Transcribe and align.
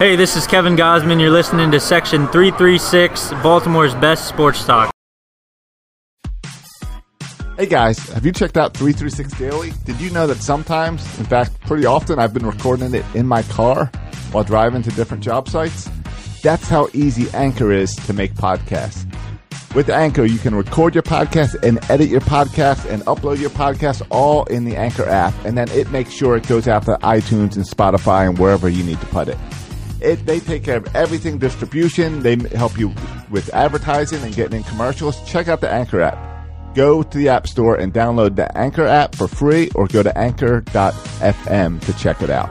Hey, 0.00 0.16
this 0.16 0.34
is 0.34 0.44
Kevin 0.48 0.74
Gausman. 0.74 1.20
You're 1.20 1.30
listening 1.30 1.70
to 1.70 1.78
Section 1.78 2.26
336, 2.26 3.30
Baltimore's 3.44 3.94
best 3.94 4.26
sports 4.26 4.64
talk. 4.64 4.90
Hey 7.56 7.66
guys, 7.66 7.96
have 8.08 8.26
you 8.26 8.32
checked 8.32 8.56
out 8.56 8.76
336 8.76 9.38
Daily? 9.38 9.72
Did 9.84 10.00
you 10.00 10.10
know 10.10 10.26
that 10.26 10.38
sometimes, 10.38 11.00
in 11.20 11.24
fact, 11.26 11.60
pretty 11.60 11.86
often, 11.86 12.18
I've 12.18 12.34
been 12.34 12.44
recording 12.44 12.92
it 12.92 13.04
in 13.14 13.24
my 13.24 13.42
car 13.44 13.86
while 14.32 14.42
driving 14.42 14.82
to 14.82 14.90
different 14.90 15.22
job 15.22 15.48
sites? 15.48 15.88
That's 16.42 16.68
how 16.68 16.88
easy 16.92 17.30
Anchor 17.32 17.70
is 17.70 17.94
to 17.94 18.12
make 18.12 18.34
podcasts. 18.34 19.06
With 19.76 19.90
Anchor, 19.90 20.24
you 20.24 20.38
can 20.38 20.56
record 20.56 20.96
your 20.96 21.04
podcast 21.04 21.62
and 21.62 21.78
edit 21.88 22.08
your 22.08 22.20
podcast 22.20 22.90
and 22.90 23.04
upload 23.04 23.38
your 23.40 23.50
podcast 23.50 24.04
all 24.10 24.42
in 24.46 24.64
the 24.64 24.74
Anchor 24.74 25.04
app, 25.04 25.34
and 25.44 25.56
then 25.56 25.70
it 25.70 25.92
makes 25.92 26.10
sure 26.10 26.36
it 26.36 26.48
goes 26.48 26.66
out 26.66 26.84
to 26.86 26.96
iTunes 27.02 27.54
and 27.54 27.64
Spotify 27.64 28.28
and 28.28 28.38
wherever 28.38 28.68
you 28.68 28.82
need 28.82 28.98
to 29.00 29.06
put 29.06 29.28
it. 29.28 29.38
It, 30.04 30.26
they 30.26 30.38
take 30.38 30.64
care 30.64 30.76
of 30.76 30.94
everything 30.94 31.38
distribution. 31.38 32.22
They 32.22 32.36
help 32.36 32.78
you 32.78 32.92
with 33.30 33.52
advertising 33.54 34.22
and 34.22 34.34
getting 34.34 34.58
in 34.58 34.64
commercials. 34.64 35.20
Check 35.26 35.48
out 35.48 35.60
the 35.60 35.70
Anchor 35.70 36.02
app. 36.02 36.74
Go 36.74 37.02
to 37.02 37.18
the 37.18 37.28
App 37.28 37.46
Store 37.46 37.76
and 37.76 37.92
download 37.94 38.36
the 38.36 38.56
Anchor 38.56 38.84
app 38.84 39.14
for 39.14 39.28
free 39.28 39.70
or 39.74 39.86
go 39.86 40.02
to 40.02 40.16
anchor.fm 40.18 41.80
to 41.80 41.92
check 41.94 42.20
it 42.20 42.30
out. 42.30 42.50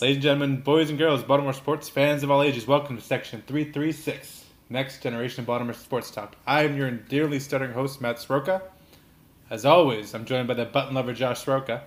Ladies 0.00 0.16
and 0.16 0.22
gentlemen, 0.22 0.60
boys 0.62 0.88
and 0.88 0.98
girls, 0.98 1.22
Baltimore 1.22 1.52
sports 1.52 1.88
fans 1.88 2.22
of 2.22 2.30
all 2.30 2.42
ages, 2.42 2.66
welcome 2.66 2.96
to 2.96 3.02
section 3.02 3.42
336, 3.46 4.44
Next 4.70 5.02
Generation 5.02 5.44
Baltimore 5.44 5.74
Sports 5.74 6.10
Talk. 6.10 6.36
I 6.46 6.64
am 6.64 6.76
your 6.76 6.90
dearly 6.90 7.38
stuttering 7.38 7.72
host, 7.72 8.00
Matt 8.00 8.16
Sroka. 8.16 8.62
As 9.50 9.66
always, 9.66 10.14
I'm 10.14 10.24
joined 10.24 10.48
by 10.48 10.54
the 10.54 10.64
button 10.64 10.94
lover, 10.94 11.12
Josh 11.12 11.44
Sroka. 11.44 11.82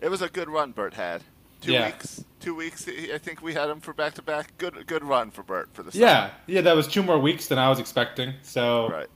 It 0.00 0.08
was 0.08 0.22
a 0.22 0.28
good 0.30 0.48
run 0.48 0.72
Bert 0.72 0.94
had. 0.94 1.22
Two 1.60 1.72
Yeah. 1.72 1.86
weeks. 1.86 2.24
Two 2.40 2.54
weeks. 2.54 2.88
I 2.88 3.18
think 3.18 3.42
we 3.42 3.52
had 3.54 3.68
him 3.68 3.80
for 3.80 3.92
back 3.92 4.14
to 4.14 4.22
back. 4.22 4.56
Good, 4.56 4.86
good 4.86 5.04
run 5.04 5.30
for 5.30 5.42
Bert 5.42 5.68
for 5.74 5.82
the 5.82 5.92
summer. 5.92 6.04
Yeah, 6.06 6.30
yeah, 6.46 6.60
that 6.62 6.74
was 6.76 6.86
two 6.86 7.02
more 7.02 7.18
weeks 7.18 7.48
than 7.48 7.58
I 7.58 7.68
was 7.68 7.78
expecting. 7.78 8.34
So, 8.42 8.88
Right. 8.88 9.08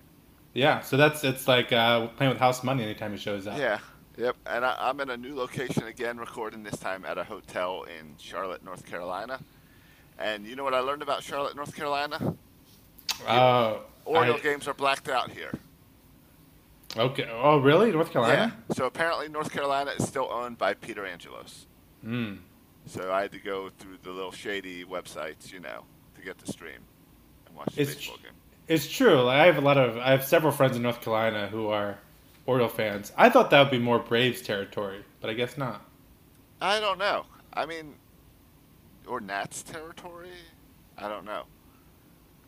yeah, 0.52 0.80
so 0.80 0.96
that's 0.98 1.24
it's 1.24 1.48
like 1.48 1.72
uh, 1.72 2.08
playing 2.08 2.32
with 2.32 2.40
house 2.40 2.62
money 2.62 2.82
anytime 2.82 3.12
he 3.12 3.18
shows 3.18 3.46
up. 3.46 3.56
Yeah. 3.58 3.78
Yep. 4.16 4.36
And 4.46 4.64
I, 4.64 4.76
I'm 4.78 5.00
in 5.00 5.10
a 5.10 5.16
new 5.16 5.34
location 5.34 5.84
again, 5.84 6.18
recording 6.18 6.62
this 6.62 6.78
time 6.78 7.04
at 7.04 7.18
a 7.18 7.24
hotel 7.24 7.84
in 7.84 8.14
Charlotte, 8.18 8.64
North 8.64 8.84
Carolina. 8.84 9.40
And 10.18 10.46
you 10.46 10.56
know 10.56 10.64
what 10.64 10.74
I 10.74 10.80
learned 10.80 11.02
about 11.02 11.22
Charlotte, 11.22 11.56
North 11.56 11.74
Carolina? 11.74 12.34
Uh, 13.26 13.78
I- 14.12 14.40
games 14.42 14.68
are 14.68 14.74
blacked 14.74 15.08
out 15.08 15.30
here. 15.30 15.52
Okay. 16.96 17.28
Oh, 17.30 17.58
really? 17.58 17.92
North 17.92 18.10
Carolina? 18.10 18.52
Yeah. 18.68 18.74
So 18.74 18.86
apparently 18.86 19.28
North 19.28 19.52
Carolina 19.52 19.92
is 19.92 20.06
still 20.06 20.28
owned 20.30 20.58
by 20.58 20.74
Peter 20.74 21.06
Angelos. 21.06 21.66
Hmm. 22.02 22.34
So 22.86 23.12
I 23.12 23.22
had 23.22 23.32
to 23.32 23.38
go 23.38 23.70
through 23.78 23.98
the 24.02 24.10
little 24.10 24.32
shady 24.32 24.84
websites, 24.84 25.52
you 25.52 25.60
know, 25.60 25.84
to 26.16 26.22
get 26.22 26.38
the 26.38 26.50
stream 26.50 26.80
and 27.46 27.56
watch 27.56 27.68
the 27.74 27.82
It's 27.82 27.94
baseball 27.94 28.16
game. 28.16 28.32
It's 28.66 28.88
true. 28.88 29.28
I 29.28 29.46
have 29.46 29.58
a 29.58 29.60
lot 29.60 29.78
of 29.78 29.98
I 29.98 30.10
have 30.10 30.24
several 30.24 30.52
friends 30.52 30.76
in 30.76 30.82
North 30.82 31.00
Carolina 31.00 31.46
who 31.48 31.68
are 31.68 31.98
Oriole 32.50 32.68
fans. 32.68 33.12
I 33.16 33.30
thought 33.30 33.50
that 33.50 33.60
would 33.62 33.70
be 33.70 33.78
more 33.78 34.00
Braves 34.00 34.42
territory, 34.42 35.04
but 35.20 35.30
I 35.30 35.34
guess 35.34 35.56
not. 35.56 35.84
I 36.60 36.80
don't 36.80 36.98
know. 36.98 37.24
I 37.52 37.64
mean, 37.64 37.94
or 39.06 39.20
Nats 39.20 39.62
territory? 39.62 40.30
I 40.98 41.08
don't 41.08 41.24
know. 41.24 41.44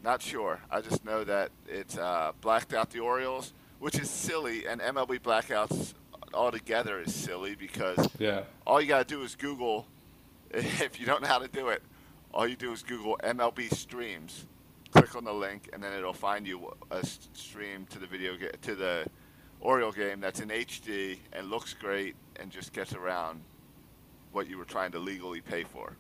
Not 0.03 0.21
sure. 0.21 0.59
I 0.73 0.81
just 0.81 1.05
know 1.05 1.23
that 1.23 1.53
it's 1.69 1.97
uh, 1.97 2.33
blacked 2.41 2.75
out 2.75 2.91
the 2.91 2.99
Orioles, 2.99 3.53
which 3.79 3.97
is 3.97 4.11
silly, 4.11 4.67
and 4.67 4.81
MLB 4.81 5.21
blackouts 5.21 5.95
altogether 6.35 6.99
is 7.01 7.15
silly 7.15 7.55
because 7.55 8.09
Yeah. 8.19 8.43
all 8.67 8.81
you 8.81 8.89
got 8.89 9.07
to 9.07 9.15
do 9.15 9.23
is 9.23 9.37
Google. 9.37 9.87
If 10.55 10.99
you 10.99 11.07
don't 11.07 11.23
know 11.23 11.29
how 11.29 11.39
to 11.39 11.49
do 11.49 11.69
it, 11.69 11.81
all 12.35 12.47
you 12.49 12.57
do 12.57 12.73
is 12.73 12.83
Google 12.83 13.19
MLB 13.23 13.73
streams. 13.73 14.47
Click 14.91 15.15
on 15.15 15.25
the 15.25 15.33
link, 15.33 15.71
and 15.73 15.81
then 15.83 15.93
it'll 15.93 16.13
find 16.13 16.45
you 16.47 16.75
a 16.91 17.07
stream 17.07 17.87
to 17.91 17.99
the 18.01 18.07
video 18.07 18.33
to 18.63 18.75
the 18.75 19.07
Oriole 19.63 19.93
game 19.93 20.21
that's 20.21 20.41
in 20.41 20.49
HD 20.49 21.19
and 21.33 21.49
looks 21.51 21.73
great 21.73 22.15
and 22.37 22.51
just 22.51 22.73
gets 22.73 22.95
around 22.95 23.41
what 24.33 24.49
you 24.49 24.59
were 24.59 24.65
trying 24.65 24.93
to 24.93 24.99
legally 24.99 25.41
pay 25.41 25.63
for. 25.63 25.95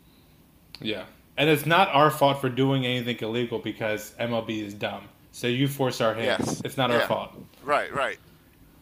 Yeah. 0.80 1.04
And 1.36 1.48
it's 1.48 1.64
not 1.64 1.88
our 1.88 2.10
fault 2.10 2.40
for 2.40 2.48
doing 2.48 2.84
anything 2.84 3.16
illegal 3.20 3.58
because 3.58 4.14
MLB 4.20 4.62
is 4.62 4.74
dumb. 4.74 5.08
So 5.30 5.46
you 5.46 5.66
force 5.68 6.00
our 6.00 6.12
hand. 6.12 6.44
Yes. 6.46 6.60
It's 6.64 6.76
not 6.76 6.90
our 6.90 7.00
fault. 7.00 7.32
Right, 7.64 7.92
right, 7.94 8.18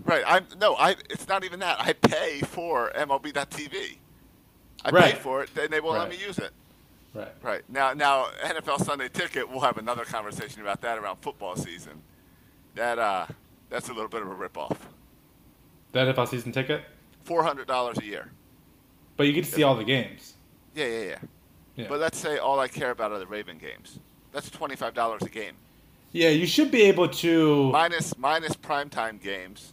right. 0.05 0.25
I'm 0.27 0.47
no, 0.59 0.75
I. 0.75 0.97
It's 1.11 1.29
not 1.29 1.45
even 1.45 1.61
that. 1.61 1.81
I 1.81 1.93
pay 1.93 2.41
for 2.41 2.91
MLB.TV. 2.97 3.99
I 4.85 4.91
Right. 4.91 5.15
pay 5.15 5.21
for 5.21 5.45
it, 5.45 5.51
and 5.57 5.71
they 5.71 5.81
won't 5.81 5.99
let 5.99 6.09
me 6.09 6.17
use 6.17 6.39
it. 6.39 6.51
Right. 7.15 7.29
Right 7.43 7.63
now, 7.69 7.93
now 7.93 8.29
NFL 8.43 8.85
Sunday 8.85 9.09
Ticket. 9.09 9.49
We'll 9.49 9.61
have 9.61 9.79
another 9.79 10.05
conversation 10.05 10.61
about 10.63 10.81
that 10.81 10.99
around 10.99 11.19
football 11.23 11.55
season. 11.55 12.03
That 12.75 12.99
uh, 12.99 13.27
that's 13.71 13.89
a 13.89 13.93
little 13.93 14.09
bit 14.09 14.23
of 14.23 14.29
a 14.31 14.35
ripoff. 14.35 14.77
The 15.93 16.01
NFL 16.01 16.29
season 16.29 16.53
ticket. 16.53 16.83
Four 17.25 17.43
hundred 17.43 17.67
dollars 17.67 17.99
a 17.99 18.05
year. 18.05 18.31
But 19.17 19.27
you 19.27 19.33
get 19.33 19.45
to 19.45 19.51
see 19.51 19.63
all 19.63 19.75
the 19.77 19.85
games. 19.85 20.35
Yeah, 20.75 20.87
yeah, 20.87 21.01
yeah, 21.03 21.19
Yeah. 21.77 21.87
But 21.89 22.01
let's 22.01 22.19
say 22.19 22.39
all 22.39 22.59
I 22.61 22.69
care 22.69 22.91
about 22.91 23.13
are 23.13 23.19
the 23.19 23.27
Raven 23.27 23.59
games. 23.59 23.99
That's 24.33 24.51
twenty 24.51 24.77
five 24.77 24.95
dollars 24.95 25.23
a 25.23 25.29
game. 25.29 25.55
yeah, 26.13 26.29
you 26.31 26.47
should 26.47 26.71
be 26.71 26.83
able 26.83 27.09
to. 27.09 27.71
Minus 27.73 28.17
minus 28.19 28.55
primetime 28.55 29.21
games 29.21 29.73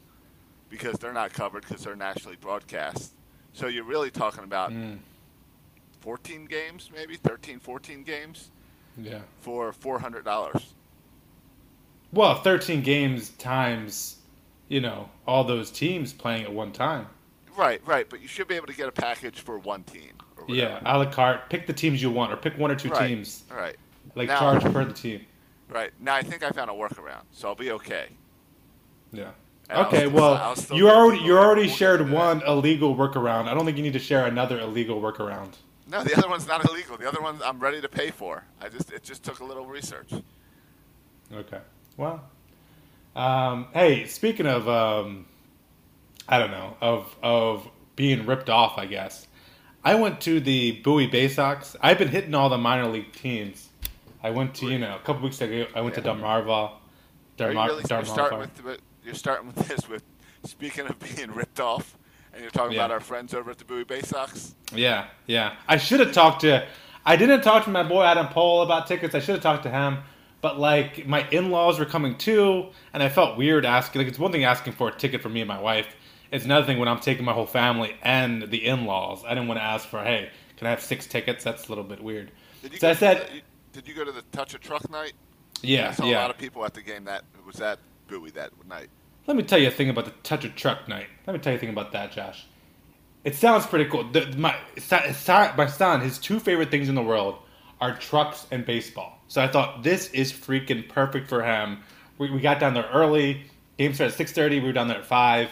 because 0.69 0.97
they're 0.99 1.13
not 1.13 1.33
covered 1.33 1.65
because 1.67 1.83
they're 1.83 1.95
nationally 1.95 2.37
broadcast. 2.39 3.13
So 3.53 3.67
you're 3.67 3.83
really 3.85 4.11
talking 4.11 4.43
about 4.43 4.71
Mm, 4.71 4.97
14 6.01 6.45
games, 6.45 6.89
maybe 6.93 7.15
13, 7.15 7.59
14 7.59 8.03
games 8.03 8.51
yeah. 8.97 9.19
for 9.41 9.71
$400. 9.71 10.63
Well, 12.13 12.35
13 12.41 12.81
games 12.81 13.29
times, 13.31 14.17
you 14.69 14.81
know, 14.81 15.09
all 15.27 15.43
those 15.43 15.71
teams 15.71 16.13
playing 16.13 16.43
at 16.43 16.53
one 16.53 16.71
time. 16.71 17.07
Right, 17.55 17.81
right. 17.85 18.09
But 18.09 18.21
you 18.21 18.27
should 18.27 18.47
be 18.47 18.55
able 18.55 18.67
to 18.67 18.73
get 18.75 18.87
a 18.87 18.91
package 18.91 19.39
for 19.41 19.57
one 19.59 19.83
team. 19.83 20.11
Or 20.37 20.45
Yeah, 20.47 20.79
a 20.85 20.97
la 20.97 21.05
carte. 21.11 21.49
Pick 21.49 21.67
the 21.67 21.73
teams 21.73 22.01
you 22.01 22.11
want, 22.11 22.31
or 22.31 22.37
pick 22.37 22.57
one 22.57 22.71
or 22.71 22.75
two 22.75 22.89
right. 22.89 23.07
teams. 23.07 23.43
Right, 23.51 23.75
Like 24.15 24.27
Now- 24.29 24.39
charge 24.39 24.63
per 24.63 24.85
the 24.85 24.93
team. 24.93 25.25
right. 25.69 25.91
Now 25.99 26.15
I 26.15 26.21
think 26.23 26.43
I 26.43 26.49
found 26.51 26.69
a 26.69 26.73
workaround, 26.73 27.23
so 27.31 27.47
I'll 27.49 27.55
be 27.55 27.71
okay. 27.71 28.07
Yeah. 29.11 29.31
And 29.69 29.79
Okay, 29.87 30.05
still- 30.07 30.11
well, 30.11 30.55
you 30.71 30.89
already 30.89 31.21
you 31.23 31.37
already 31.37 31.67
shared 31.67 32.09
one 32.09 32.41
illegal 32.43 32.95
workaround. 32.95 33.47
I 33.49 33.53
don't 33.53 33.65
think 33.65 33.75
you 33.77 33.83
need 33.83 33.93
to 33.93 33.99
share 33.99 34.25
another 34.25 34.59
illegal 34.59 35.01
workaround. 35.01 35.55
No, 35.89 36.03
the 36.03 36.17
other 36.17 36.29
one's 36.29 36.47
not 36.47 36.63
illegal. 36.69 36.95
The 36.97 37.07
other 37.07 37.21
one 37.21 37.39
I'm 37.43 37.59
ready 37.59 37.81
to 37.81 37.89
pay 37.89 38.11
for. 38.11 38.43
I 38.61 38.69
just 38.69 38.91
it 38.93 39.03
just 39.03 39.23
took 39.23 39.39
a 39.39 39.43
little 39.43 39.65
research. 39.65 40.11
Okay. 41.33 41.59
Well, 41.97 42.21
um, 43.15 43.67
hey, 43.73 44.05
speaking 44.05 44.45
of, 44.45 44.69
um, 44.69 45.25
I 46.29 46.37
don't 46.37 46.51
know, 46.51 46.77
of 46.79 47.15
of 47.23 47.67
being 47.95 48.25
ripped 48.25 48.49
off, 48.49 48.77
I 48.77 48.85
guess. 48.85 49.27
I 49.83 49.95
went 49.95 50.21
to 50.21 50.39
the 50.39 50.73
Bowie 50.83 51.07
Baysox. 51.09 51.75
I've 51.81 51.97
been 51.97 52.09
hitting 52.09 52.35
all 52.35 52.49
the 52.49 52.57
minor 52.57 52.87
league 52.87 53.11
teams. 53.13 53.69
I 54.21 54.31
went 54.31 54.53
to, 54.55 54.69
you 54.69 54.77
know, 54.79 54.95
a 54.95 54.99
couple 54.99 55.23
weeks 55.23 55.39
ago. 55.41 55.65
I 55.73 55.81
went 55.81 55.95
to 55.95 56.01
Delmarva. 56.01 56.71
Are 57.39 57.51
you 57.51 57.59
really 57.59 57.83
you're 57.89 58.03
starting 58.05 58.39
with 58.39 58.81
you're 59.03 59.13
starting 59.13 59.47
with 59.47 59.67
this 59.67 59.87
with 59.87 60.03
speaking 60.43 60.87
of 60.87 60.99
being 60.99 61.31
ripped 61.31 61.59
off, 61.59 61.97
and 62.33 62.41
you're 62.41 62.51
talking 62.51 62.73
Yeah. 62.75 62.85
about 62.85 62.91
our 62.91 62.99
friends 62.99 63.33
over 63.33 63.51
at 63.51 63.57
the 63.57 63.65
Bowie 63.65 63.85
Baysox. 63.85 64.53
Yeah, 64.73 65.05
yeah. 65.25 65.55
I 65.67 65.77
should 65.77 65.99
have 65.99 66.11
talked 66.13 66.41
to. 66.41 66.67
I 67.05 67.15
didn't 67.15 67.41
talk 67.41 67.63
to 67.63 67.69
my 67.69 67.83
boy 67.83 68.03
Adam 68.03 68.27
Pohl 68.27 68.61
about 68.63 68.85
tickets. 68.87 69.15
I 69.15 69.19
should 69.19 69.35
have 69.35 69.43
talked 69.43 69.63
to 69.63 69.69
him. 69.71 69.99
But 70.47 70.59
like 70.59 71.05
my 71.05 71.27
in-laws 71.29 71.77
were 71.77 71.83
coming 71.85 72.17
too, 72.17 72.67
and 72.93 73.03
I 73.03 73.09
felt 73.09 73.37
weird 73.37 73.65
asking. 73.65 73.99
Like 73.99 74.07
it's 74.07 74.17
one 74.17 74.31
thing 74.31 74.45
asking 74.45 74.71
for 74.73 74.87
a 74.87 74.93
ticket 74.93 75.21
for 75.21 75.27
me 75.27 75.41
and 75.41 75.47
my 75.49 75.59
wife. 75.59 75.87
It's 76.31 76.45
another 76.45 76.65
thing 76.65 76.79
when 76.79 76.87
I'm 76.87 77.01
taking 77.01 77.25
my 77.25 77.33
whole 77.33 77.45
family 77.45 77.97
and 78.01 78.43
the 78.43 78.65
in-laws. 78.65 79.25
I 79.25 79.31
didn't 79.33 79.49
want 79.49 79.59
to 79.59 79.63
ask 79.63 79.85
for, 79.89 80.01
hey, 80.01 80.29
can 80.55 80.67
I 80.67 80.69
have 80.69 80.81
six 80.81 81.05
tickets? 81.05 81.43
That's 81.43 81.65
a 81.65 81.69
little 81.69 81.83
bit 81.83 82.01
weird. 82.01 82.31
Did 82.61 82.71
you 82.71 82.79
So 82.79 82.87
go 82.87 82.91
I 82.91 82.93
to 82.93 82.99
said, 82.99 83.27
the- 83.27 83.41
did 83.73 83.89
you 83.89 83.93
go 83.93 84.05
to 84.05 84.11
the 84.13 84.21
Touch 84.31 84.53
a 84.53 84.57
Truck 84.57 84.89
night? 84.89 85.11
yeah, 85.63 85.89
I 85.89 85.91
saw 85.91 86.05
yeah. 86.05 86.19
a 86.19 86.21
lot 86.21 86.29
of 86.29 86.37
people 86.37 86.63
at 86.63 86.73
the 86.73 86.81
game 86.81 87.03
that 87.03 87.25
was 87.45 87.57
that 87.57 87.79
Bowie 88.07 88.31
that 88.31 88.51
night. 88.69 88.87
Let 89.25 89.35
me 89.35 89.43
tell 89.43 89.59
you 89.59 89.67
a 89.67 89.71
thing 89.71 89.89
about 89.89 90.05
the 90.05 90.11
touch 90.23 90.45
a 90.45 90.49
truck 90.49 90.87
night. 90.87 91.07
Let 91.25 91.33
me 91.33 91.39
tell 91.39 91.51
you 91.51 91.57
a 91.57 91.59
thing 91.59 91.71
about 91.71 91.91
that, 91.91 92.13
Josh. 92.13 92.45
It 93.25 93.35
sounds 93.35 93.65
pretty 93.65 93.89
cool. 93.89 94.09
The, 94.09 94.27
my, 94.37 94.55
my 95.57 95.67
son, 95.67 95.99
his 95.99 96.17
two 96.19 96.39
favorite 96.39 96.71
things 96.71 96.87
in 96.87 96.95
the 96.95 97.03
world 97.03 97.39
are 97.81 97.97
trucks 97.97 98.47
and 98.49 98.65
baseball. 98.65 99.16
So 99.27 99.41
I 99.41 99.47
thought 99.47 99.83
this 99.83 100.09
is 100.11 100.31
freaking 100.31 100.87
perfect 100.87 101.27
for 101.27 101.43
him. 101.43 101.79
We, 102.17 102.31
we 102.31 102.39
got 102.39 102.59
down 102.59 102.73
there 102.73 102.89
early. 102.93 103.43
Game 103.77 103.93
started 103.93 104.13
at 104.13 104.17
six 104.17 104.31
thirty. 104.31 104.59
We 104.59 104.67
were 104.67 104.73
down 104.73 104.87
there 104.87 104.97
at 104.97 105.05
five. 105.05 105.49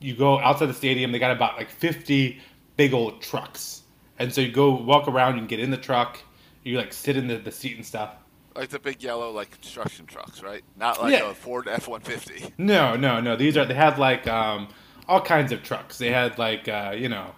you 0.00 0.14
go 0.16 0.38
outside 0.40 0.66
the 0.66 0.74
stadium. 0.74 1.12
They 1.12 1.18
got 1.18 1.30
about 1.30 1.56
like 1.56 1.70
fifty 1.70 2.40
big 2.76 2.92
old 2.94 3.20
trucks, 3.22 3.82
and 4.18 4.32
so 4.32 4.40
you 4.40 4.50
go 4.50 4.72
walk 4.74 5.06
around. 5.08 5.34
You 5.34 5.40
can 5.42 5.46
get 5.48 5.60
in 5.60 5.70
the 5.70 5.76
truck. 5.76 6.18
You 6.64 6.76
like 6.78 6.92
sit 6.92 7.16
in 7.16 7.28
the, 7.28 7.36
the 7.36 7.52
seat 7.52 7.76
and 7.76 7.84
stuff. 7.86 8.14
Like 8.56 8.68
the 8.70 8.78
big 8.78 9.02
yellow 9.02 9.30
like 9.30 9.50
construction 9.50 10.06
trucks, 10.06 10.42
right? 10.42 10.62
Not 10.76 11.00
like 11.00 11.12
Yeah. 11.12 11.30
a 11.30 11.34
Ford 11.34 11.68
F 11.68 11.86
one 11.88 12.00
fifty. 12.00 12.52
No, 12.58 12.96
no, 12.96 13.20
no. 13.20 13.36
These 13.36 13.56
are 13.56 13.64
they 13.64 13.74
have 13.74 13.98
like 13.98 14.26
um, 14.26 14.68
all 15.08 15.20
kinds 15.20 15.52
of 15.52 15.62
trucks. 15.62 15.98
They 15.98 16.10
had 16.10 16.38
like 16.38 16.66
uh, 16.68 16.94
you 16.96 17.08
know 17.08 17.30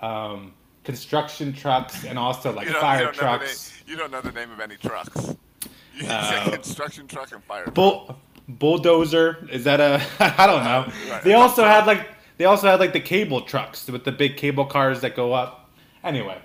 um, 0.00 0.54
construction 0.86 1.52
trucks 1.52 2.04
and 2.04 2.18
also 2.18 2.52
like 2.52 2.68
fire 2.68 2.98
you 3.00 3.04
don't 3.04 3.16
Know 3.16 3.32
the 3.32 3.38
trucks. 3.38 3.72
name, 3.86 3.90
you 3.90 3.96
don't 3.96 4.10
know 4.12 4.20
the 4.22 4.32
name 4.32 4.50
of 4.52 4.60
any 4.60 4.76
trucks. 4.76 5.34
You 5.98 6.06
Uh, 6.08 6.44
say 6.44 6.50
construction 6.50 7.06
truck 7.08 7.32
and 7.32 7.42
fire. 7.44 7.64
truck. 7.64 8.18
Bulldozer 8.48 9.48
is 9.50 9.64
that 9.64 9.80
a 9.80 10.00
I 10.20 10.46
don't 10.46 10.62
know. 10.62 10.92
Right. 11.10 11.22
They 11.24 11.32
also 11.32 11.64
had 11.64 11.86
like 11.86 12.06
they 12.36 12.44
also 12.44 12.68
had 12.68 12.80
like 12.80 12.92
the 12.92 13.00
cable 13.00 13.40
trucks 13.40 13.86
with 13.88 14.04
the 14.04 14.12
big 14.12 14.36
cable 14.36 14.66
cars 14.66 15.00
that 15.00 15.16
go 15.16 15.32
up. 15.32 15.70
Anyway, 16.04 16.38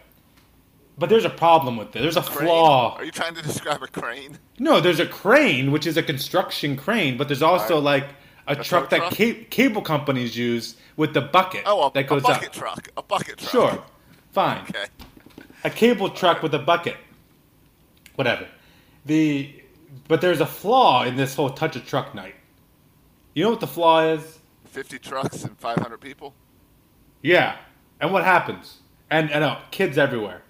but 0.97 1.09
there's 1.09 1.25
a 1.25 1.29
problem 1.29 1.75
with 1.77 1.93
it. 1.95 2.01
There's 2.01 2.15
a 2.17 2.21
Crane? 2.21 2.47
flaw. 2.47 2.95
Are 2.95 3.03
you 3.03 3.11
trying 3.11 3.35
to 3.35 3.41
describe 3.41 3.83
a 3.83 3.87
crane? 3.87 4.39
No, 4.57 4.79
there's 4.79 5.01
a 5.01 5.05
crane, 5.05 5.71
which 5.73 5.85
is 5.85 5.97
a 5.97 6.03
construction 6.03 6.77
crane, 6.77 7.17
but 7.17 7.27
there's 7.27 7.43
also 7.43 7.75
Alright. 7.75 8.03
like 8.03 8.09
a, 8.47 8.55
tow 8.55 8.63
truck 8.63 8.89
that 8.91 8.97
truck? 8.99 9.13
ca- 9.15 9.43
cable 9.49 9.81
companies 9.81 10.35
use 10.37 10.75
with 10.95 11.13
the 11.13 11.21
bucket 11.21 11.63
Oh, 11.65 11.87
a, 11.87 11.91
that 11.93 11.99
a 11.99 12.03
goes 12.07 12.23
bucket 12.23 12.47
up. 12.49 12.53
truck. 12.53 12.87
A 12.97 13.03
bucket 13.03 13.37
truck. 13.37 13.51
Sure, 13.51 13.83
fine. 14.31 14.63
Okay. 14.63 14.85
A 15.63 15.69
cable 15.69 16.09
truck 16.09 16.41
with 16.41 16.53
a 16.53 16.59
bucket. 16.59 16.97
Whatever. 18.15 18.47
The 19.05 19.53
but 20.07 20.21
there's 20.21 20.41
a 20.41 20.45
flaw 20.45 21.03
in 21.03 21.15
this 21.15 21.35
whole 21.35 21.49
touch 21.49 21.75
a 21.75 21.79
truck 21.79 22.15
night. 22.15 22.35
You 23.33 23.43
know 23.43 23.49
what 23.51 23.59
the 23.59 23.67
flaw 23.67 24.03
is? 24.03 24.39
Fifty 24.65 24.99
trucks 24.99 25.43
and 25.43 25.57
five 25.57 25.77
hundred 25.77 26.01
people. 26.01 26.33
Yeah. 27.21 27.57
And 27.99 28.11
what 28.11 28.23
happens? 28.23 28.79
And 29.09 29.31
and 29.31 29.43
uh, 29.43 29.59
kids 29.71 29.97
everywhere. 29.97 30.43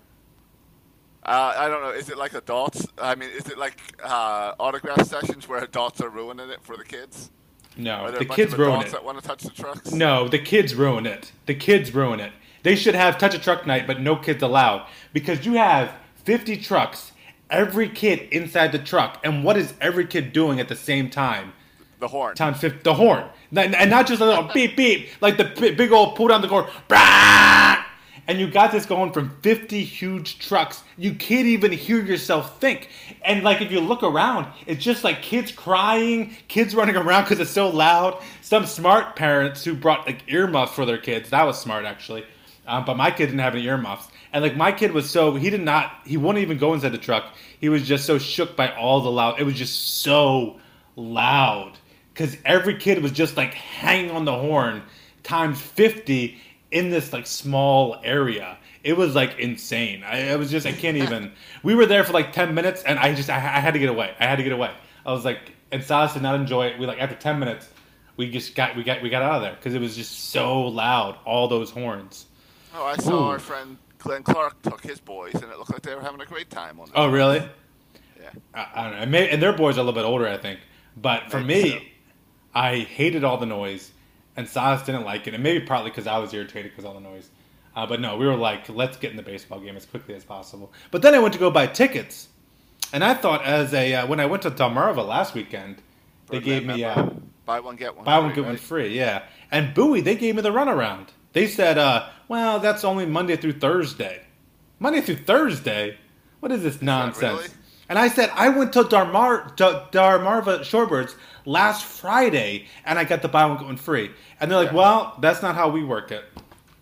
Uh, 1.24 1.54
I 1.56 1.68
don't 1.68 1.82
know. 1.84 1.92
Is 1.92 2.10
it 2.10 2.18
like 2.18 2.34
adults? 2.34 2.88
I 2.98 3.14
mean, 3.16 3.30
is 3.30 3.48
it 3.48 3.58
like 3.58 3.78
uh, 4.04 4.54
autograph 4.60 5.04
sessions 5.04 5.48
where 5.48 5.64
adults 5.64 6.02
are 6.02 6.10
ruining 6.10 6.50
it 6.50 6.64
for 6.64 6.76
the 6.76 6.84
kids? 6.84 7.30
No, 7.78 8.12
the 8.12 8.26
kids 8.26 8.58
ruin 8.58 8.82
it. 8.82 8.92
that 8.92 9.04
want 9.04 9.22
to 9.22 9.26
touch 9.26 9.44
the 9.44 9.52
trucks? 9.52 9.92
No, 9.92 10.28
the 10.28 10.40
kids 10.40 10.76
ruin 10.76 11.06
it. 11.06 11.32
The 11.46 11.54
kids 11.54 11.94
ruin 11.94 12.20
it. 12.20 12.34
They 12.64 12.76
should 12.76 12.96
have 12.96 13.18
touch 13.18 13.34
a 13.34 13.40
truck 13.40 13.66
night, 13.66 13.88
but 13.88 14.00
no 14.00 14.16
kids 14.16 14.44
allowed 14.44 14.88
because 15.14 15.46
you 15.46 15.54
have 15.54 15.92
50 16.24 16.58
trucks, 16.58 17.12
every 17.50 17.90
kid 17.90 18.28
inside 18.32 18.72
the 18.72 18.80
truck, 18.80 19.20
and 19.24 19.44
what 19.44 19.58
is 19.58 19.74
every 19.82 20.06
kid 20.06 20.34
doing 20.34 20.60
at 20.60 20.68
the 20.68 20.76
same 20.76 21.10
time? 21.10 21.54
The 22.00 22.08
horn. 22.08 22.36
Times 22.36 22.60
50, 22.60 22.80
the 22.84 22.96
horn, 22.96 23.26
and 23.56 23.90
not 23.90 24.08
just 24.08 24.22
a 24.22 24.26
little 24.26 24.44
beep 24.54 24.76
beep 24.76 25.10
like 25.22 25.38
the 25.38 25.46
big 25.78 25.92
old 25.92 26.16
pull 26.16 26.28
down 26.28 26.42
the 26.42 26.48
horn, 26.48 26.66
brah! 26.88 27.62
and 28.28 28.40
you 28.40 28.48
got 28.48 28.72
this 28.72 28.86
going 28.86 29.12
from 29.12 29.36
50 29.42 29.84
huge 29.84 30.40
trucks. 30.40 30.84
You 30.98 31.14
can't 31.14 31.48
even 31.48 31.72
hear 31.72 32.02
yourself 32.02 32.60
think. 32.62 32.90
And 33.24 33.44
like 33.44 33.62
if 33.62 33.72
you 33.72 33.80
look 33.80 34.04
around, 34.04 34.48
it's 34.66 34.84
just 34.84 35.04
like 35.04 35.22
kids 35.22 35.52
crying, 35.52 36.36
kids 36.48 36.76
running 36.76 36.96
around 36.96 37.24
because 37.24 37.40
it's 37.40 37.52
so 37.52 37.70
loud. 37.70 38.22
Some 38.42 38.66
smart 38.66 39.16
parents 39.16 39.66
who 39.66 39.74
brought 39.74 40.06
like 40.06 40.24
earmuffs 40.28 40.74
for 40.74 40.86
their 40.86 40.98
kids. 40.98 41.30
That 41.32 41.44
was 41.46 41.60
smart 41.60 41.86
actually. 41.86 42.24
Um, 42.72 42.86
but 42.86 42.96
my 42.96 43.12
kid 43.12 43.26
didn't 43.28 43.40
have 43.40 43.54
any 43.54 43.66
earmuffs. 43.66 44.08
And 44.32 44.42
like 44.42 44.56
my 44.56 44.72
kid 44.72 44.94
was 44.94 45.10
so 45.10 45.36
he 45.36 45.50
did 45.50 45.62
not 45.62 45.92
he 46.06 46.16
wouldn't 46.16 46.42
even 46.42 46.58
go 46.58 46.74
inside 46.74 46.90
the 46.90 46.98
truck. 46.98 47.34
He 47.60 47.68
was 47.68 47.86
just 47.86 48.06
so 48.06 48.18
shook 48.18 48.56
by 48.56 48.74
all 48.76 49.02
the 49.02 49.12
loud. 49.12 49.40
It 49.40 49.44
was 49.44 49.56
just 49.56 50.02
so 50.02 50.60
loud 50.96 51.74
because 52.14 52.38
every 52.46 52.78
kid 52.78 53.02
was 53.04 53.12
just 53.12 53.36
like 53.36 53.54
hanging 53.54 54.12
on 54.12 54.26
the 54.26 54.34
horn 54.34 54.84
times 55.24 55.60
50 55.60 56.38
in 56.72 56.90
this 56.90 57.12
like 57.14 57.28
small 57.28 58.00
area 58.04 58.58
it 58.84 58.98
was 58.98 59.16
like 59.16 59.38
insane 59.40 60.04
i, 60.04 60.32
I 60.32 60.36
was 60.36 60.50
just 60.50 60.66
i 60.66 60.72
can't 60.72 60.98
even 60.98 61.32
we 61.64 61.76
were 61.76 61.86
there 61.86 62.04
for 62.04 62.14
like 62.14 62.34
10 62.34 62.54
minutes 62.54 62.84
and 62.84 62.98
i 62.98 63.14
just 63.14 63.30
I, 63.30 63.36
I 63.36 63.60
had 63.60 63.74
to 63.74 63.80
get 63.80 63.90
away 63.90 64.14
i 64.20 64.26
had 64.26 64.38
to 64.38 64.44
get 64.44 64.52
away 64.52 64.72
i 65.06 65.12
was 65.12 65.24
like 65.26 65.54
and 65.72 65.84
silas 65.84 66.14
did 66.14 66.24
not 66.24 66.36
enjoy 66.36 66.68
it 66.68 66.80
we 66.80 66.86
like 66.86 67.00
after 67.00 67.16
10 67.16 67.40
minutes 67.40 67.70
we 68.18 68.32
just 68.32 68.56
got 68.56 68.76
we 68.76 68.84
got 68.84 69.02
we 69.02 69.10
got 69.10 69.22
out 69.22 69.36
of 69.36 69.42
there 69.42 69.56
because 69.56 69.74
it 69.74 69.82
was 69.82 69.96
just 69.96 70.32
so 70.32 70.62
loud 70.62 71.18
all 71.26 71.48
those 71.48 71.70
horns 71.70 72.26
Oh, 72.74 72.86
I 72.86 72.98
saw 72.98 73.14
Ooh. 73.14 73.30
our 73.30 73.40
friend 73.40 73.78
Glenn 74.00 74.24
Clark 74.24 74.62
took 74.62 74.82
his 74.82 75.00
boys, 75.00 75.34
and 75.36 75.44
it 75.44 75.58
looked 75.58 75.72
like 75.72 75.82
they 75.82 75.94
were 75.96 76.02
having 76.02 76.22
a 76.22 76.26
great 76.26 76.50
time 76.50 76.80
on. 76.80 76.88
oh 76.90 77.04
truck. 77.04 77.14
really 77.14 77.50
Yeah. 78.20 78.30
I, 78.54 78.68
I 78.74 78.84
don't 78.90 79.12
know. 79.12 79.20
And, 79.20 79.42
their 79.42 79.54
boys 79.54 79.78
are 79.78 79.82
a 79.82 79.84
little 79.84 80.00
bit 80.00 80.08
older, 80.08 80.28
I 80.28 80.38
think. 80.38 80.60
But 80.98 81.30
for 81.30 81.40
Maybe 81.40 81.70
me, 81.70 81.70
so. 81.78 81.86
I 82.56 82.80
hated 82.80 83.24
all 83.24 83.38
the 83.38 83.46
noise, 83.46 83.92
and 84.36 84.48
Silas 84.48 84.84
didn't 84.84 85.04
like 85.04 85.28
it. 85.28 85.34
And 85.34 85.44
maybe 85.44 85.66
partly 85.66 85.92
because 85.92 86.08
I 86.08 86.18
was 86.18 86.34
irritated 86.34 86.72
because 86.72 86.86
all 86.86 86.94
the 86.94 87.00
noise. 87.00 87.30
Uh, 87.76 87.86
but 87.86 88.02
no, 88.02 88.18
we 88.18 88.26
were 88.26 88.36
like, 88.36 88.68
let's 88.70 88.98
get 88.98 89.12
in 89.12 89.18
the 89.18 89.24
baseball 89.24 89.60
game 89.60 89.78
as 89.78 89.86
quickly 89.86 90.16
as 90.16 90.26
possible. 90.26 90.74
But 90.92 91.02
then 91.02 91.16
I 91.16 91.20
went 91.20 91.34
to 91.34 91.40
go 91.40 91.50
buy 91.50 91.68
tickets, 91.68 92.28
and 92.92 93.04
I 93.04 93.14
thought 93.14 93.46
as 93.46 93.74
a 93.74 93.94
uh, 93.94 94.08
when 94.08 94.20
I 94.20 94.26
went 94.26 94.44
to 94.44 94.52
Delmarva 94.52 95.06
last 95.08 95.34
weekend, 95.34 95.78
they 96.30 96.40
Birdland 96.40 96.68
gave 96.68 96.76
me 96.76 96.84
uh, 96.84 97.10
buy 97.46 97.60
one 97.62 97.78
get 97.78 97.96
one. 97.96 98.04
buy 98.04 98.20
one 98.20 98.30
free, 98.30 98.36
get 98.36 98.46
one 98.46 98.58
free. 98.58 98.98
Yeah, 98.98 99.24
and 99.52 99.74
Bowie 99.74 100.02
they 100.02 100.16
gave 100.16 100.36
me 100.36 100.42
the 100.42 100.52
runaround. 100.52 101.08
They 101.34 101.48
said, 101.48 101.78
uh, 101.78 102.10
well, 102.28 102.60
that's 102.60 102.84
only 102.84 103.06
Monday 103.06 103.36
through 103.38 103.54
Thursday. 103.60 104.22
Monday 104.80 105.02
through 105.02 105.18
Thursday? 105.18 105.98
What 106.40 106.52
is 106.52 106.64
this 106.64 106.82
nonsense? 106.82 107.40
really? 107.40 107.48
And 107.88 108.00
I 108.00 108.08
said, 108.08 108.32
I 108.34 108.50
went 108.50 108.72
to 108.74 108.84
Darmar, 108.84 109.54
Dar- 109.58 109.88
Darmarva 109.92 110.60
Shorebirds 110.62 111.16
last 111.46 111.84
Friday, 111.86 112.68
and 112.86 112.98
I 112.98 113.04
got 113.04 113.22
the 113.22 113.28
buy 113.28 113.46
one 113.46 113.64
one 113.64 113.78
free. 113.78 114.12
And 114.40 114.50
they're 114.50 114.58
like, 114.58 114.70
Yeah. 114.72 114.78
well, 114.78 115.18
that's 115.20 115.42
not 115.42 115.56
how 115.56 115.70
we 115.70 115.84
work 115.84 116.12
it. 116.12 116.24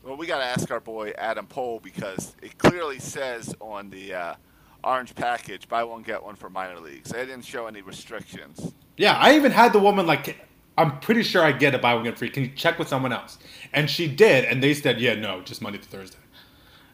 Well, 0.04 0.18
we 0.18 0.28
got 0.28 0.38
to 0.38 0.46
ask 0.46 0.69
our 0.72 0.80
boy 0.80 1.12
Adam 1.18 1.45
Pohl 1.48 1.80
because 1.84 2.36
it 2.42 2.57
clearly 2.57 3.00
says 3.00 3.56
on 3.60 3.90
the 3.90 4.13
uh, 4.13 4.36
orange 4.84 5.16
package, 5.16 5.68
buy 5.68 5.84
one 5.84 6.04
get 6.04 6.24
one 6.24 6.36
for 6.36 6.50
minor 6.50 6.80
leagues. 6.80 7.10
They 7.10 7.25
didn't 7.25 7.45
show 7.45 7.66
any 7.68 7.81
restrictions. 7.81 8.72
Yeah, 8.98 9.16
I 9.16 9.36
even 9.36 9.52
had 9.52 9.74
the 9.74 9.80
woman 9.80 10.06
like, 10.07 10.38
I'm 10.80 11.00
pretty 11.00 11.24
sure 11.24 11.44
I 11.44 11.52
get 11.52 11.76
a 11.76 11.78
buy 11.78 11.94
one 11.94 12.04
get 12.06 12.18
free. 12.18 12.30
Can 12.30 12.44
you 12.44 12.52
check 12.56 12.80
with 12.80 12.88
someone 12.88 13.14
else? 13.14 13.38
And 13.74 13.90
she 13.90 14.08
did, 14.08 14.46
and 14.46 14.64
they 14.64 14.74
said, 14.74 15.00
yeah, 15.00 15.16
no, 15.16 15.42
just 15.42 15.62
Monday 15.62 15.78
to 15.80 15.88
Thursday. 15.88 16.18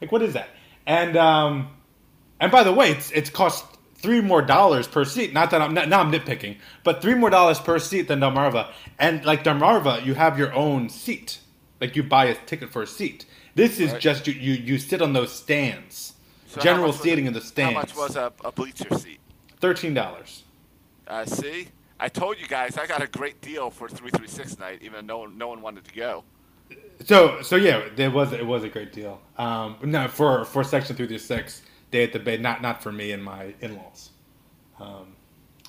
Like, 0.01 0.11
what 0.11 0.21
is 0.21 0.33
that? 0.33 0.49
And 0.87 1.15
um, 1.15 1.69
and 2.39 2.51
by 2.51 2.63
the 2.63 2.73
way, 2.73 2.91
it's 2.91 3.11
it's 3.11 3.29
cost 3.29 3.65
three 3.95 4.21
more 4.21 4.41
dollars 4.41 4.87
per 4.87 5.05
seat. 5.05 5.33
Not 5.33 5.51
that 5.51 5.61
I'm 5.61 5.73
not, 5.73 5.87
now 5.87 6.01
I'm 6.01 6.11
nitpicking, 6.11 6.57
but 6.83 7.01
three 7.01 7.15
more 7.15 7.29
dollars 7.29 7.59
per 7.59 7.79
seat 7.79 8.07
than 8.07 8.19
Delmarva. 8.19 8.71
And 8.99 9.23
like 9.23 9.43
Delmarva, 9.43 10.05
you 10.05 10.15
have 10.15 10.37
your 10.37 10.53
own 10.53 10.89
seat. 10.89 11.39
Like 11.81 11.95
you 11.95 12.03
buy 12.03 12.25
a 12.25 12.35
ticket 12.45 12.71
for 12.71 12.81
a 12.83 12.87
seat. 12.87 13.25
This 13.55 13.79
is 13.79 13.91
Right. 13.91 14.01
just 14.01 14.27
you, 14.27 14.33
you 14.33 14.53
you 14.53 14.77
sit 14.77 15.01
on 15.01 15.13
those 15.13 15.31
stands. 15.31 16.13
So 16.47 16.61
General 16.61 16.87
was 16.87 16.99
seating 16.99 17.25
in 17.25 17.33
the 17.33 17.41
stands. 17.41 17.73
How 17.73 17.81
much 17.81 17.95
was 17.95 18.15
a, 18.15 18.31
a 18.43 18.51
bleacher 18.51 18.97
seat? 18.97 19.19
thirteen 19.59 19.93
dollars? 19.93 20.43
I 21.07 21.25
see, 21.25 21.67
I 21.99 22.09
told 22.09 22.39
you 22.39 22.47
guys 22.47 22.77
I 22.77 22.87
got 22.87 23.01
a 23.01 23.07
great 23.07 23.41
deal 23.41 23.69
for 23.69 23.87
three 23.87 24.11
three 24.11 24.27
six 24.27 24.59
night, 24.59 24.79
even 24.81 25.07
though 25.07 25.13
no 25.13 25.17
one, 25.19 25.37
no 25.37 25.47
one 25.47 25.61
wanted 25.61 25.85
to 25.85 25.93
go. 25.93 26.23
So 27.05 27.41
so 27.41 27.55
yeah, 27.55 27.87
it 27.95 28.13
was 28.13 28.33
it 28.33 28.45
was 28.45 28.63
a 28.63 28.69
great 28.69 28.91
deal. 28.91 29.21
Um, 29.37 29.77
no, 29.83 30.07
for 30.07 30.45
for 30.45 30.63
section 30.63 30.95
three 30.95 31.07
three 31.07 31.17
six, 31.17 31.61
they 31.91 32.01
had 32.01 32.13
to 32.13 32.19
pay 32.19 32.37
not 32.37 32.61
not 32.61 32.81
for 32.81 32.91
me 32.91 33.11
and 33.11 33.23
my 33.23 33.53
in 33.61 33.75
laws. 33.77 34.09
Um, 34.79 35.15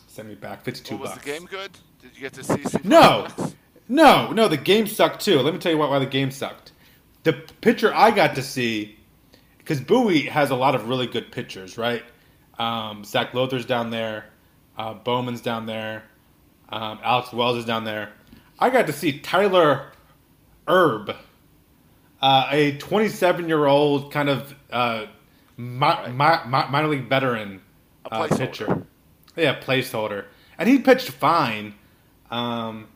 send 0.06 0.28
me 0.28 0.34
back 0.34 0.62
fifty 0.64 0.82
two 0.82 0.96
was 0.96 1.10
bucks. 1.10 1.24
the 1.24 1.30
game 1.30 1.44
good? 1.46 1.70
Did 2.00 2.10
you 2.14 2.20
get 2.22 2.32
to 2.34 2.44
see? 2.44 2.62
No, 2.84 3.26
no, 3.88 4.32
no. 4.32 4.48
The 4.48 4.56
game 4.56 4.86
sucked 4.86 5.20
too. 5.24 5.40
Let 5.40 5.54
me 5.54 5.60
tell 5.60 5.72
you 5.72 5.78
why, 5.78 5.88
why 5.88 5.98
the 5.98 6.06
game 6.06 6.30
sucked. 6.30 6.72
The 7.24 7.32
pitcher 7.60 7.92
I 7.94 8.10
got 8.12 8.34
to 8.36 8.42
see, 8.42 8.98
because 9.58 9.80
Bowie 9.80 10.22
has 10.22 10.50
a 10.50 10.56
lot 10.56 10.74
of 10.74 10.88
really 10.88 11.06
good 11.06 11.32
pitchers, 11.32 11.76
right? 11.76 12.04
Um, 12.58 13.04
Zac 13.04 13.34
Lowther's 13.34 13.66
down 13.66 13.90
there, 13.90 14.26
uh, 14.78 14.94
Baumann's 14.94 15.40
down 15.40 15.66
there, 15.66 16.04
um, 16.70 16.98
Alex 17.02 17.32
Wells 17.32 17.58
is 17.58 17.64
down 17.64 17.84
there. 17.84 18.12
I 18.58 18.70
got 18.70 18.86
to 18.86 18.92
see 18.92 19.18
Tyler 19.20 19.92
Erb, 20.68 21.14
uh, 22.22 22.48
a 22.50 22.76
27 22.78 23.48
year 23.48 23.66
old 23.66 24.12
kind 24.12 24.28
of 24.28 24.54
uh, 24.70 25.06
mi- 25.56 26.08
mi- 26.08 26.12
mi- 26.12 26.68
minor 26.70 26.88
league 26.88 27.08
veteran 27.08 27.60
A 28.06 28.14
uh, 28.14 28.26
placeholder. 28.28 28.38
pitcher. 28.38 28.86
Yeah, 29.36 29.60
placeholder, 29.60 30.24
and 30.58 30.68
he 30.68 30.78
pitched 30.78 31.10
fine. 31.10 31.74
Um, 32.30 32.88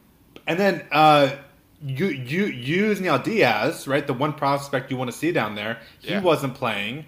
and 0.46 0.58
then 0.58 0.84
uh, 0.90 1.36
you 1.84 2.06
you 2.06 2.46
Yusniel 2.46 3.22
Diaz, 3.22 3.86
right, 3.86 4.06
the 4.06 4.14
one 4.14 4.32
prospect 4.32 4.90
you 4.90 4.96
want 4.96 5.10
to 5.10 5.16
see 5.16 5.32
down 5.32 5.54
there, 5.54 5.78
he 6.00 6.12
Yeah. 6.12 6.20
wasn't 6.22 6.54
playing. 6.54 7.04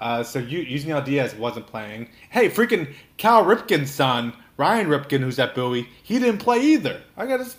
Uh, 0.00 0.22
so 0.22 0.38
you 0.38 0.64
Yusniel 0.64 1.04
Diaz 1.04 1.34
wasn't 1.34 1.66
playing. 1.66 2.08
Hey, 2.30 2.48
freaking 2.48 2.94
Cal 3.18 3.44
Ripken's 3.44 3.90
son, 3.90 4.32
Ryan 4.60 4.88
Ripken, 4.88 5.20
who's 5.20 5.38
at 5.38 5.54
Bowie, 5.54 5.88
he 6.02 6.18
didn't 6.18 6.40
play 6.40 6.60
either. 6.60 7.00
I 7.16 7.24
got 7.26 7.40
his, 7.40 7.56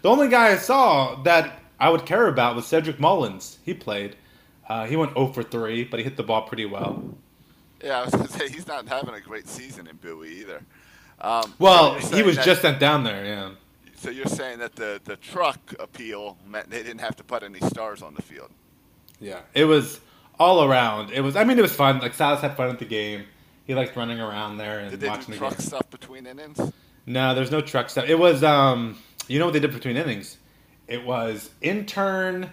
the 0.00 0.08
only 0.08 0.28
guy 0.28 0.52
I 0.52 0.56
saw 0.56 1.20
that 1.24 1.58
I 1.80 1.90
would 1.90 2.06
care 2.06 2.28
about 2.28 2.54
was 2.54 2.66
Cedric 2.66 3.00
Mullins. 3.00 3.58
He 3.64 3.74
played. 3.74 4.14
Uh, 4.68 4.86
he 4.86 4.94
went 4.94 5.14
0 5.14 5.32
for 5.32 5.42
3, 5.42 5.84
but 5.84 5.98
he 5.98 6.04
hit 6.04 6.16
the 6.16 6.22
ball 6.22 6.42
pretty 6.42 6.64
well. 6.64 7.02
Yeah, 7.82 7.98
I 8.00 8.04
was 8.04 8.14
gonna 8.14 8.28
say 8.28 8.48
he's 8.48 8.68
not 8.68 8.86
having 8.86 9.14
a 9.14 9.20
great 9.20 9.48
season 9.48 9.88
in 9.88 9.96
Bowie 9.96 10.38
either. 10.40 10.62
Um, 11.20 11.52
Well, 11.58 11.98
you're 12.00 12.16
he 12.16 12.22
was 12.22 12.36
that- 12.36 12.44
just 12.44 12.62
sent 12.62 12.78
down 12.78 13.02
there, 13.02 13.24
yeah. 13.24 13.50
So 13.96 14.10
you're 14.10 14.26
saying 14.26 14.60
that 14.60 14.76
the 14.76 15.00
the 15.04 15.16
truck 15.16 15.74
appeal 15.80 16.36
meant 16.46 16.70
they 16.70 16.82
didn't 16.84 17.00
have 17.00 17.16
to 17.16 17.24
put 17.24 17.42
any 17.42 17.58
stars 17.60 18.02
on 18.02 18.14
the 18.14 18.22
field. 18.22 18.50
Yeah, 19.20 19.40
it 19.52 19.64
was 19.64 19.98
all 20.38 20.62
around. 20.62 21.10
It 21.10 21.22
was. 21.22 21.34
I 21.34 21.42
mean, 21.44 21.58
it 21.58 21.62
was 21.62 21.72
fun. 21.74 21.98
Like 21.98 22.14
Silas 22.14 22.40
had 22.40 22.56
fun 22.56 22.70
at 22.70 22.78
the 22.78 22.84
game. 22.84 23.24
He 23.66 23.74
liked 23.74 23.96
running 23.96 24.20
around 24.20 24.58
there 24.58 24.78
and 24.78 24.90
Did 24.90 25.00
they 25.00 25.08
watching 25.08 25.26
do 25.26 25.32
the 25.32 25.38
truck 25.38 25.58
game. 25.58 25.66
stuff 25.66 25.90
between 25.90 26.26
innings? 26.26 26.60
No, 27.04 27.34
there's 27.34 27.50
no 27.50 27.60
truck 27.60 27.90
stuff. 27.90 28.08
It 28.08 28.18
was. 28.18 28.42
um 28.44 28.98
You 29.28 29.38
know 29.38 29.46
what 29.46 29.52
they 29.54 29.60
did 29.60 29.72
between 29.72 29.96
innings? 29.96 30.36
It 30.88 31.04
was 31.04 31.50
intern. 31.60 32.50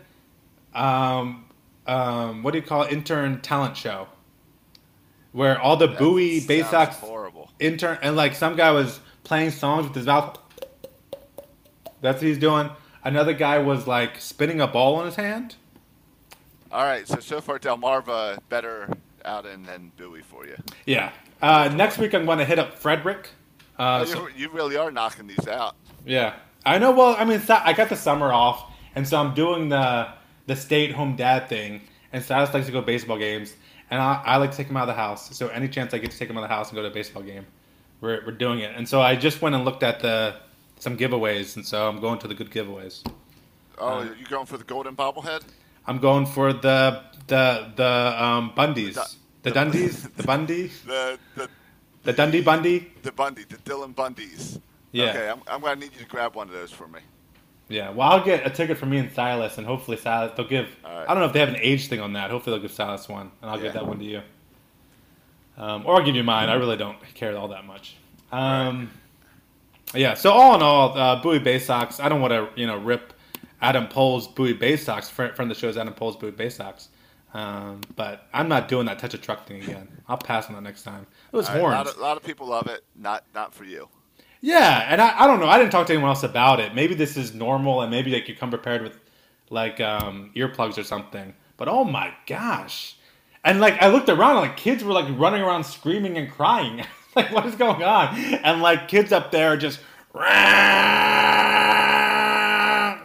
Um, 0.74 1.46
um, 1.86 2.42
what 2.42 2.52
do 2.52 2.58
you 2.60 2.66
call 2.66 2.84
it? 2.84 2.92
Intern 2.92 3.42
talent 3.42 3.78
show. 3.78 4.08
Where 5.34 5.60
all 5.60 5.78
the 5.78 5.88
That 5.88 6.00
Bowie 6.00 6.40
Bay 6.46 6.62
sounds 6.62 6.72
Sox 6.72 6.96
horrible. 6.98 7.52
intern 7.60 7.98
and 8.02 8.16
like 8.16 8.34
some 8.36 8.56
guy 8.56 8.72
was 8.72 9.00
playing 9.24 9.52
songs 9.52 9.86
with 9.88 9.96
his 9.96 10.06
mouth. 10.08 10.38
That's 12.02 12.16
what 12.22 12.28
he's 12.28 12.38
doing. 12.38 12.70
Another 13.04 13.34
guy 13.34 13.60
was 13.60 13.86
like 13.88 14.20
spinning 14.20 14.62
a 14.62 14.68
ball 14.68 15.00
in 15.00 15.06
his 15.08 15.16
hand. 15.16 15.56
All 16.72 16.84
right, 16.84 17.08
so 17.08 17.20
so 17.20 17.40
far 17.42 17.60
Delmarva 17.60 18.40
better 18.50 18.90
out 19.26 19.46
and 19.46 19.66
than 19.66 19.92
Bowie 19.98 20.22
for 20.22 20.46
you. 20.46 20.56
Yeah. 20.86 21.12
Uh, 21.42 21.70
next 21.74 21.98
week 21.98 22.14
I'm 22.14 22.26
going 22.26 22.40
to 22.40 22.46
hit 22.46 22.60
up 22.60 22.78
Frederick. 22.80 23.30
Uh, 23.78 24.00
Oh, 24.02 24.06
so- 24.06 24.28
you, 24.28 24.34
you 24.38 24.50
really 24.52 24.78
are 24.78 24.92
knocking 24.92 25.28
these 25.28 25.48
out. 25.48 25.76
yeah, 26.06 26.36
I 26.66 26.78
know. 26.78 26.92
Well, 26.92 27.16
I 27.18 27.26
mean, 27.26 27.42
I 27.50 27.74
got 27.74 27.90
the 27.90 27.96
summer 27.96 28.32
off, 28.32 28.72
and 28.96 29.08
so 29.08 29.18
I'm 29.18 29.34
doing 29.34 29.70
the 29.70 30.08
the 30.46 30.56
stay 30.56 30.88
at 30.90 30.96
home 30.96 31.16
dad 31.16 31.50
thing. 31.50 31.82
And 32.12 32.24
Silas 32.24 32.54
likes 32.54 32.68
to 32.68 32.72
go 32.72 32.80
to 32.82 32.86
baseball 32.86 33.18
games, 33.18 33.56
and 33.90 34.00
I, 34.00 34.22
I 34.24 34.38
like 34.38 34.52
to 34.52 34.58
take 34.58 34.68
him 34.68 34.78
out 34.78 34.84
of 34.84 34.88
the 34.96 35.02
house. 35.02 35.36
So 35.36 35.48
any 35.48 35.68
chance 35.68 35.94
I 35.94 35.98
get 35.98 36.12
to 36.12 36.18
take 36.18 36.30
him 36.30 36.38
out 36.38 36.44
of 36.44 36.50
the 36.50 36.56
house 36.56 36.70
and 36.70 36.76
go 36.76 36.84
to 36.84 36.90
a 36.90 36.92
baseball 36.94 37.24
game, 37.24 37.46
we're 38.02 38.24
we're 38.26 38.34
doing 38.34 38.60
it. 38.60 38.76
And 38.76 38.88
so 38.88 39.02
I 39.02 39.16
just 39.16 39.42
went 39.42 39.56
and 39.56 39.66
looked 39.66 39.82
at 39.82 40.00
the 40.02 40.36
some 40.78 40.96
giveaways, 40.96 41.56
and 41.56 41.66
so 41.66 41.90
I'm 41.90 42.00
going 42.00 42.20
to 42.20 42.28
the 42.28 42.36
good 42.36 42.52
giveaways. 42.52 43.04
Oh, 43.80 44.00
Uh, 44.02 44.04
you 44.20 44.26
going 44.28 44.46
for 44.46 44.58
the 44.60 44.64
golden 44.64 44.96
bobblehead? 44.96 45.42
I'm 45.88 45.98
going 45.98 46.28
for 46.28 46.54
the 46.54 47.02
the 47.28 47.72
the 47.76 48.24
um, 48.24 48.52
Bundys, 48.56 48.96
The- 48.96 49.10
the 49.44 49.50
the- 49.50 49.52
Dundies, 49.52 50.16
the 50.16 50.24
Bundy, 50.24 50.68
The 50.86 51.20
the 51.36 51.50
the 52.04 52.14
Dundee 52.14 52.42
Bundy. 52.42 52.92
the 53.02 53.12
Bundy, 53.12 53.44
the 53.48 53.58
Dylan 53.58 53.94
Bundys. 53.96 54.60
Yeah. 54.92 55.06
Okay, 55.10 55.30
I'm, 55.30 55.42
I'm 55.48 55.62
gonna 55.62 55.76
need 55.78 55.92
you 55.94 56.00
to 56.00 56.06
grab 56.06 56.36
one 56.36 56.48
of 56.48 56.54
those 56.54 56.72
for 56.72 56.88
me. 56.88 57.00
Yeah, 57.70 57.90
well, 57.92 58.12
I'll 58.12 58.24
get 58.24 58.46
a 58.46 58.50
ticket 58.50 58.78
for 58.78 58.86
me 58.86 58.98
and 58.98 59.12
Silas, 59.12 59.58
and 59.58 59.66
hopefully 59.66 59.98
Silas 59.98 60.34
they'll 60.36 60.48
give. 60.48 60.68
Right. 60.84 61.06
I 61.08 61.14
don't 61.14 61.20
know 61.20 61.26
if 61.26 61.34
they 61.34 61.40
have 61.40 61.50
an 61.50 61.58
age 61.60 61.88
thing 61.88 62.02
on 62.02 62.14
that. 62.14 62.30
Hopefully 62.30 62.56
they'll 62.58 62.62
give 62.62 62.72
Silas 62.74 63.08
one, 63.08 63.32
and 63.42 63.50
I'll 63.50 63.58
Yeah. 63.58 63.64
give 63.64 63.74
that 63.74 63.88
one 63.88 64.00
to 64.00 64.06
you. 64.06 64.22
Um, 65.58 65.86
or 65.86 65.96
I'll 65.96 66.06
give 66.06 66.16
you 66.16 66.24
mine. 66.24 66.50
I 66.50 66.56
really 66.56 66.78
don't 66.78 66.98
care 67.14 67.36
all 67.38 67.48
that 67.50 67.66
much. 67.66 67.96
Um, 68.32 68.92
Yeah. 69.94 70.14
So 70.16 70.32
all 70.32 70.56
in 70.56 70.62
all, 70.62 70.98
uh, 70.98 71.22
Bowie 71.22 71.40
Baysox. 71.40 72.04
I 72.04 72.10
don't 72.10 72.22
want 72.22 72.34
to 72.34 72.50
you 72.60 72.66
know 72.68 72.78
rip 72.78 73.14
Adam 73.62 73.88
Pohl's 73.88 74.28
Bowie 74.28 74.56
Baysox. 74.56 75.10
Friend, 75.10 75.36
friend 75.36 75.50
of 75.52 75.56
the 75.58 75.62
show 75.62 75.70
is 75.70 75.78
Adam 75.78 75.94
Pohl's 75.94 76.18
Bowie 76.18 76.32
Baysox. 76.32 76.88
Um, 77.34 77.82
but 77.96 78.28
I'm 78.32 78.48
not 78.48 78.68
doing 78.68 78.86
that 78.86 79.00
touch 79.00 79.16
a 79.16 79.18
truck 79.18 79.48
thing 79.48 79.64
again. 79.64 79.88
I'll 80.08 80.18
pass 80.18 80.48
on 80.48 80.54
that 80.54 80.62
next 80.62 80.84
time. 80.84 81.08
It 81.32 81.36
was 81.36 81.50
right, 81.50 81.60
a, 81.60 81.64
lot 81.64 81.74
horns. 81.74 81.90
of, 81.90 81.98
a 81.98 82.02
lot 82.02 82.18
of 82.18 82.24
people 82.24 82.48
love 82.48 82.68
it. 82.68 82.84
Not 82.96 83.24
not 83.34 83.54
for 83.54 83.64
you. 83.64 83.90
Yeah, 84.42 84.86
and 84.90 85.02
I, 85.02 85.24
I 85.24 85.28
don't 85.28 85.40
know. 85.40 85.48
I 85.48 85.58
didn't 85.58 85.72
talk 85.72 85.88
to 85.88 85.94
anyone 85.94 86.10
else 86.10 86.24
about 86.24 86.60
it. 86.60 86.76
Maybe 86.76 86.94
this 86.94 87.18
is 87.18 87.34
normal, 87.34 87.82
and 87.82 87.90
maybe 87.90 88.12
like 88.12 88.28
you 88.28 88.36
come 88.36 88.50
prepared 88.50 88.84
with 88.84 89.00
like 89.50 89.80
um, 89.80 90.32
earplugs 90.36 90.78
or 90.78 90.84
something. 90.84 91.34
But 91.58 91.70
oh 91.70 91.84
my 91.84 92.14
gosh! 92.28 92.98
And 93.44 93.60
like 93.60 93.82
I 93.82 93.88
looked 93.88 94.10
around, 94.10 94.38
and, 94.38 94.42
like 94.48 94.58
kids 94.58 94.84
were 94.84 94.94
like 94.94 95.08
running 95.18 95.42
around 95.42 95.64
screaming 95.64 96.18
and 96.18 96.30
crying. 96.30 96.86
like 97.16 97.32
what 97.32 97.46
is 97.46 97.56
going 97.56 97.82
on? 97.84 98.16
And 98.16 98.62
like 98.62 98.88
kids 98.88 99.12
up 99.12 99.32
there 99.32 99.54
are 99.54 99.58
just 99.58 99.80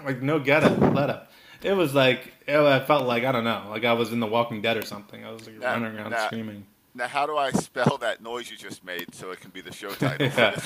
like 0.04 0.20
no 0.23 0.38
get 0.38 0.64
up, 0.64 0.78
let 0.92 1.08
up. 1.08 1.32
It 1.62 1.73
was 1.73 1.94
like 1.94 2.32
it, 2.48 2.58
I 2.58 2.80
felt 2.84 3.06
like 3.06 3.24
I 3.24 3.32
don't 3.32 3.44
know, 3.44 3.66
like 3.70 3.84
I 3.84 3.92
was 3.92 4.12
in 4.12 4.20
The 4.20 4.26
Walking 4.26 4.62
Dead 4.62 4.76
or 4.76 4.84
something. 4.84 5.24
I 5.24 5.30
was 5.30 5.46
like 5.46 5.60
Nah, 5.60 5.72
running 5.72 5.96
around 5.96 6.10
nah. 6.10 6.26
screaming. 6.26 6.66
Now, 6.94 7.06
how 7.06 7.26
do 7.26 7.36
I 7.36 7.50
spell 7.52 7.98
that 8.00 8.22
noise 8.22 8.50
you 8.50 8.56
just 8.56 8.84
made 8.84 9.14
so 9.14 9.30
it 9.30 9.40
can 9.40 9.50
be 9.50 9.60
the 9.60 9.72
show 9.72 9.90
title 9.90 10.30
for 10.30 10.40
Yeah. 10.40 10.60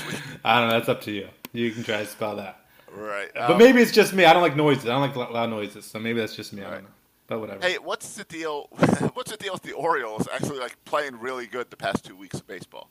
I 0.44 0.60
don't 0.60 0.68
know. 0.68 0.74
That's 0.78 0.88
up 0.88 1.02
to 1.02 1.12
you. 1.12 1.28
You 1.52 1.70
can 1.72 1.82
try 1.84 1.98
to 1.98 2.06
spell 2.06 2.36
that. 2.36 2.60
Right. 2.90 3.28
But 3.34 3.50
um, 3.52 3.58
maybe 3.58 3.82
it's 3.82 3.92
just 3.92 4.14
me. 4.14 4.24
I 4.24 4.32
don't 4.32 4.42
like 4.42 4.56
noises. 4.56 4.86
I 4.86 4.88
don't 4.90 5.02
like 5.02 5.30
loud 5.30 5.50
noises. 5.50 5.84
So 5.84 5.98
maybe 5.98 6.20
that's 6.20 6.34
just 6.36 6.52
me. 6.52 6.62
I 6.62 6.70
don't 6.70 6.82
know. 6.84 6.88
But 7.26 7.40
whatever. 7.40 7.66
Hey, 7.66 7.76
what's 7.78 8.14
the 8.14 8.24
deal? 8.24 8.68
what's 9.14 9.30
the 9.30 9.36
deal 9.36 9.52
with 9.52 9.62
the 9.62 9.72
Orioles 9.72 10.28
actually 10.32 10.58
like 10.58 10.82
playing 10.84 11.18
really 11.18 11.46
good 11.46 11.70
the 11.70 11.76
past 11.76 12.04
two 12.04 12.16
weeks 12.16 12.38
of 12.38 12.46
baseball? 12.46 12.88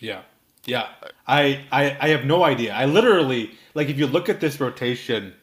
Yeah. 0.00 0.22
Yeah. 0.64 0.88
I, 1.26 1.64
I 1.70 1.96
I 2.00 2.08
have 2.08 2.24
no 2.24 2.44
idea. 2.44 2.72
I 2.72 2.86
literally 2.86 3.52
like 3.74 3.88
if 3.88 3.98
you 3.98 4.06
look 4.06 4.28
at 4.28 4.40
this 4.40 4.60
rotation, 4.60 5.34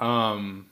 um 0.00 0.66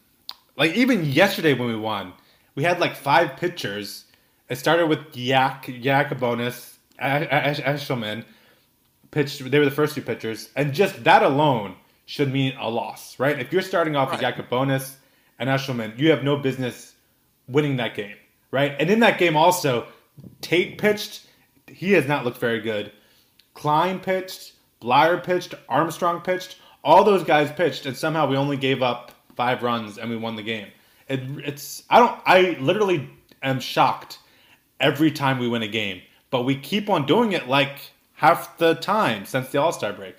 like 0.57 0.75
even 0.75 1.05
yesterday 1.05 1.55
when 1.55 1.69
we 1.69 1.77
won, 1.77 2.13
we 2.55 2.63
had 2.63 2.81
like 2.81 2.95
five 2.97 3.37
pitchers. 3.37 4.05
It 4.49 4.57
started 4.57 4.87
with 4.89 5.17
Yak 5.17 5.69
Ash- 6.99 7.61
Eshelman 7.61 8.25
pitched. 9.11 9.51
They 9.51 9.59
were 9.59 9.65
the 9.65 9.71
first 9.71 9.95
two 9.95 10.03
pitchers, 10.03 10.51
and 10.57 10.73
just 10.73 11.05
that 11.05 11.23
alone 11.23 11.77
should 12.07 12.33
mean 12.33 12.55
a 12.61 12.69
loss, 12.69 13.19
right? 13.19 13.39
If 13.39 13.53
you're 13.53 13.63
starting 13.63 13.97
off 13.97 14.11
Right. 14.11 14.37
with 14.37 14.49
Yacabonis 14.51 14.97
and 15.39 15.49
Eshelman, 15.49 15.99
you 15.99 16.11
have 16.11 16.23
no 16.23 16.37
business 16.37 16.95
winning 17.49 17.77
that 17.77 17.95
game, 17.95 18.17
right? 18.51 18.77
And 18.79 18.91
in 18.91 19.01
that 19.01 19.19
game 19.19 19.37
also, 19.37 19.87
Tate 20.43 20.77
pitched. 20.79 21.27
He 21.67 21.93
has 21.93 22.07
not 22.07 22.25
looked 22.25 22.39
very 22.39 22.61
good. 22.61 22.93
Kline 23.55 23.99
pitched, 24.01 24.53
Bleier 24.83 25.23
pitched, 25.23 25.55
Armstrong 25.69 26.21
pitched. 26.21 26.57
All 26.85 27.03
those 27.05 27.25
guys 27.25 27.51
pitched, 27.53 27.87
and 27.87 27.97
somehow 27.97 28.27
we 28.27 28.37
only 28.37 28.59
gave 28.59 28.83
up 28.83 29.13
five 29.37 29.63
runs 29.63 29.99
and 29.99 30.11
we 30.11 30.17
won 30.17 30.37
the 30.37 30.43
game. 30.43 30.69
It, 31.09 31.21
it's 31.45 31.83
I 31.91 31.99
don't 31.99 32.19
I 32.27 32.57
literally 32.61 33.09
am 33.43 33.61
shocked 33.61 34.19
every 34.81 35.11
time 35.11 35.39
we 35.39 35.49
win 35.49 35.63
a 35.63 35.69
game, 35.69 36.03
but 36.31 36.43
we 36.43 36.57
keep 36.57 36.89
on 36.89 37.07
doing 37.07 37.33
it 37.33 37.49
like 37.49 37.93
half 38.15 38.59
the 38.59 38.75
time 38.75 39.25
since 39.27 39.49
the 39.49 39.59
All 39.59 39.73
Star 39.73 39.93
break. 39.93 40.17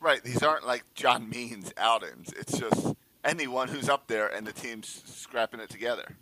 Right. 0.00 0.22
These 0.22 0.42
aren't 0.42 0.66
like 0.66 0.84
John 0.94 1.28
Means 1.28 1.72
outings. 1.76 2.32
It's 2.32 2.58
just 2.58 2.94
anyone 3.24 3.68
who's 3.68 3.88
up 3.88 4.06
there 4.06 4.28
and 4.28 4.46
the 4.46 4.52
team's 4.52 5.02
scrapping 5.06 5.60
it 5.60 5.70
together. 5.70 6.16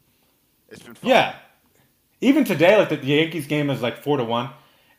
It's 0.68 0.82
been 0.82 0.94
fun. 0.94 1.10
Yeah, 1.10 1.36
even 2.20 2.44
today, 2.44 2.76
like 2.76 2.88
the, 2.88 2.96
the 2.96 3.06
Yankees 3.06 3.46
game 3.46 3.70
is 3.70 3.80
like 3.80 4.02
four 4.02 4.16
to 4.16 4.24
one, 4.24 4.50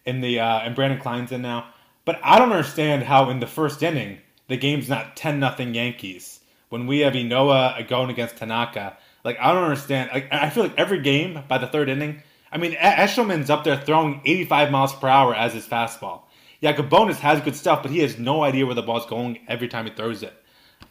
in 0.06 0.22
the 0.22 0.40
uh, 0.40 0.60
and 0.60 0.76
Branden 0.76 1.02
Kline's 1.02 1.32
in 1.32 1.42
now. 1.42 1.68
But 2.06 2.20
I 2.24 2.40
don't 2.40 2.52
understand 2.52 3.04
how 3.04 3.30
in 3.30 3.40
the 3.40 3.48
first 3.48 3.84
inning 3.84 4.20
the 4.48 4.58
game's 4.58 4.90
not 4.90 5.16
ten 5.16 5.40
nothing 5.40 5.74
Yankees 5.74 6.39
when 6.70 6.88
we 6.88 7.00
have 7.00 7.14
Ynoa 7.14 7.88
going 7.88 8.10
against 8.10 8.38
Tanaka. 8.38 8.98
Like 9.24 9.38
I 9.40 9.54
don't 9.54 9.64
understand. 9.64 10.10
Like 10.14 10.28
I 10.32 10.50
feel 10.50 10.64
like 10.64 10.78
every 10.78 11.02
game 11.02 11.44
by 11.48 11.58
the 11.58 11.68
third 11.68 11.90
inning. 11.90 12.24
I 12.52 12.58
mean, 12.58 12.74
Eshelman's 12.74 13.50
up 13.50 13.64
there 13.64 13.78
throwing 13.78 14.22
85 14.26 14.72
miles 14.72 14.96
per 14.96 15.08
hour 15.08 15.36
as 15.36 15.54
his 15.54 15.68
fastball. 15.68 16.22
Yeah, 16.62 16.74
Gabonis 16.76 17.18
has 17.18 17.42
good 17.42 17.56
stuff, 17.56 17.84
but 17.84 17.92
he 17.92 18.00
has 18.00 18.18
no 18.18 18.44
idea 18.44 18.66
where 18.66 18.76
the 18.76 18.82
ball's 18.82 19.06
going 19.06 19.40
every 19.48 19.68
time 19.68 19.86
he 19.86 19.92
throws 19.92 20.24
it. 20.24 20.34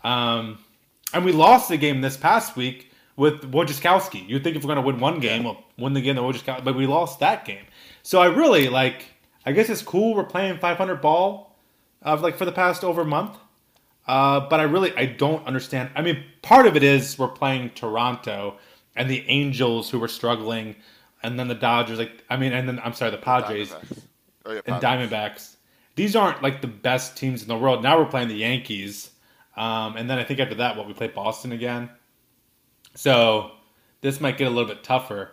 Um, 0.04 0.58
and 1.12 1.24
we 1.24 1.32
lost 1.32 1.68
the 1.68 1.76
game 1.76 2.00
this 2.00 2.16
past 2.16 2.56
week 2.56 2.90
with 3.16 3.50
Wojciechowski. 3.50 4.28
You'd 4.28 4.44
think 4.44 4.56
if 4.56 4.62
we're 4.62 4.74
going 4.74 4.84
to 4.84 4.86
win 4.86 5.00
one 5.00 5.20
game, 5.20 5.44
we'll 5.44 5.62
win 5.76 5.92
the 5.92 6.00
game 6.00 6.16
the 6.16 6.22
Wojciechowski, 6.22 6.64
but 6.64 6.76
we 6.76 6.86
lost 6.86 7.20
that 7.20 7.44
game. 7.44 7.64
So 8.02 8.20
I 8.20 8.26
really 8.26 8.68
like. 8.68 9.04
I 9.44 9.52
guess 9.52 9.68
it's 9.68 9.82
cool 9.82 10.14
we're 10.14 10.24
playing 10.24 10.58
500 10.58 11.00
ball, 11.00 11.56
uh, 12.04 12.16
like 12.20 12.36
for 12.36 12.44
the 12.44 12.52
past 12.52 12.84
over 12.84 13.04
month. 13.04 13.36
Uh, 14.08 14.48
but 14.48 14.58
I 14.58 14.62
really 14.62 14.96
I 14.96 15.04
don't 15.04 15.46
understand. 15.46 15.90
I 15.94 16.00
mean, 16.00 16.24
part 16.40 16.66
of 16.66 16.76
it 16.76 16.82
is 16.82 17.18
we're 17.18 17.28
playing 17.28 17.70
Toronto 17.70 18.56
and 18.96 19.08
the 19.08 19.22
Angels 19.28 19.90
who 19.90 19.98
were 19.98 20.08
struggling, 20.08 20.74
and 21.22 21.38
then 21.38 21.46
the 21.46 21.54
Dodgers. 21.54 21.98
Like 21.98 22.24
I 22.30 22.38
mean, 22.38 22.54
and 22.54 22.66
then 22.66 22.80
I'm 22.82 22.94
sorry, 22.94 23.10
the 23.10 23.18
Padres. 23.18 23.72
Oh, 24.46 24.52
yeah, 24.52 24.60
and 24.66 24.82
Diamondbacks. 24.82 25.56
These 25.94 26.16
aren't 26.16 26.42
like 26.42 26.62
the 26.62 26.68
best 26.68 27.18
teams 27.18 27.42
in 27.42 27.48
the 27.48 27.58
world. 27.58 27.82
Now 27.82 27.98
we're 27.98 28.06
playing 28.06 28.28
the 28.28 28.36
Yankees, 28.36 29.10
um, 29.58 29.96
and 29.96 30.08
then 30.08 30.18
I 30.18 30.24
think 30.24 30.40
after 30.40 30.54
that, 30.54 30.76
what 30.76 30.86
we 30.86 30.94
play 30.94 31.08
Boston 31.08 31.52
again. 31.52 31.90
So 32.94 33.52
this 34.00 34.22
might 34.22 34.38
get 34.38 34.46
a 34.46 34.50
little 34.50 34.68
bit 34.68 34.82
tougher. 34.82 35.32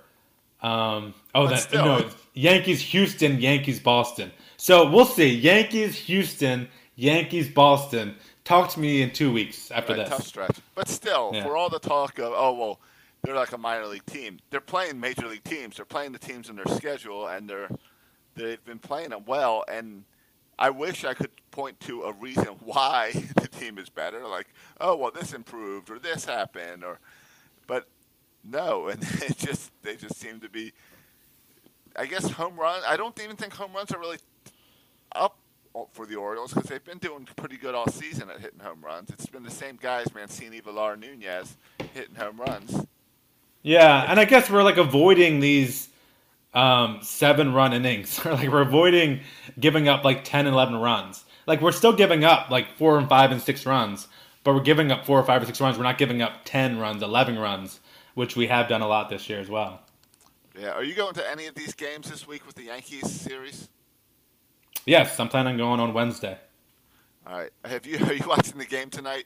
Um, 0.61 1.13
oh, 1.33 1.45
But 1.45 1.49
that 1.51 1.59
still. 1.59 1.85
no, 1.85 2.09
Yankees, 2.33 2.81
Houston, 2.81 3.39
Yankees, 3.39 3.79
Boston. 3.79 4.31
So 4.57 4.89
we'll 4.89 5.05
see. 5.05 5.33
Yankees, 5.33 5.95
Houston, 5.95 6.67
Yankees, 6.95 7.47
Boston. 7.47 8.15
Talk 8.45 8.69
to 8.69 8.79
me 8.79 9.01
in 9.01 9.11
two 9.11 9.33
weeks 9.33 9.71
after 9.71 9.95
Right, 9.95 10.05
tough 10.07 10.23
stretch. 10.25 10.57
But 10.75 10.87
still, 10.87 11.31
Yeah. 11.33 11.43
for 11.43 11.57
all 11.57 11.69
the 11.69 11.79
talk 11.79 12.19
of 12.19 12.31
oh 12.35 12.53
well, 12.53 12.79
they're 13.23 13.35
like 13.35 13.51
a 13.51 13.57
minor 13.57 13.87
league 13.87 14.05
team. 14.05 14.39
They're 14.51 14.61
playing 14.61 14.99
major 14.99 15.27
league 15.27 15.43
teams. 15.43 15.77
They're 15.77 15.85
playing 15.85 16.11
the 16.11 16.19
teams 16.19 16.47
in 16.47 16.55
their 16.55 16.67
schedule, 16.75 17.27
and 17.27 17.49
they're 17.49 17.69
they've 18.35 18.63
been 18.63 18.77
playing 18.77 19.09
them 19.09 19.25
well. 19.25 19.65
And 19.67 20.03
I 20.59 20.69
wish 20.69 21.03
I 21.03 21.15
could 21.15 21.31
point 21.49 21.79
to 21.81 22.03
a 22.03 22.13
reason 22.13 22.45
why 22.63 23.11
the 23.35 23.47
team 23.47 23.79
is 23.79 23.89
better. 23.89 24.25
Like 24.27 24.47
oh 24.79 24.95
well, 24.95 25.11
this 25.11 25.33
improved 25.33 25.89
or 25.89 25.97
this 25.97 26.25
happened 26.25 26.83
or, 26.83 26.99
but 27.65 27.87
no, 28.43 28.87
and 28.89 29.01
it 29.01 29.37
just 29.39 29.71
they 29.81 29.95
just 29.95 30.17
seem 30.17 30.39
to 30.41 30.49
be. 30.49 30.71
I 31.95 32.05
guess 32.05 32.29
home 32.29 32.57
run. 32.59 32.83
I 32.85 32.95
don't 32.95 33.19
even 33.21 33.37
think 33.37 33.53
home 33.53 33.73
runs 33.73 33.91
are 33.91 33.99
really 33.99 34.17
up 35.15 35.37
for 35.91 36.05
the 36.05 36.15
Orioles 36.15 36.53
because 36.53 36.69
they've 36.69 36.83
been 36.83 36.97
doing 36.97 37.27
pretty 37.35 37.57
good 37.57 37.75
all 37.75 37.87
season 37.87 38.29
at 38.29 38.39
hitting 38.39 38.59
home 38.59 38.81
runs. 38.83 39.09
It's 39.09 39.25
been 39.25 39.43
the 39.43 39.51
same 39.51 39.77
guys, 39.81 40.13
Mancini, 40.13 40.59
Villar, 40.59 40.95
Nunez, 40.95 41.57
hitting 41.93 42.15
home 42.15 42.39
runs. 42.39 42.85
Yeah, 43.61 44.05
and 44.07 44.19
I 44.19 44.25
guess 44.25 44.49
we're 44.49 44.63
like 44.63 44.77
avoiding 44.77 45.39
these 45.39 45.89
um, 46.53 46.99
seven 47.01 47.53
run 47.53 47.73
innings. 47.73 48.23
or 48.25 48.33
like 48.35 48.49
we're 48.49 48.61
avoiding 48.61 49.21
giving 49.59 49.87
up 49.87 50.03
like 50.03 50.23
10, 50.23 50.47
11 50.47 50.75
runs. 50.77 51.25
Like 51.45 51.61
we're 51.61 51.71
still 51.71 51.93
giving 51.93 52.23
up 52.23 52.49
like 52.49 52.77
four 52.77 52.97
and 52.97 53.09
five 53.09 53.31
and 53.31 53.41
six 53.41 53.65
runs, 53.65 54.07
but 54.43 54.55
we're 54.55 54.61
giving 54.61 54.91
up 54.91 55.05
four 55.05 55.19
or 55.19 55.23
five 55.23 55.43
or 55.43 55.45
six 55.45 55.59
runs. 55.59 55.77
We're 55.77 55.83
not 55.83 55.97
giving 55.97 56.21
up 56.21 56.45
10 56.45 56.79
runs, 56.79 57.03
11 57.03 57.37
runs, 57.37 57.79
which 58.13 58.35
we 58.35 58.47
have 58.47 58.69
done 58.69 58.81
a 58.81 58.87
lot 58.87 59.09
this 59.09 59.29
year 59.29 59.39
as 59.39 59.49
well. 59.49 59.81
Yeah. 60.59 60.69
Are 60.69 60.83
you 60.83 60.95
going 60.95 61.13
to 61.15 61.29
any 61.29 61.47
of 61.47 61.55
these 61.55 61.73
games 61.73 62.09
this 62.09 62.27
week 62.27 62.45
with 62.45 62.55
the 62.55 62.63
Yankees 62.63 63.11
series? 63.11 63.67
Yes, 64.85 65.19
I'm 65.19 65.29
planning 65.29 65.53
on 65.53 65.57
going 65.57 65.79
on 65.79 65.93
Wednesday. 65.93 66.37
All 67.25 67.37
right. 67.37 67.51
Have 67.65 67.85
you 67.85 67.97
are 68.05 68.13
you 68.13 68.27
watching 68.27 68.57
the 68.57 68.65
game 68.65 68.89
tonight? 68.89 69.25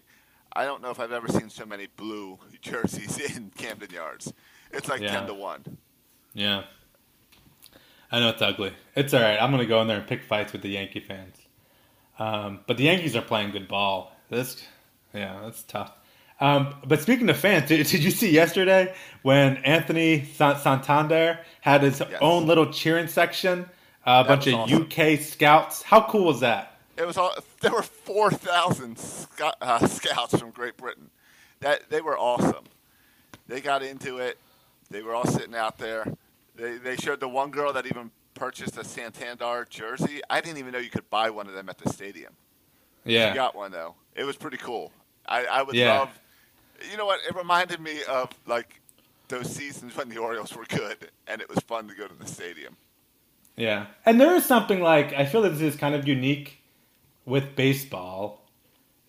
I 0.53 0.65
don't 0.65 0.81
know 0.81 0.89
if 0.89 0.99
I've 0.99 1.11
ever 1.11 1.27
seen 1.27 1.49
so 1.49 1.65
many 1.65 1.87
blue 1.95 2.39
jerseys 2.61 3.17
in 3.37 3.51
Camden 3.57 3.89
Yards. 3.91 4.33
It's 4.71 4.87
like 4.89 5.01
Yeah. 5.01 5.11
ten 5.11 5.27
to 5.27 5.33
one. 5.33 5.77
Yeah. 6.33 6.63
I 8.11 8.19
know 8.19 8.29
it's 8.29 8.41
ugly. 8.41 8.73
It's 8.95 9.13
all 9.13 9.21
right. 9.21 9.37
I'm 9.39 9.51
going 9.51 9.61
to 9.61 9.67
go 9.67 9.81
in 9.81 9.87
there 9.87 9.97
and 9.97 10.07
pick 10.07 10.23
fights 10.23 10.51
with 10.51 10.63
the 10.63 10.69
Yankee 10.69 10.99
fans. 10.99 11.35
Um, 12.17 12.61
but 12.65 12.77
the 12.77 12.85
Yankees 12.85 13.15
are 13.15 13.21
playing 13.21 13.51
good 13.51 13.67
ball. 13.67 14.15
This, 14.31 14.63
yeah, 15.13 15.39
that's 15.43 15.61
tough. 15.63 15.91
Um, 16.41 16.73
but 16.87 17.01
speaking 17.01 17.29
of 17.29 17.37
fans, 17.37 17.67
did, 17.67 17.85
did 17.85 18.03
you 18.03 18.09
see 18.09 18.31
yesterday 18.31 18.95
when 19.21 19.57
Anthony 19.57 20.25
San- 20.25 20.57
Santander 20.57 21.39
had 21.61 21.83
his 21.83 21.99
Yes. 21.99 22.13
own 22.19 22.47
little 22.47 22.71
cheering 22.71 23.07
section? 23.07 23.69
A 24.09 24.23
bunch 24.23 24.47
of 24.47 24.53
awesome. 24.55 24.83
UK 24.83 25.19
scouts. 25.19 25.81
How 25.81 26.01
cool 26.07 26.25
was 26.25 26.39
that? 26.41 26.77
It 26.97 27.05
was 27.07 27.17
all 27.17 27.33
there 27.61 27.71
were 27.71 27.81
four 27.83 28.31
thousand 28.31 28.97
scout, 28.97 29.55
uh, 29.61 29.85
scouts 29.87 30.37
from 30.37 30.51
Great 30.51 30.77
Britain. 30.77 31.09
That 31.61 31.89
they 31.89 32.01
were 32.01 32.17
awesome. 32.17 32.65
They 33.47 33.61
got 33.61 33.83
into 33.83 34.17
it. 34.17 34.37
They 34.89 35.01
were 35.01 35.13
all 35.13 35.25
sitting 35.25 35.55
out 35.55 35.77
there. 35.77 36.05
They 36.55 36.77
they 36.77 36.95
showed 36.95 37.19
the 37.19 37.29
one 37.29 37.51
girl 37.51 37.71
that 37.73 37.85
even 37.85 38.11
purchased 38.33 38.77
a 38.77 38.83
Santander 38.83 39.67
jersey. 39.69 40.21
I 40.29 40.41
didn't 40.41 40.57
even 40.57 40.71
know 40.71 40.79
you 40.79 40.89
could 40.89 41.09
buy 41.09 41.29
one 41.29 41.47
of 41.47 41.53
them 41.53 41.69
at 41.69 41.77
the 41.77 41.89
stadium. 41.89 42.33
Yeah. 43.05 43.31
She 43.31 43.35
got 43.35 43.55
one 43.55 43.71
though. 43.71 43.95
It 44.15 44.23
was 44.23 44.35
pretty 44.35 44.57
cool. 44.57 44.91
I, 45.27 45.45
I 45.45 45.61
would 45.61 45.75
Yeah. 45.75 45.99
love. 45.99 46.19
You 46.91 46.97
know 46.97 47.05
what? 47.05 47.19
It 47.27 47.35
reminded 47.35 47.79
me 47.79 47.99
of 48.09 48.29
like 48.47 48.81
those 49.27 49.49
seasons 49.53 49.95
when 49.95 50.09
the 50.09 50.17
Orioles 50.17 50.55
were 50.55 50.65
good, 50.65 51.09
and 51.27 51.41
it 51.41 51.47
was 51.49 51.59
fun 51.59 51.87
to 51.87 51.93
go 51.95 52.07
to 52.07 52.13
the 52.15 52.25
stadium. 52.25 52.75
Yeah. 53.59 53.87
And 54.05 54.21
there 54.21 54.33
is 54.35 54.45
something 54.45 54.79
like 54.81 55.13
I 55.13 55.25
feel 55.25 55.41
that 55.41 55.49
this 55.49 55.61
is 55.61 55.75
kind 55.75 55.93
of 55.93 56.07
unique 56.07 56.59
with 57.25 57.55
baseball 57.55 58.49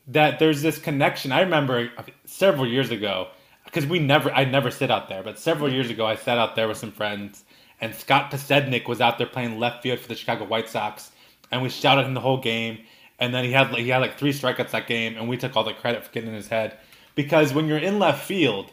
that 0.09 0.41
there's 0.41 0.61
this 0.61 0.77
connection. 0.77 1.31
I 1.31 1.43
remember 1.43 1.91
several 2.25 2.67
years 2.67 2.91
ago 2.91 3.29
because 3.65 3.87
we 3.87 4.01
never 4.01 4.31
I 4.33 4.45
never 4.45 4.73
sit 4.73 4.91
out 4.91 5.09
there, 5.09 5.23
but 5.23 5.39
several 5.39 5.73
years 5.73 5.89
ago 5.89 6.05
I 6.05 6.17
sat 6.17 6.37
out 6.37 6.57
there 6.57 6.67
with 6.67 6.79
some 6.79 6.91
friends 6.91 7.45
and 7.81 7.95
Scott 7.95 8.33
Podsednik 8.33 8.89
was 8.89 9.01
out 9.01 9.19
there 9.19 9.29
playing 9.29 9.61
left 9.61 9.85
field 9.85 10.01
for 10.01 10.09
the 10.09 10.17
Chicago 10.17 10.45
White 10.47 10.69
Sox 10.69 11.13
and 11.53 11.63
we 11.63 11.69
shouted 11.69 12.05
him 12.05 12.15
the 12.15 12.21
whole 12.21 12.41
game 12.41 12.79
and 13.21 13.33
then 13.33 13.45
he 13.45 13.53
had 13.53 13.71
like, 13.71 13.83
he 13.83 13.91
had 13.91 13.99
like 13.99 14.19
three 14.19 14.33
strikeouts 14.33 14.73
that 14.73 14.89
game 14.89 15.17
and 15.17 15.29
we 15.29 15.37
took 15.37 15.55
all 15.57 15.63
the 15.63 15.75
credit 15.75 16.05
for 16.05 16.11
getting 16.11 16.31
in 16.31 16.35
his 16.35 16.49
head 16.49 16.77
because 17.15 17.55
when 17.55 17.69
you're 17.69 17.79
in 17.79 18.01
left 18.01 18.25
field 18.25 18.73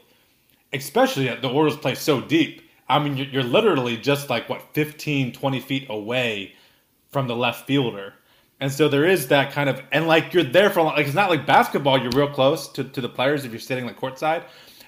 especially 0.73 1.29
uh, 1.29 1.35
the 1.39 1.49
Orioles 1.49 1.77
play 1.77 1.95
so 1.95 2.19
deep. 2.19 2.66
I 2.89 2.99
mean, 2.99 3.17
you're, 3.17 3.27
you're 3.27 3.43
literally 3.43 3.97
just 3.97 4.29
like 4.29 4.47
what 4.49 4.73
15, 4.73 5.33
20 5.33 5.59
feet 5.59 5.87
away 5.89 6.53
from 7.09 7.27
the 7.27 7.35
left 7.35 7.67
fielder, 7.67 8.13
and 8.59 8.71
so 8.71 8.87
there 8.89 9.05
is 9.05 9.27
that 9.27 9.51
kind 9.51 9.69
of 9.69 9.81
and 9.91 10.07
like 10.07 10.33
you're 10.33 10.43
there 10.43 10.69
for 10.69 10.81
like 10.81 11.05
it's 11.05 11.15
not 11.15 11.29
like 11.29 11.45
basketball. 11.45 11.99
You're 11.99 12.11
real 12.11 12.29
close 12.29 12.67
to, 12.69 12.83
to 12.83 13.01
the 13.01 13.09
players 13.09 13.45
if 13.45 13.51
you're 13.51 13.59
sitting 13.59 13.85
like 13.85 13.99
courtside, 13.99 14.43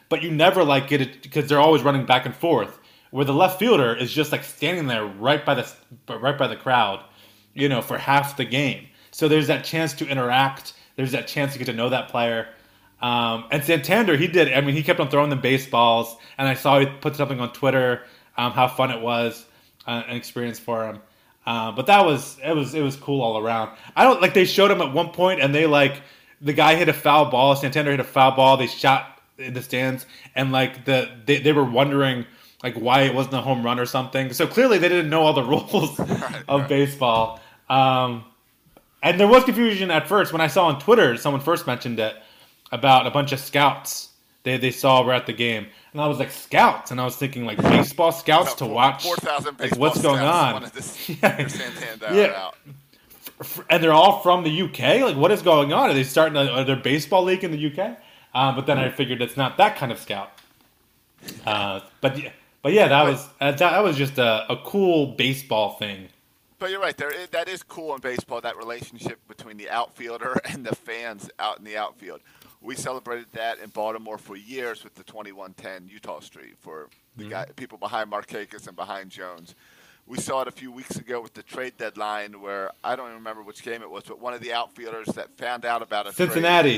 but 0.10 0.24
you 0.24 0.32
never 0.32 0.64
like 0.64 0.88
get 0.88 1.02
it 1.02 1.22
because 1.22 1.48
they're 1.48 1.60
always 1.60 1.84
running 1.84 2.06
back 2.06 2.26
and 2.26 2.36
forth. 2.36 2.80
Where 3.12 3.26
the 3.26 3.34
left 3.34 3.60
fielder 3.60 3.96
is 3.96 4.12
just 4.12 4.32
like 4.32 4.44
standing 4.44 4.88
there 4.88 5.06
right 5.06 5.44
by 5.46 5.56
the 5.56 5.72
right 6.08 6.38
by 6.38 6.48
the 6.48 6.56
crowd, 6.56 7.04
you 7.54 7.70
know, 7.70 7.82
for 7.82 7.98
half 7.98 8.38
the 8.38 8.46
game. 8.46 8.88
So 9.12 9.28
there's 9.28 9.48
that 9.48 9.64
chance 9.64 9.94
to 9.94 10.08
interact. 10.08 10.74
There's 10.96 11.12
that 11.12 11.28
chance 11.28 11.54
to 11.54 11.60
get 11.60 11.66
to 11.66 11.74
know 11.74 11.90
that 11.90 12.10
player. 12.10 12.50
Um, 13.02 13.46
and 13.52 13.64
Santander, 13.64 14.18
he 14.18 14.28
did. 14.28 14.54
I 14.54 14.62
mean, 14.62 14.76
he 14.76 14.84
kept 14.84 15.00
on 15.00 15.10
throwing 15.10 15.30
them 15.30 15.42
baseballs, 15.42 16.18
and 16.38 16.48
I 16.48 16.54
saw 16.54 16.80
he 16.80 16.86
put 16.86 17.16
something 17.16 17.40
on 17.40 17.54
Twitter 17.54 18.04
um, 18.40 18.54
how 18.54 18.68
fun 18.68 18.90
it 18.92 19.02
was, 19.02 19.46
uh, 19.86 20.04
an 20.08 20.16
experience 20.16 20.60
for 20.60 20.86
him. 20.86 21.02
Uh, 21.46 21.72
but 21.72 21.88
that 21.88 22.06
was 22.06 22.38
it 22.44 22.56
was 22.56 22.74
it 22.74 22.82
was 22.82 22.96
cool 22.96 23.22
all 23.22 23.38
around. 23.38 23.76
I 23.96 24.04
don't 24.04 24.22
like 24.22 24.34
they 24.34 24.46
showed 24.46 24.72
him 24.72 24.82
at 24.82 24.94
one 24.94 25.10
point, 25.10 25.42
and 25.42 25.54
they 25.54 25.66
like 25.66 26.02
the 26.42 26.54
guy 26.54 26.76
hit 26.76 26.90
a 26.90 26.94
foul 26.94 27.30
ball. 27.32 27.56
Santander 27.56 27.92
hit 27.92 28.00
a 28.00 28.06
foul 28.06 28.36
ball. 28.36 28.58
They 28.58 28.68
shot 28.68 29.22
in 29.38 29.54
the 29.54 29.62
stands, 29.62 30.06
and 30.36 30.52
like 30.52 30.86
the 30.86 31.10
they, 31.26 31.40
they 31.40 31.52
were 31.52 31.64
wondering 31.64 32.26
like 32.64 32.76
why 32.76 33.02
it 33.02 33.16
wasn't 33.16 33.36
a 33.36 33.42
home 33.42 33.64
run 33.64 33.80
or 33.80 33.86
something. 33.86 34.32
So 34.34 34.48
clearly 34.48 34.78
they 34.78 34.90
didn't 34.90 35.10
know 35.10 35.22
all 35.22 35.34
the 35.34 35.44
rules 35.44 36.00
of 36.48 36.68
baseball. 36.68 37.42
Um, 37.70 38.26
and 39.02 39.20
there 39.20 39.28
was 39.28 39.44
confusion 39.44 39.92
at 39.92 40.08
first 40.08 40.34
when 40.34 40.42
I 40.42 40.48
saw 40.48 40.68
on 40.68 40.80
Twitter 40.80 41.16
someone 41.18 41.42
first 41.42 41.66
mentioned 41.66 42.00
it 42.00 42.16
about 42.72 43.08
a 43.08 43.12
bunch 43.12 43.32
of 43.32 43.40
scouts 43.40 44.10
they, 44.44 44.58
they 44.58 44.72
saw 44.72 45.04
were 45.04 45.14
at 45.14 45.26
the 45.26 45.34
game, 45.34 45.68
and 45.92 46.02
I 46.02 46.08
was 46.08 46.18
like 46.18 46.32
scouts, 46.32 46.92
and 46.92 47.02
I 47.02 47.04
was 47.06 47.16
thinking 47.16 47.46
like 47.46 47.62
baseball 47.62 48.12
scouts 48.12 48.54
to 48.56 48.66
Four- 48.66 48.74
watch 48.74 49.04
4,000 49.04 49.60
like 49.60 49.76
what's 49.78 50.02
going 50.02 50.22
on, 50.22 50.64
Yeah. 51.08 51.48
Yeah. 52.14 52.52
and 53.70 53.84
they're 53.84 53.94
all 53.94 54.20
from 54.22 54.44
the 54.44 54.62
UK. 54.62 55.02
Like 55.02 55.18
what 55.18 55.32
is 55.32 55.42
going 55.42 55.74
on? 55.74 55.90
Are 55.90 55.94
they 55.94 56.04
starting 56.04 56.38
a, 56.38 56.64
there 56.64 56.76
baseball 56.78 57.24
league 57.24 57.44
in 57.44 57.52
the 57.52 57.68
UK? 57.72 57.98
Uh, 58.34 58.56
but 58.56 58.66
then 58.66 58.78
I 58.78 58.90
figured 58.90 59.22
it's 59.22 59.36
not 59.38 59.58
that 59.58 59.76
kind 59.76 59.92
of 59.92 60.00
scout. 60.00 60.32
Uh, 61.46 61.82
but 62.00 62.18
yeah, 62.22 62.32
but 62.62 62.72
yeah, 62.72 62.88
that 62.88 63.04
was 63.04 63.28
uh, 63.42 63.52
that, 63.52 63.58
that 63.60 63.84
was 63.84 63.98
just 63.98 64.18
a, 64.18 64.52
a 64.52 64.58
cool 64.64 65.08
baseball 65.08 65.74
thing. 65.74 66.08
But 66.60 66.72
you're 66.72 66.82
right. 66.82 66.96
There, 66.96 67.10
is, 67.10 67.30
that 67.30 67.48
is 67.48 67.64
cool 67.64 67.96
in 67.96 68.02
baseball. 68.02 68.42
That 68.42 68.58
relationship 68.58 69.18
between 69.30 69.58
the 69.58 69.70
outfielder 69.70 70.40
and 70.46 70.66
the 70.66 70.76
fans 70.76 71.30
out 71.40 71.58
in 71.58 71.64
the 71.64 71.78
outfield. 71.78 72.20
We 72.62 72.76
celebrated 72.76 73.28
that 73.34 73.60
in 73.60 73.70
Baltimore 73.70 74.18
for 74.18 74.36
years 74.36 74.84
with 74.84 74.96
the 74.96 75.04
2110 75.04 75.90
Eutaw 75.90 76.22
Street 76.22 76.56
for 76.60 76.90
the 77.16 77.26
guy, 77.26 77.46
people 77.56 77.78
behind 77.78 78.12
Markakis 78.12 78.68
and 78.68 78.76
behind 78.76 79.10
Jones. 79.12 79.56
We 80.06 80.18
saw 80.20 80.42
it 80.42 80.48
a 80.48 80.52
few 80.52 80.72
weeks 80.72 80.96
ago 80.98 81.22
with 81.22 81.34
the 81.36 81.44
trade 81.44 81.74
deadline, 81.78 82.42
where 82.42 82.72
I 82.84 82.96
don't 82.96 83.06
even 83.06 83.18
remember 83.18 83.44
which 83.44 83.62
game 83.64 83.82
it 83.82 83.90
was, 83.90 84.04
but 84.06 84.20
one 84.20 84.34
of 84.34 84.42
the 84.42 84.52
outfielders 84.54 85.08
that 85.16 85.38
found 85.38 85.66
out 85.66 85.82
about 85.82 86.08
a 86.08 86.12
trade- 86.12 86.28
Cincinnati, 86.32 86.70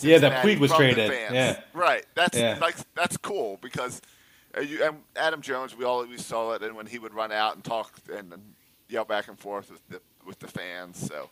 yeah, 0.00 0.18
that 0.18 0.42
Cincinnati 0.42 0.48
Puig 0.56 0.58
was 0.58 0.72
traded. 0.72 1.10
fans. 1.10 1.32
Yeah, 1.34 1.60
right. 1.72 2.04
That's 2.14 2.36
Yeah. 2.36 2.58
like 2.60 2.76
that's 2.94 3.16
cool 3.16 3.58
because 3.62 4.02
uh, 4.56 4.60
you, 4.60 4.82
and 4.84 4.96
Adam 5.16 5.40
Jones, 5.40 5.76
we 5.76 5.84
always 5.84 6.26
saw 6.26 6.52
it, 6.52 6.62
and 6.62 6.74
when 6.76 6.86
he 6.86 6.98
would 6.98 7.14
run 7.14 7.30
out 7.32 7.54
and 7.54 7.64
talk 7.64 7.92
and, 8.12 8.32
and 8.32 8.54
yell 8.88 9.04
back 9.04 9.28
and 9.28 9.38
forth 9.38 9.70
with 9.70 9.86
the 9.88 10.00
with 10.26 10.40
the 10.40 10.48
fans, 10.48 10.98
so 10.98 11.30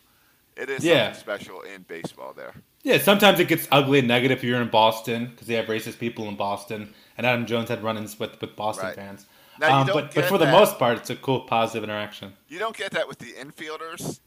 it 0.55 0.69
is 0.69 0.83
Yeah. 0.83 1.11
something 1.13 1.19
special 1.19 1.61
in 1.61 1.81
baseball 1.83 2.33
there. 2.33 2.53
Yeah. 2.83 2.97
Sometimes 2.97 3.39
it 3.39 3.47
gets 3.47 3.67
ugly 3.71 3.99
and 3.99 4.07
negative 4.07 4.39
if 4.39 4.43
you're 4.43 4.61
in 4.61 4.69
Boston 4.69 5.27
because 5.27 5.47
they 5.47 5.55
have 5.55 5.65
racist 5.65 5.99
people 5.99 6.27
in 6.27 6.35
Boston, 6.35 6.93
and 7.17 7.25
Adam 7.27 7.45
Jones 7.45 7.69
had 7.69 7.83
run-ins 7.83 8.19
with 8.19 8.39
with 8.41 8.55
Boston 8.55 8.87
Right. 8.87 8.95
fans. 8.95 9.25
Now, 9.59 9.81
Um, 9.81 9.87
but 9.87 10.13
but 10.15 10.25
for 10.25 10.37
the 10.37 10.47
most 10.47 10.79
part, 10.79 10.97
it's 10.97 11.09
a 11.09 11.15
cool 11.15 11.41
positive 11.41 11.83
interaction. 11.83 12.33
You 12.47 12.57
don't 12.59 12.75
get 12.75 12.91
that 12.91 13.07
with 13.07 13.19
the 13.19 13.33
infielders. 13.33 14.19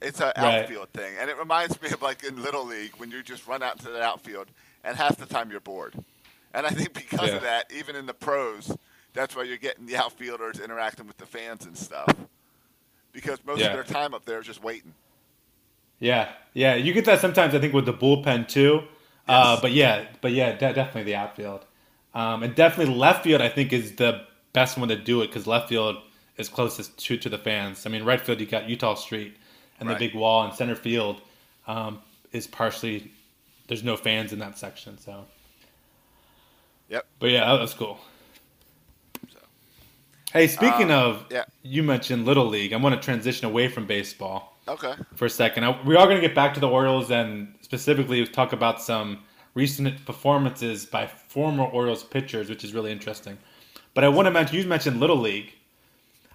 It's 0.00 0.20
an 0.20 0.32
Right. 0.36 0.62
outfield 0.62 0.90
thing, 0.92 1.14
and 1.18 1.30
it 1.30 1.36
reminds 1.38 1.80
me 1.80 1.90
of 1.90 2.02
like 2.02 2.24
in 2.24 2.42
little 2.42 2.64
league 2.64 2.92
when 2.96 3.10
you 3.10 3.22
just 3.22 3.46
run 3.46 3.62
out 3.62 3.78
to 3.80 3.86
the 3.90 4.02
outfield, 4.02 4.48
and 4.84 4.96
half 4.96 5.16
the 5.16 5.26
time 5.26 5.50
you're 5.50 5.60
bored. 5.60 5.94
And 6.54 6.66
I 6.66 6.70
think 6.70 6.92
because 6.92 7.28
Yeah. 7.30 7.36
of 7.36 7.42
that, 7.42 7.72
even 7.72 7.96
in 7.96 8.06
the 8.06 8.14
pros, 8.14 8.76
that's 9.14 9.34
why 9.36 9.44
you're 9.44 9.56
getting 9.58 9.86
the 9.86 9.96
outfielders 9.96 10.58
interacting 10.60 11.06
with 11.06 11.16
the 11.18 11.26
fans 11.26 11.64
and 11.64 11.76
stuff. 11.78 12.08
Because 13.12 13.38
most 13.44 13.60
Yeah. 13.60 13.66
of 13.68 13.72
their 13.74 13.84
time 13.84 14.12
up 14.14 14.24
there 14.24 14.40
is 14.40 14.46
just 14.46 14.62
waiting. 14.62 14.94
Yeah, 16.02 16.30
yeah, 16.52 16.74
you 16.74 16.92
get 16.92 17.04
that 17.04 17.20
sometimes. 17.20 17.54
I 17.54 17.60
think 17.60 17.72
with 17.72 17.86
the 17.86 17.94
bullpen 17.94 18.48
too. 18.48 18.82
Uh, 19.28 19.60
but 19.60 19.70
yeah, 19.70 20.04
but 20.20 20.32
yeah, 20.32 20.50
de- 20.50 20.72
definitely 20.74 21.04
the 21.04 21.14
outfield, 21.14 21.64
um, 22.12 22.42
and 22.42 22.56
definitely 22.56 22.92
left 22.92 23.22
field. 23.22 23.40
I 23.40 23.48
think 23.48 23.72
is 23.72 23.92
the 23.94 24.26
best 24.52 24.76
one 24.76 24.88
to 24.88 24.96
do 24.96 25.22
it 25.22 25.28
because 25.28 25.46
left 25.46 25.68
field 25.68 25.98
is 26.36 26.48
closest 26.48 26.98
to 26.98 27.16
to 27.18 27.28
the 27.28 27.38
fans. 27.38 27.86
I 27.86 27.88
mean, 27.88 28.02
right 28.02 28.20
field 28.20 28.40
you 28.40 28.46
got 28.46 28.64
Eutaw 28.64 28.96
Street 28.98 29.36
and 29.78 29.88
Right. 29.88 29.96
the 29.96 30.08
big 30.08 30.16
wall, 30.16 30.42
and 30.44 30.52
center 30.52 30.74
field 30.74 31.20
um, 31.68 32.00
is 32.32 32.48
partially 32.48 33.12
there's 33.68 33.84
no 33.84 33.96
fans 33.96 34.32
in 34.32 34.40
that 34.40 34.58
section. 34.58 34.98
So, 34.98 35.24
Yep. 36.88 37.06
but 37.20 37.30
yeah, 37.30 37.44
that 37.46 37.60
was 37.60 37.74
cool. 37.74 38.00
So. 39.32 39.38
Hey, 40.32 40.48
speaking 40.48 40.90
Um, 40.90 40.98
of, 41.10 41.26
yeah. 41.30 41.44
you 41.62 41.84
mentioned 41.84 42.26
little 42.26 42.46
league. 42.46 42.72
I 42.72 42.76
want 42.78 43.00
to 43.00 43.00
transition 43.00 43.46
away 43.46 43.68
from 43.68 43.86
baseball 43.86 44.51
Okay. 44.68 44.94
for 45.16 45.26
a 45.26 45.30
second. 45.30 45.64
I, 45.64 45.80
we 45.82 45.96
are 45.96 46.06
going 46.06 46.20
to 46.20 46.26
get 46.26 46.34
back 46.34 46.54
to 46.54 46.60
the 46.60 46.68
Orioles 46.68 47.10
and 47.10 47.54
specifically 47.62 48.24
talk 48.26 48.52
about 48.52 48.80
some 48.80 49.20
recent 49.54 50.04
performances 50.06 50.86
by 50.86 51.06
former 51.06 51.64
Orioles 51.64 52.04
pitchers, 52.04 52.48
which 52.48 52.62
is 52.64 52.72
really 52.72 52.92
interesting. 52.92 53.36
But 53.94 54.04
I 54.04 54.08
want 54.08 54.26
to 54.26 54.30
mention 54.30 54.56
you 54.56 54.64
mentioned 54.64 55.00
Little 55.00 55.18
League. 55.18 55.52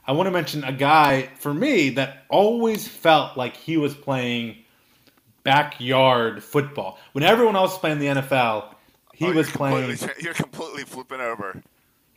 I 0.05 0.11
want 0.11 0.27
to 0.27 0.31
mention 0.31 0.63
a 0.63 0.71
guy 0.71 1.29
for 1.39 1.53
me 1.53 1.89
that 1.91 2.25
always 2.29 2.87
felt 2.87 3.35
like 3.37 3.55
he 3.57 3.77
was 3.77 3.93
playing 3.95 4.57
backyard 5.43 6.43
football. 6.43 6.99
When 7.13 7.23
everyone 7.23 7.55
else 7.55 7.71
was 7.71 7.79
playing 7.79 7.99
the 7.99 8.07
NFL, 8.07 8.73
he 9.13 9.25
Oh, 9.25 9.31
was 9.33 9.47
you're 9.47 9.55
playing. 9.57 9.87
completely- 9.97 10.23
You're 10.23 10.33
completely 10.33 10.83
flipping 10.83 11.21
over. 11.21 11.61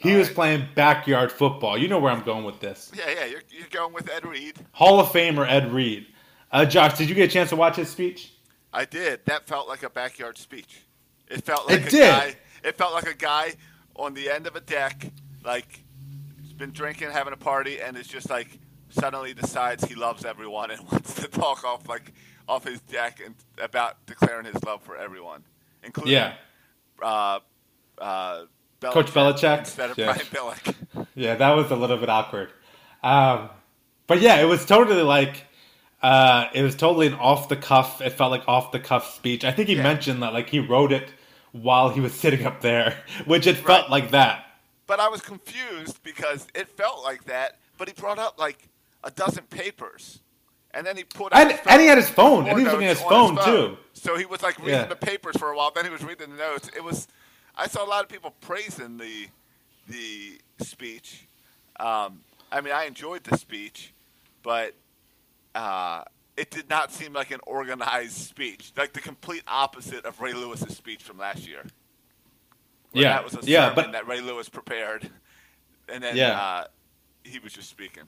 He 0.01 0.13
All 0.13 0.19
was 0.19 0.29
right. 0.29 0.35
playing 0.35 0.69
backyard 0.75 1.31
football. 1.31 1.77
You 1.77 1.87
know 1.89 1.99
where 1.99 2.11
I'm 2.13 2.23
going 2.23 2.45
with 2.45 2.59
this. 2.61 2.91
Yeah, 2.97 3.11
yeah. 3.11 3.25
You're, 3.27 3.43
you're 3.51 3.69
going 3.71 3.93
with 3.93 4.11
Ed 4.11 4.25
Reed. 4.25 4.57
Hall 4.73 4.99
of 4.99 5.09
Famer 5.09 5.47
Ed 5.49 5.73
Reed. 5.73 6.07
Uh, 6.51 6.65
Josh, 6.65 6.97
did 6.97 7.09
you 7.09 7.15
get 7.15 7.29
a 7.29 7.33
chance 7.33 7.51
to 7.51 7.57
watch 7.57 7.77
his 7.77 7.89
speech? 7.91 8.33
I 8.73 8.85
did. 8.87 9.21
That 9.27 9.47
felt 9.47 9.69
like 9.69 9.83
a 9.83 9.91
backyard 9.91 10.39
speech. 10.39 10.81
It 11.29 11.45
felt 11.45 11.69
like 11.69 11.81
It 11.83 11.87
a 11.89 11.91
did. 11.91 12.11
guy. 12.11 12.37
It 12.65 12.77
felt 12.79 12.93
like 12.95 13.07
a 13.09 13.15
guy 13.15 13.55
on 13.97 14.15
the 14.15 14.31
end 14.31 14.47
of 14.47 14.57
a 14.57 14.61
deck, 14.61 15.07
like 15.45 15.83
he's 16.43 16.53
been 16.55 16.71
drinking, 16.73 17.11
having 17.11 17.33
a 17.33 17.37
party, 17.37 17.81
and 17.81 17.97
is 17.97 18.07
just 18.09 18.31
like 18.31 18.59
suddenly 18.89 19.35
decides 19.35 19.85
he 19.85 19.95
loves 19.95 20.25
everyone 20.25 20.71
and 20.71 20.81
wants 20.93 21.15
to 21.15 21.29
talk 21.29 21.63
off 21.65 21.89
like 21.89 22.13
off 22.49 22.65
his 22.65 22.81
deck 22.81 23.21
and 23.25 23.35
about 23.63 24.05
declaring 24.07 24.45
his 24.47 24.63
love 24.65 24.83
for 24.83 24.97
everyone, 24.97 25.45
including 25.85 26.13
Yeah. 26.15 26.35
uh, 27.03 27.39
uh, 27.99 28.45
Belichick 28.81 28.93
Coach 28.93 29.07
Belichick? 29.13 29.59
instead 29.61 29.91
of 29.91 29.99
Yeah. 29.99 30.07
Brian 30.07 30.27
Billick. 30.27 31.07
Yeah, 31.15 31.35
that 31.35 31.51
was 31.51 31.71
a 31.71 31.77
little 31.77 31.97
bit 31.99 32.09
awkward. 32.09 32.49
Um, 33.03 33.51
but 34.07 34.21
yeah, 34.21 34.41
it 34.41 34.45
was 34.47 34.65
totally 34.65 35.03
like 35.03 35.45
uh, 36.03 36.47
it 36.55 36.63
was 36.63 36.75
totally 36.77 37.07
an 37.09 37.15
off 37.15 37.49
the 37.49 37.57
cuff. 37.57 38.01
It 38.01 38.11
felt 38.15 38.31
like 38.31 38.49
off 38.49 38.73
the 38.73 38.81
cuff 38.81 39.15
speech. 39.15 39.45
I 39.45 39.53
think 39.53 39.69
he 39.69 39.77
Yeah. 39.77 39.83
mentioned 39.83 40.23
that 40.23 40.33
like 40.33 40.49
he 40.49 40.59
wrote 40.61 40.93
it 40.93 41.11
while 41.53 41.91
he 41.91 42.01
was 42.01 42.15
sitting 42.23 42.47
up 42.47 42.61
there, 42.63 42.97
which 43.27 43.47
it 43.47 43.57
felt 43.59 43.91
like 43.91 44.11
that. 44.13 44.47
But 44.87 44.99
I 45.01 45.09
was 45.09 45.21
confused 45.21 46.03
because 46.03 46.47
it 46.55 46.69
felt 46.69 47.05
like 47.05 47.25
that, 47.25 47.59
but 47.79 47.87
he 47.89 47.95
brought 47.95 48.19
up 48.19 48.39
like 48.39 48.69
a 49.05 49.11
dozen 49.11 49.45
papers. 49.45 50.21
And 50.73 50.87
then 50.87 50.97
he 50.97 51.03
put 51.05 51.33
And- 51.35 51.51
his 51.51 51.61
and 51.67 51.81
he 51.81 51.89
had 51.89 51.99
his 51.99 52.09
phone, 52.09 52.47
and 52.47 52.57
he 52.57 52.65
was 52.65 52.73
looking 52.73 52.87
at 52.87 52.91
notes 52.97 53.01
his 53.01 53.09
phone, 53.09 53.37
too. 53.45 53.77
So 53.93 54.17
he 54.17 54.25
was 54.25 54.41
like 54.43 54.57
reading 54.59 54.75
Yeah. 54.75 54.85
the 54.87 54.95
papers 54.97 55.37
for 55.37 55.51
a 55.51 55.57
while. 55.57 55.73
Then 55.75 55.85
he 55.85 55.91
was 55.91 56.03
reading 56.05 56.31
the 56.31 56.37
notes. 56.37 56.71
It 56.77 56.85
was, 56.85 57.09
I 57.57 57.67
saw 57.67 57.85
a 57.85 57.89
lot 57.89 58.03
of 58.03 58.09
people 58.09 58.35
praising 58.41 58.97
the 58.97 59.29
the 59.89 60.41
speech. 60.65 61.27
Um, 61.79 62.21
I 62.53 62.61
mean, 62.61 62.73
I 62.73 62.85
enjoyed 62.85 63.25
the 63.25 63.37
speech, 63.37 63.93
but 64.43 64.75
uh, 65.55 66.03
it 66.37 66.51
did 66.51 66.69
not 66.69 66.93
seem 66.93 67.13
like 67.13 67.31
an 67.31 67.41
organized 67.47 68.13
speech. 68.17 68.73
Like 68.77 68.93
the 68.93 69.01
complete 69.01 69.43
opposite 69.49 70.05
of 70.05 70.21
Ray 70.21 70.33
Lewis's 70.33 70.77
speech 70.77 71.03
from 71.03 71.19
last 71.19 71.47
year. 71.49 71.65
Yeah, 72.93 73.11
that 73.15 73.25
was 73.25 73.35
a 73.35 73.41
yeah, 73.45 73.69
sermon 73.71 73.75
but- 73.77 73.93
that 73.93 74.07
Ray 74.09 74.21
Lewis 74.21 74.49
prepared, 74.49 75.09
and 75.89 76.03
then 76.03 76.17
Yeah. 76.17 76.41
uh, 76.41 76.65
he 77.25 77.39
was 77.39 77.53
just 77.53 77.69
speaking. 77.71 78.05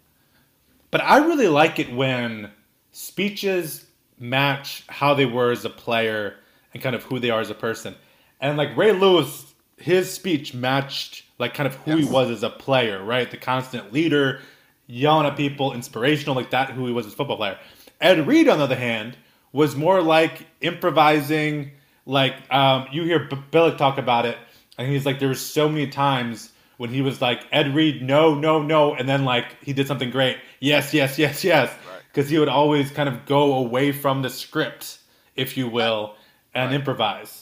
But 0.91 1.01
I 1.03 1.19
really 1.19 1.49
like 1.49 1.79
it 1.79 1.93
when 1.93 2.51
speeches 2.91 3.87
match 4.19 4.85
how 4.89 5.15
they 5.15 5.27
were 5.27 5.51
as 5.51 5.65
a 5.65 5.71
player 5.71 6.37
and 6.75 6.83
kind 6.83 6.95
of 6.95 7.03
who 7.05 7.19
they 7.19 7.31
are 7.31 7.41
as 7.41 7.51
a 7.51 7.55
person. 7.55 7.95
And 8.43 8.59
like 8.59 8.77
Ray 8.77 8.93
Lewis, 8.93 9.55
his 9.79 10.13
speech 10.13 10.53
matched 10.53 11.25
like 11.39 11.55
kind 11.55 11.67
of 11.67 11.77
who 11.77 11.97
he 11.97 12.05
was 12.05 12.29
as 12.29 12.43
a 12.43 12.51
player, 12.51 13.03
right? 13.03 13.31
The 13.31 13.37
constant 13.39 13.93
leader, 13.93 14.41
yelling 14.87 15.27
at 15.27 15.37
people, 15.37 15.73
inspirational, 15.73 16.35
like 16.37 16.51
that, 16.51 16.71
who 16.71 16.87
he 16.87 16.93
was 16.93 17.07
as 17.07 17.15
a 17.15 17.17
football 17.17 17.37
player. 17.39 17.59
Ed 18.01 18.27
Reed, 18.27 18.49
on 18.49 18.59
the 18.59 18.65
other 18.65 18.77
hand, 18.77 19.17
was 19.53 19.77
more 19.77 20.03
like 20.03 20.47
improvising. 20.61 21.71
Like 22.05 22.35
um, 22.53 22.89
you 22.91 23.05
hear 23.05 23.21
B- 23.21 23.37
Billick 23.53 23.79
talk 23.79 23.97
about 23.97 24.27
it, 24.27 24.37
and 24.77 24.89
he's 24.91 25.07
like, 25.07 25.21
there 25.21 25.29
was 25.29 25.41
so 25.41 25.69
many 25.69 25.87
times 25.87 26.51
when 26.79 26.91
he 26.91 27.01
was 27.01 27.23
like, 27.23 27.47
Ed 27.53 27.73
Reed, 27.77 28.03
no, 28.03 28.35
no, 28.35 28.61
no, 28.61 28.95
and 28.95 29.09
then 29.09 29.25
like 29.25 29.57
he 29.63 29.73
did 29.73 29.87
something 29.87 30.11
great, 30.11 30.37
yes, 30.59 30.93
yes, 30.93 31.17
yes, 31.17 31.45
yes, 31.45 31.71
Right. 31.71 32.03
because 32.13 32.29
he 32.29 32.41
would 32.41 32.49
always 32.49 32.91
kind 32.91 33.09
of 33.09 33.25
go 33.25 33.55
away 33.55 33.93
from 33.93 34.23
the 34.23 34.31
script, 34.31 34.99
if 35.37 35.57
you 35.57 35.69
will, 35.69 36.17
and 36.55 36.71
Right. 36.71 36.75
improvise. 36.75 37.42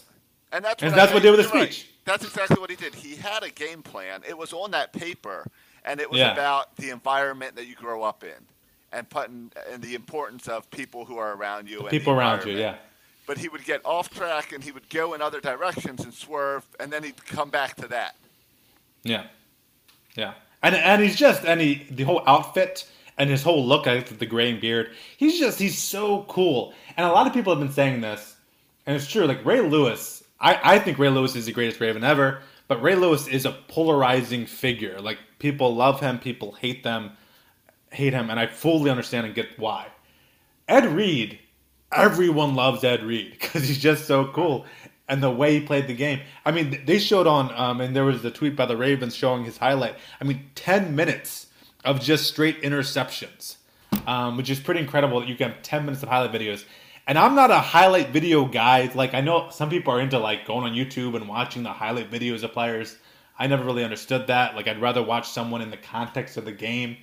And 0.53 0.65
that's 0.65 0.83
And 0.83 0.93
what, 0.93 0.97
that's 0.97 1.11
I 1.13 1.15
what 1.15 1.23
he 1.23 1.29
did 1.31 1.37
with 1.39 1.51
the 1.53 1.59
right. 1.59 1.73
speech. 1.73 1.87
That's 2.05 2.25
exactly 2.25 2.59
what 2.61 2.71
he 2.71 2.77
did. 2.77 2.95
He 2.95 3.15
had 3.17 3.43
a 3.43 3.51
game 3.51 3.83
plan. 3.83 4.23
It 4.29 4.37
was 4.37 4.53
on 4.53 4.73
that 4.73 4.93
paper, 4.93 5.47
and 5.85 6.01
it 6.01 6.11
was 6.11 6.19
Yeah. 6.19 6.33
about 6.33 6.77
the 6.77 6.91
environment 6.91 7.57
that 7.57 7.67
you 7.67 7.75
grow 7.77 8.03
up 8.03 8.25
in, 8.25 8.47
and 8.93 9.09
putting 9.09 9.53
and 9.71 9.83
the 9.83 9.95
importance 9.95 10.49
of 10.49 10.69
people 10.71 11.05
who 11.05 11.19
are 11.19 11.35
around 11.35 11.69
you. 11.69 11.79
and 11.79 11.87
the 11.87 11.91
People 11.91 12.15
around 12.15 12.45
you, 12.47 12.53
yeah. 12.57 12.77
But 13.27 13.39
he 13.39 13.49
would 13.49 13.65
get 13.65 13.81
off 13.85 14.11
track, 14.11 14.53
and 14.53 14.65
he 14.65 14.73
would 14.73 14.89
go 14.89 15.15
in 15.15 15.23
other 15.23 15.41
directions 15.41 16.03
and 16.03 16.13
swerve, 16.13 16.65
and 16.81 16.91
then 16.93 17.05
he'd 17.05 17.25
come 17.27 17.51
back 17.51 17.77
to 17.77 17.87
that. 17.89 18.17
Yeah, 19.05 19.27
yeah, 20.17 20.33
and 20.63 20.75
and 20.75 21.01
he's 21.03 21.17
just 21.17 21.45
and 21.45 21.61
he 21.61 21.87
the 21.91 22.03
whole 22.03 22.23
outfit 22.27 22.89
and 23.17 23.31
his 23.31 23.43
whole 23.43 23.65
look, 23.65 23.87
with 23.87 24.19
the 24.19 24.27
gray 24.27 24.51
and 24.51 24.61
beard. 24.61 24.91
He's 25.17 25.39
just 25.39 25.59
he's 25.61 25.79
so 25.79 26.25
cool, 26.29 26.75
and 26.97 27.07
a 27.07 27.13
lot 27.13 27.27
of 27.29 27.33
people 27.33 27.55
have 27.55 27.61
been 27.65 27.73
saying 27.73 28.01
this, 28.01 28.35
and 28.87 28.97
it's 28.97 29.07
true. 29.07 29.27
Like 29.27 29.45
Ray 29.45 29.61
Lewis, 29.61 30.20
I 30.41 30.77
I 30.77 30.79
think 30.79 30.99
Ray 30.99 31.11
Lewis 31.11 31.37
is 31.37 31.47
the 31.47 31.53
greatest 31.53 31.81
Raven 31.81 32.05
ever, 32.05 32.41
but 32.69 32.83
Ray 32.83 32.95
Lewis 32.95 33.27
is 33.27 33.45
a 33.47 33.53
polarizing 33.69 34.47
figure. 34.47 35.01
Like 35.01 35.19
people 35.39 35.75
love 35.75 36.01
him, 36.01 36.19
people 36.19 36.53
hate 36.53 36.83
them, 36.83 37.13
hate 37.91 38.13
him, 38.13 38.31
and 38.31 38.39
I 38.39 38.47
fully 38.47 38.91
understand 38.91 39.27
and 39.27 39.35
get 39.35 39.59
why. 39.59 39.89
Ed 40.69 40.87
Reed, 40.87 41.39
everyone 41.93 42.55
loves 42.55 42.85
Ed 42.85 43.03
Reed 43.03 43.33
because 43.41 43.67
he's 43.67 43.79
just 43.79 44.07
so 44.07 44.27
cool 44.29 44.67
and 45.11 45.21
the 45.21 45.31
way 45.31 45.59
he 45.59 45.67
played 45.67 45.89
the 45.89 45.95
game. 45.95 46.21
I 46.47 46.53
mean, 46.53 46.83
they 46.87 47.01
showed 47.01 47.27
on, 47.27 47.53
um, 47.57 47.81
and 47.81 47.95
there 47.95 48.05
was 48.05 48.23
the 48.23 48.31
tweet 48.31 48.55
by 48.55 48.65
the 48.65 48.77
Ravens 48.77 49.15
showing 49.15 49.45
his 49.45 49.59
highlight. 49.59 49.97
I 50.21 50.25
mean, 50.25 50.49
10 50.55 50.95
minutes 50.95 51.49
of 51.85 52.01
just 52.01 52.29
straight 52.29 52.63
interceptions, 52.63 53.57
um, 54.07 54.37
which 54.37 54.49
is 54.49 54.61
pretty 54.61 54.81
incredible 54.81 55.19
that 55.19 55.29
you 55.29 55.35
can 55.35 55.51
have 55.51 55.63
10 55.63 55.85
minutes 55.85 56.05
of 56.05 56.09
highlight 56.09 56.31
videos. 56.31 56.65
And 57.07 57.19
I'm 57.19 57.35
not 57.35 57.51
a 57.51 57.59
highlight 57.59 58.11
video 58.11 58.45
guy. 58.45 58.91
Like, 58.95 59.15
I 59.15 59.21
know 59.21 59.49
some 59.51 59.71
people 59.71 59.93
are 59.93 60.01
into 60.01 60.19
like 60.19 60.47
going 60.47 60.65
on 60.65 60.77
YouTube 60.77 61.17
and 61.17 61.29
watching 61.29 61.63
the 61.63 61.73
highlight 61.73 62.11
videos 62.11 62.43
of 62.43 62.53
players. 62.53 62.97
I 63.39 63.47
never 63.47 63.65
really 63.65 63.85
understood 63.85 64.27
that. 64.27 64.55
Like, 64.55 64.69
I'd 64.69 64.81
rather 64.81 65.03
watch 65.03 65.29
someone 65.29 65.63
in 65.63 65.71
the 65.71 65.77
context 65.77 66.37
of 66.37 66.45
the 66.45 66.53
game. 66.53 66.99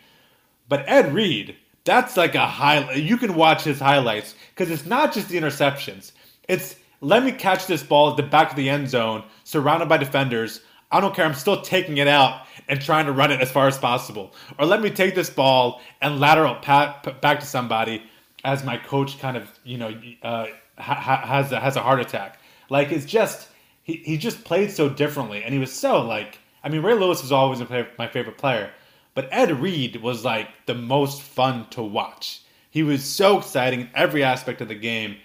But 0.70 0.88
Ed 0.88 1.14
Reed, 1.14 1.56
that's 1.84 2.18
like 2.18 2.36
a 2.36 2.46
highlight. 2.46 2.98
You 3.04 3.18
can 3.18 3.36
watch 3.36 3.64
his 3.64 3.80
highlights 3.80 4.36
because 4.50 4.72
it's 4.72 4.86
not 4.86 5.14
just 5.14 5.30
the 5.30 5.38
interceptions. 5.38 6.12
It's 6.48 6.76
let 7.02 7.24
me 7.24 7.32
catch 7.32 7.68
this 7.68 7.84
ball 7.84 8.12
at 8.12 8.18
the 8.18 8.24
back 8.24 8.52
of 8.52 8.56
the 8.56 8.70
end 8.70 8.90
zone, 8.90 9.24
surrounded 9.44 9.88
by 9.88 9.98
defenders. 9.98 10.62
I 10.92 11.00
don't 11.00 11.16
care. 11.16 11.26
I'm 11.26 11.34
still 11.34 11.62
taking 11.62 11.98
it 11.98 12.08
out 12.08 12.48
and 12.68 12.82
trying 12.82 13.06
to 13.06 13.12
run 13.12 13.32
it 13.32 13.42
as 13.42 13.52
far 13.52 13.68
as 13.68 13.78
possible. 13.78 14.34
Or 14.58 14.66
let 14.66 14.82
me 14.82 14.90
take 14.90 15.16
this 15.16 15.30
ball 15.30 15.82
and 16.02 16.20
lateral 16.20 16.56
pat, 16.56 17.22
back 17.22 17.40
to 17.40 17.46
somebody 17.46 18.04
as 18.48 18.64
my 18.64 18.78
coach 18.78 19.20
kind 19.20 19.36
of 19.36 19.52
you 19.66 19.78
know 19.78 19.90
uh, 20.24 20.48
ha- 20.80 20.96
ha- 20.96 21.26
has 21.28 21.52
a, 21.52 21.60
has 21.60 21.76
a 21.76 21.82
heart 21.82 22.00
attack. 22.00 22.40
Like 22.70 22.92
it's 22.94 23.06
just 23.06 23.50
he, 23.84 23.98
he 23.98 24.18
just 24.18 24.46
played 24.46 24.72
so 24.72 24.88
differently, 24.88 25.44
and 25.44 25.54
he 25.54 25.60
was 25.60 25.72
so 25.72 26.02
like 26.02 26.40
I 26.64 26.70
mean 26.70 26.82
Ray 26.82 26.94
Lewis 26.94 27.22
was 27.22 27.34
always 27.34 27.60
my 27.60 28.08
favorite 28.08 28.38
player, 28.38 28.72
but 29.14 29.28
Ed 29.32 29.52
Reed 29.52 29.98
was 29.98 30.24
like 30.24 30.48
the 30.66 30.74
most 30.74 31.22
fun 31.22 31.68
to 31.72 31.84
watch. 31.84 32.42
He 32.72 32.84
was 32.84 33.04
so 33.04 33.38
exciting 33.38 33.82
in 33.82 33.90
every 33.94 34.24
aspect 34.24 34.62
of 34.62 34.70
the 34.70 34.76
game, 34.76 35.18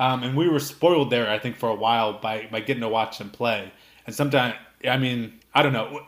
um, 0.00 0.24
and 0.24 0.36
we 0.36 0.48
were 0.48 0.60
spoiled 0.60 1.10
there 1.10 1.30
I 1.30 1.38
think 1.38 1.56
for 1.56 1.68
a 1.68 1.76
while 1.76 2.14
by 2.18 2.48
by 2.50 2.58
getting 2.58 2.82
to 2.82 2.88
watch 2.88 3.20
him 3.20 3.30
play. 3.30 3.72
And 4.04 4.14
sometimes 4.14 4.56
I 4.88 4.96
mean 4.96 5.38
I 5.54 5.62
don't 5.62 5.72
know, 5.72 6.00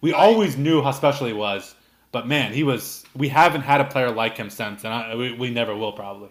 we 0.00 0.14
always 0.14 0.56
knew 0.56 0.80
how 0.80 0.92
special 0.92 1.26
he 1.26 1.34
was, 1.34 1.74
but 2.16 2.26
man, 2.26 2.54
he 2.54 2.64
was. 2.64 3.04
We 3.14 3.28
haven't 3.28 3.60
had 3.60 3.82
a 3.82 3.84
player 3.84 4.10
like 4.10 4.38
him 4.38 4.48
since, 4.48 4.84
and 4.84 4.94
I, 4.94 5.14
we, 5.14 5.34
we 5.34 5.50
never 5.50 5.76
will 5.76 5.92
probably. 5.92 6.30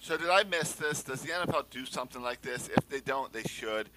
So 0.00 0.16
did 0.16 0.30
I 0.30 0.44
miss 0.44 0.74
this? 0.74 1.02
Does 1.02 1.22
the 1.22 1.32
NFL 1.32 1.70
do 1.70 1.84
something 1.86 2.22
like 2.22 2.40
this? 2.40 2.68
If 2.68 2.88
they 2.88 3.00
don't, 3.00 3.32
they 3.32 3.42
should. 3.42 3.88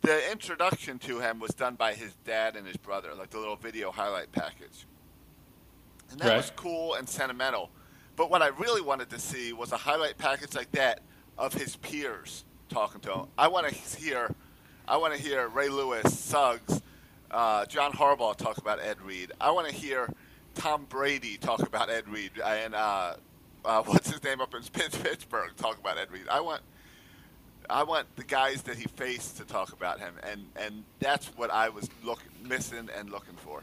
The 0.00 0.28
introduction 0.32 0.98
to 0.98 1.20
him 1.20 1.38
was 1.38 1.52
done 1.52 1.76
by 1.76 1.94
his 1.94 2.16
dad 2.24 2.56
and 2.56 2.66
his 2.66 2.76
brother, 2.76 3.14
like 3.14 3.30
the 3.30 3.38
little 3.38 3.54
video 3.54 3.92
highlight 3.92 4.32
package. 4.32 4.88
And 6.10 6.18
that 6.18 6.30
Right. 6.30 6.36
was 6.36 6.50
cool 6.56 6.94
and 6.94 7.08
sentimental. 7.08 7.70
But 8.16 8.28
what 8.28 8.42
I 8.42 8.48
really 8.48 8.80
wanted 8.82 9.08
to 9.10 9.20
see 9.20 9.52
was 9.52 9.70
a 9.70 9.76
highlight 9.76 10.18
package 10.18 10.56
like 10.56 10.72
that 10.72 10.98
of 11.38 11.54
his 11.54 11.76
peers 11.76 12.44
talking 12.68 13.00
to 13.02 13.12
him. 13.12 13.26
I 13.38 13.46
want 13.46 13.68
to 13.68 13.74
hear, 14.00 14.34
I 14.88 14.96
want 14.96 15.14
to 15.14 15.22
hear 15.22 15.46
Ray 15.46 15.68
Lewis, 15.68 16.18
Suggs, 16.18 16.82
uh, 17.30 17.66
John 17.66 17.92
Harbaugh 17.92 18.34
talk 18.34 18.58
about 18.58 18.80
Ed 18.80 19.00
Reed. 19.00 19.30
I 19.40 19.52
want 19.52 19.68
to 19.68 19.72
hear 19.72 20.12
Tom 20.56 20.86
Brady 20.88 21.36
talk 21.36 21.60
about 21.60 21.88
Ed 21.90 22.08
Reed 22.08 22.32
and 22.44 22.74
uh, 22.74 23.14
uh, 23.64 23.82
what's 23.86 24.10
his 24.10 24.22
name 24.24 24.40
up 24.40 24.54
in 24.54 24.62
Pittsburgh 24.62 25.50
talk 25.56 25.78
about 25.78 25.98
Ed 25.98 26.10
Reed. 26.10 26.22
I 26.30 26.40
want, 26.40 26.62
I 27.70 27.82
want 27.84 28.06
the 28.16 28.24
guys 28.24 28.62
that 28.62 28.76
he 28.76 28.84
faced 28.84 29.36
to 29.38 29.44
talk 29.44 29.72
about 29.72 29.98
him, 30.00 30.14
and 30.22 30.46
and 30.56 30.84
that's 30.98 31.26
what 31.36 31.50
I 31.50 31.68
was 31.68 31.88
looking, 32.04 32.30
missing 32.42 32.88
and 32.96 33.10
looking 33.10 33.34
for. 33.36 33.62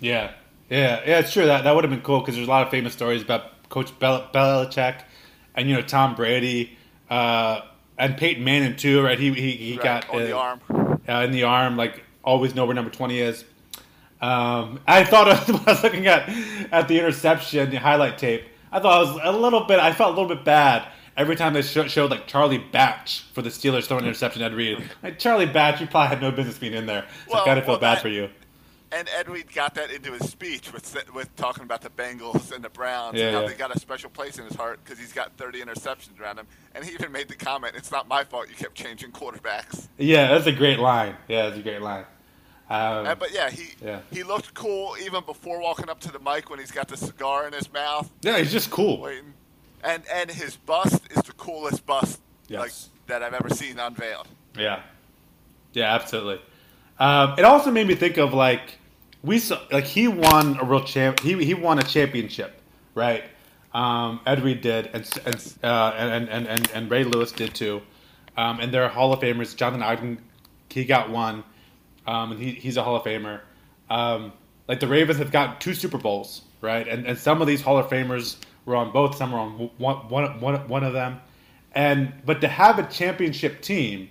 Yeah, 0.00 0.32
yeah, 0.70 1.00
yeah. 1.06 1.18
It's 1.20 1.32
true 1.32 1.46
that 1.46 1.64
that 1.64 1.74
would 1.74 1.84
have 1.84 1.90
been 1.90 2.02
cool 2.02 2.20
because 2.20 2.34
there's 2.36 2.48
a 2.48 2.50
lot 2.50 2.62
of 2.64 2.70
famous 2.70 2.92
stories 2.92 3.22
about 3.22 3.68
Coach 3.68 3.96
Bel- 3.98 4.28
Belichick 4.32 5.02
and 5.54 5.68
you 5.68 5.74
know 5.74 5.82
Tom 5.82 6.14
Brady 6.14 6.76
uh, 7.10 7.60
and 7.98 8.16
Peyton 8.16 8.44
Manning 8.44 8.76
too, 8.76 9.02
right? 9.02 9.18
He 9.18 9.32
he, 9.32 9.52
he 9.52 9.72
Right, 9.76 9.84
got 9.84 10.10
on 10.10 10.22
the 10.24 10.36
arm. 10.36 10.60
uh, 11.08 11.12
in 11.24 11.30
the 11.32 11.44
arm, 11.44 11.76
like 11.76 12.04
always 12.24 12.54
know 12.54 12.66
where 12.66 12.74
number 12.74 12.90
twenty 12.90 13.20
is. 13.20 13.44
Um, 14.24 14.80
I 14.86 15.04
thought 15.04 15.26
when 15.48 15.60
I 15.66 15.72
was 15.72 15.82
looking 15.82 16.06
at 16.06 16.28
at 16.72 16.88
the 16.88 16.98
interception 16.98 17.70
the 17.70 17.78
highlight 17.78 18.16
tape, 18.16 18.44
I 18.72 18.80
thought 18.80 18.98
I 18.98 19.12
was 19.12 19.20
a 19.22 19.32
little 19.32 19.64
bit. 19.64 19.78
I 19.78 19.92
felt 19.92 20.16
a 20.16 20.20
little 20.20 20.34
bit 20.34 20.44
bad 20.44 20.88
every 21.16 21.36
time 21.36 21.52
they 21.52 21.62
show, 21.62 21.86
showed 21.86 22.10
like 22.10 22.26
Charlie 22.26 22.58
Batch 22.58 23.26
for 23.34 23.42
the 23.42 23.50
Steelers 23.50 23.84
throwing 23.86 24.04
an 24.04 24.08
interception 24.08 24.42
at 24.42 24.52
Reed. 24.54 24.82
Like 25.02 25.18
Charlie 25.18 25.46
Batch, 25.46 25.80
you 25.80 25.86
probably 25.86 26.08
had 26.08 26.22
no 26.22 26.30
business 26.30 26.56
being 26.56 26.72
in 26.72 26.86
there. 26.86 27.04
So 27.28 27.38
I 27.38 27.44
kind 27.44 27.58
of 27.58 27.66
feel 27.66 27.74
well, 27.74 27.80
bad 27.80 27.96
that- 27.96 28.02
for 28.02 28.08
you. 28.08 28.30
And 28.92 29.08
Ed 29.18 29.28
Reed 29.28 29.52
got 29.52 29.74
that 29.74 29.90
into 29.90 30.12
his 30.12 30.30
speech 30.30 30.72
with 30.72 30.96
with 31.12 31.34
talking 31.34 31.64
about 31.64 31.80
the 31.80 31.90
Bengals 31.90 32.52
and 32.52 32.62
the 32.64 32.68
Browns 32.68 33.18
Yeah, 33.18 33.26
and 33.26 33.34
how 33.34 33.42
yeah. 33.42 33.48
they 33.48 33.54
got 33.54 33.74
a 33.74 33.80
special 33.80 34.08
place 34.08 34.38
in 34.38 34.44
his 34.44 34.54
heart 34.54 34.78
because 34.84 35.00
he's 35.00 35.12
got 35.12 35.36
30 35.36 35.62
interceptions 35.62 36.20
around 36.20 36.38
him. 36.38 36.46
And 36.76 36.84
he 36.84 36.92
even 36.92 37.10
made 37.10 37.26
the 37.28 37.34
comment, 37.34 37.74
"It's 37.76 37.90
not 37.90 38.06
my 38.06 38.22
fault 38.22 38.48
you 38.48 38.54
kept 38.54 38.76
changing 38.76 39.10
quarterbacks." 39.10 39.88
Yeah, 39.98 40.28
that's 40.28 40.46
a 40.46 40.52
great 40.52 40.78
line. 40.78 41.16
Yeah, 41.26 41.46
that's 41.46 41.58
a 41.58 41.62
great 41.62 41.82
line. 41.82 42.04
Um, 42.70 43.06
Uh, 43.06 43.14
but 43.14 43.32
yeah, 43.32 43.50
he 43.50 43.74
Yeah. 43.84 44.00
he 44.10 44.22
looked 44.22 44.54
cool 44.54 44.96
even 45.00 45.22
before 45.24 45.60
walking 45.60 45.88
up 45.90 46.00
to 46.00 46.10
the 46.12 46.18
mic 46.18 46.48
when 46.50 46.58
he's 46.58 46.70
got 46.70 46.88
the 46.88 46.96
cigar 46.96 47.46
in 47.46 47.52
his 47.52 47.70
mouth, 47.72 48.10
yeah, 48.22 48.38
he's 48.38 48.52
just 48.52 48.70
cool. 48.70 49.00
waiting. 49.00 49.34
And 49.82 50.02
and 50.10 50.30
his 50.30 50.56
bust 50.56 51.02
is 51.10 51.22
the 51.22 51.32
coolest 51.34 51.84
bust 51.84 52.20
Yes. 52.48 52.60
like 52.60 52.72
that 53.08 53.22
I've 53.22 53.34
ever 53.34 53.50
seen 53.50 53.78
unveiled. 53.78 54.28
Yeah, 54.58 54.80
yeah, 55.74 55.94
absolutely. 55.94 56.40
Um, 56.98 57.34
it 57.38 57.44
also 57.44 57.70
made 57.70 57.86
me 57.86 57.94
think 57.94 58.16
of 58.16 58.32
like 58.32 58.78
we 59.22 59.38
saw 59.38 59.58
like 59.70 59.84
he 59.84 60.08
won 60.08 60.58
a 60.60 60.64
real 60.64 60.84
champ. 60.84 61.20
He 61.20 61.42
he 61.44 61.52
won 61.54 61.78
a 61.78 61.82
championship, 61.82 62.60
right? 62.94 63.24
Um, 63.74 64.20
Ed 64.24 64.42
Reed 64.42 64.60
did, 64.62 64.86
and 64.94 65.06
and, 65.26 65.54
uh, 65.62 65.92
and 65.98 66.28
and 66.30 66.46
and 66.46 66.70
and 66.72 66.90
Ray 66.90 67.04
Lewis 67.04 67.30
did 67.32 67.54
too. 67.54 67.82
Um, 68.36 68.58
and 68.60 68.72
they're 68.72 68.88
Hall 68.88 69.12
of 69.12 69.20
Famers. 69.20 69.54
Jonathan 69.56 69.82
Ogden, 69.82 70.18
he 70.70 70.84
got 70.84 71.10
one, 71.10 71.44
um, 72.06 72.32
and 72.32 72.40
he, 72.40 72.52
he's 72.52 72.76
a 72.76 72.82
Hall 72.82 72.96
of 72.96 73.02
Famer. 73.02 73.40
Um, 73.90 74.32
like 74.68 74.80
the 74.80 74.86
Ravens 74.86 75.18
have 75.18 75.30
got 75.30 75.60
two 75.60 75.74
Super 75.74 75.98
Bowls, 75.98 76.42
right? 76.60 76.86
And 76.86 77.06
and 77.06 77.18
some 77.18 77.40
of 77.40 77.46
these 77.46 77.60
Hall 77.60 77.78
of 77.78 77.86
Famers 77.88 78.36
were 78.64 78.76
on 78.76 78.92
both. 78.92 79.16
Some 79.16 79.32
were 79.32 79.38
on 79.38 79.70
one 79.78 79.96
one 80.08 80.40
one 80.40 80.68
one 80.68 80.84
of 80.84 80.92
them. 80.92 81.20
And 81.72 82.12
but 82.24 82.40
to 82.40 82.48
have 82.48 82.78
a 82.78 82.84
championship 82.84 83.60
team, 83.60 84.08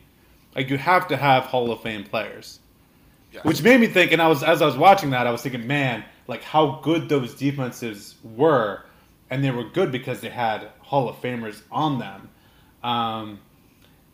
like 0.56 0.69
you 0.69 0.77
have 0.77 1.08
to 1.08 1.17
have 1.17 1.45
Hall 1.45 1.71
of 1.71 1.82
Fame 1.82 2.03
players. 2.03 2.60
Yes. 3.32 3.43
Which 3.45 3.63
made 3.63 3.79
me 3.79 3.88
think, 3.88 4.12
and 4.12 4.21
I 4.21 4.27
was 4.27 4.43
as 4.43 4.62
I 4.62 4.65
was 4.65 4.77
watching 4.77 5.10
that, 5.12 5.25
I 5.25 5.32
was 5.32 5.41
thinking, 5.41 5.65
man, 5.65 6.03
like 6.27 6.43
how 6.43 6.79
good 6.84 7.10
those 7.10 7.34
defenses 7.34 8.15
were, 8.23 8.84
and 9.29 9.43
they 9.43 9.49
were 9.49 9.63
good 9.63 9.91
because 9.91 10.21
they 10.21 10.29
had 10.29 10.69
Hall 10.82 11.10
of 11.10 11.15
Famers 11.15 11.62
on 11.71 11.97
them, 11.97 12.29
um, 12.84 13.39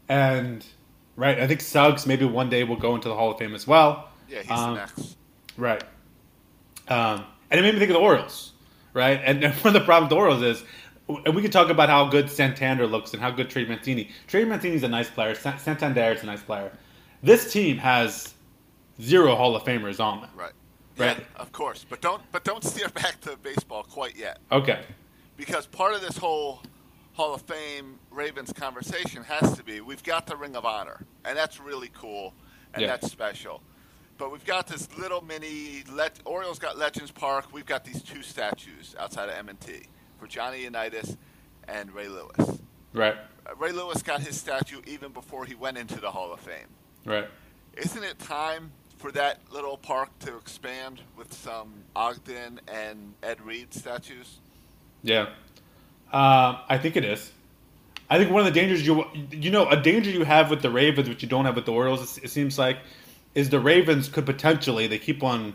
and 0.07 0.65
right, 1.19 1.39
I 1.39 1.47
think 1.47 1.61
Suggs 1.61 2.05
maybe 2.07 2.25
one 2.25 2.49
day 2.49 2.63
will 2.63 2.75
go 2.77 2.95
into 2.95 3.07
the 3.09 3.15
Hall 3.15 3.31
of 3.31 3.37
Fame 3.37 3.53
as 3.53 3.67
well. 3.67 4.09
yeah, 4.29 4.41
he's 4.41 4.51
Um, 4.51 4.75
next. 4.75 5.17
Right. 5.57 5.83
Um, 6.87 7.25
and 7.51 7.59
it 7.59 7.63
made 7.63 7.73
me 7.73 7.79
think 7.79 7.91
of 7.91 7.95
the 7.95 7.99
Orioles, 8.01 8.53
right? 8.93 9.19
And, 9.23 9.43
and 9.43 9.53
one 9.55 9.75
of 9.75 9.81
the 9.81 9.85
problems 9.85 10.09
with 10.11 10.17
the 10.17 10.21
Orioles 10.21 10.41
is, 10.43 10.63
and 11.25 11.35
we 11.35 11.41
could 11.41 11.51
talk 11.51 11.69
about 11.69 11.89
how 11.89 12.05
good 12.07 12.29
Santander 12.29 12.85
looks 12.87 13.13
and 13.13 13.21
how 13.21 13.31
good 13.31 13.49
Trey 13.49 13.65
Mancini. 13.65 14.09
Trey 14.27 14.45
Mancini's 14.45 14.83
a 14.83 14.87
nice 14.87 15.09
player. 15.09 15.33
San- 15.35 15.57
Santander 15.59 16.11
is 16.13 16.23
a 16.23 16.25
nice 16.27 16.41
player. 16.43 16.71
This 17.23 17.51
team 17.51 17.77
has 17.77 18.33
zero 19.01 19.35
Hall 19.35 19.55
of 19.55 19.63
Famers 19.63 19.99
on 19.99 20.21
them. 20.21 20.29
Right. 20.35 20.51
Right. 20.97 21.17
Yeah, 21.17 21.41
of 21.41 21.51
course. 21.51 21.85
But 21.89 22.01
don't 22.01 22.21
but 22.31 22.43
don't 22.43 22.63
steer 22.71 22.89
back 22.89 23.19
to 23.21 23.37
baseball 23.37 23.83
quite 23.83 24.15
yet. 24.17 24.39
Okay. 24.51 24.83
because 25.37 25.65
part 25.65 25.93
of 25.95 26.01
this 26.01 26.17
whole 26.17 26.61
Hall 27.19 27.33
of 27.33 27.41
Fame 27.41 27.99
Ravens 28.11 28.53
conversation 28.53 29.23
has 29.23 29.57
to 29.57 29.61
be 29.61 29.81
we've 29.81 30.03
got 30.03 30.25
the 30.25 30.37
Ring 30.37 30.55
of 30.55 30.63
Honor, 30.63 31.01
and 31.25 31.37
that's 31.37 31.59
really 31.59 31.89
cool, 31.93 32.33
and 32.73 32.81
Yeah. 32.81 32.87
that's 32.87 33.11
special. 33.11 33.61
But 34.17 34.31
we've 34.31 34.45
got 34.45 34.67
this 34.67 34.87
little 34.97 35.19
mini. 35.19 35.83
Let, 35.91 36.17
Orioles 36.23 36.59
got 36.59 36.77
Legends 36.77 37.11
Park. 37.11 37.51
We've 37.51 37.65
got 37.65 37.83
these 37.83 38.01
two 38.01 38.23
statues 38.23 38.95
outside 38.97 39.27
of 39.27 39.35
M&T 39.35 39.81
for 40.17 40.27
Johnny 40.27 40.63
Unitas 40.63 41.17
and 41.67 41.91
Ray 41.91 42.07
Lewis. 42.07 42.61
Right. 42.93 43.17
Uh, 43.45 43.53
Ray 43.57 43.73
Lewis 43.73 44.01
got 44.01 44.21
his 44.21 44.39
statue 44.39 44.79
even 44.87 45.11
before 45.11 45.43
he 45.43 45.55
went 45.55 45.77
into 45.77 45.99
the 45.99 46.11
Hall 46.11 46.31
of 46.31 46.39
Fame. 46.39 46.69
Right. 47.03 47.27
Isn't 47.75 48.03
it 48.05 48.17
time 48.19 48.71
for 48.97 49.11
that 49.11 49.41
little 49.51 49.75
park 49.75 50.17
to 50.19 50.37
expand 50.37 51.01
with 51.17 51.33
some 51.33 51.83
Ogden 51.97 52.61
and 52.69 53.13
Ed 53.21 53.41
Reed 53.41 53.73
statues? 53.73 54.39
Yeah. 55.03 55.29
Um, 56.11 56.57
I 56.67 56.77
think 56.77 56.95
it 56.95 57.05
is. 57.05 57.31
I 58.09 58.17
think 58.17 58.31
one 58.31 58.39
of 58.39 58.51
the 58.51 58.59
dangers 58.59 58.85
you 58.85 59.05
you 59.31 59.51
know 59.51 59.69
a 59.69 59.77
danger 59.77 60.09
you 60.09 60.23
have 60.23 60.49
with 60.49 60.61
the 60.61 60.69
Ravens, 60.71 61.07
which 61.07 61.21
you 61.21 61.29
don't 61.29 61.45
have 61.45 61.55
with 61.55 61.65
the 61.65 61.71
Orioles, 61.71 62.17
it, 62.17 62.25
it 62.25 62.29
seems 62.29 62.57
like, 62.57 62.79
is 63.35 63.49
the 63.49 63.59
Ravens 63.59 64.09
could 64.09 64.25
potentially 64.25 64.87
they 64.87 64.97
keep 64.97 65.23
on 65.23 65.53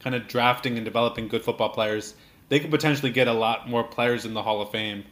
kind 0.00 0.14
of 0.14 0.28
drafting 0.28 0.76
and 0.76 0.84
developing 0.84 1.28
good 1.28 1.42
football 1.42 1.70
players. 1.70 2.14
They 2.48 2.60
could 2.60 2.70
potentially 2.70 3.10
get 3.10 3.26
a 3.28 3.32
lot 3.32 3.68
more 3.68 3.82
players 3.82 4.24
in 4.24 4.34
the 4.34 4.42
Hall 4.42 4.60
of 4.60 4.70
Fame 4.70 5.04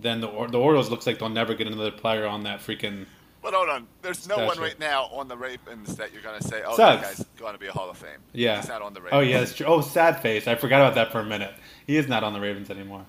than 0.00 0.20
the 0.20 0.28
the 0.46 0.58
Orioles. 0.58 0.90
Looks 0.90 1.06
like 1.06 1.18
they'll 1.18 1.28
never 1.28 1.54
get 1.54 1.66
another 1.66 1.90
player 1.90 2.26
on 2.26 2.44
that 2.44 2.60
freaking. 2.60 3.06
But 3.42 3.54
hold 3.54 3.68
on, 3.68 3.86
there's 4.02 4.28
no 4.28 4.44
one 4.46 4.58
right 4.58 4.78
now 4.78 5.04
on 5.06 5.28
the 5.28 5.36
Ravens 5.36 5.96
that 5.96 6.12
you're 6.12 6.22
going 6.22 6.40
to 6.40 6.46
say, 6.46 6.62
oh, 6.66 6.76
Suggs. 6.76 7.02
that 7.02 7.16
guy's 7.16 7.26
going 7.38 7.52
to 7.52 7.58
be 7.58 7.68
a 7.68 7.72
Hall 7.72 7.88
of 7.88 7.96
Fame. 7.96 8.18
Yeah. 8.32 8.56
He's 8.56 8.68
not 8.68 8.82
on 8.82 8.94
the 8.94 9.00
Ravens. 9.00 9.16
Oh 9.16 9.20
yeah, 9.20 9.38
that's 9.40 9.54
true. 9.54 9.66
Oh, 9.66 9.80
sad 9.80 10.20
face. 10.22 10.48
I 10.48 10.54
forgot 10.54 10.80
about 10.80 10.94
that 10.96 11.12
for 11.12 11.20
a 11.20 11.24
minute. 11.24 11.52
He 11.86 11.96
is 11.96 12.08
not 12.08 12.24
on 12.24 12.32
the 12.32 12.40
Ravens 12.40 12.70
anymore. 12.70 13.06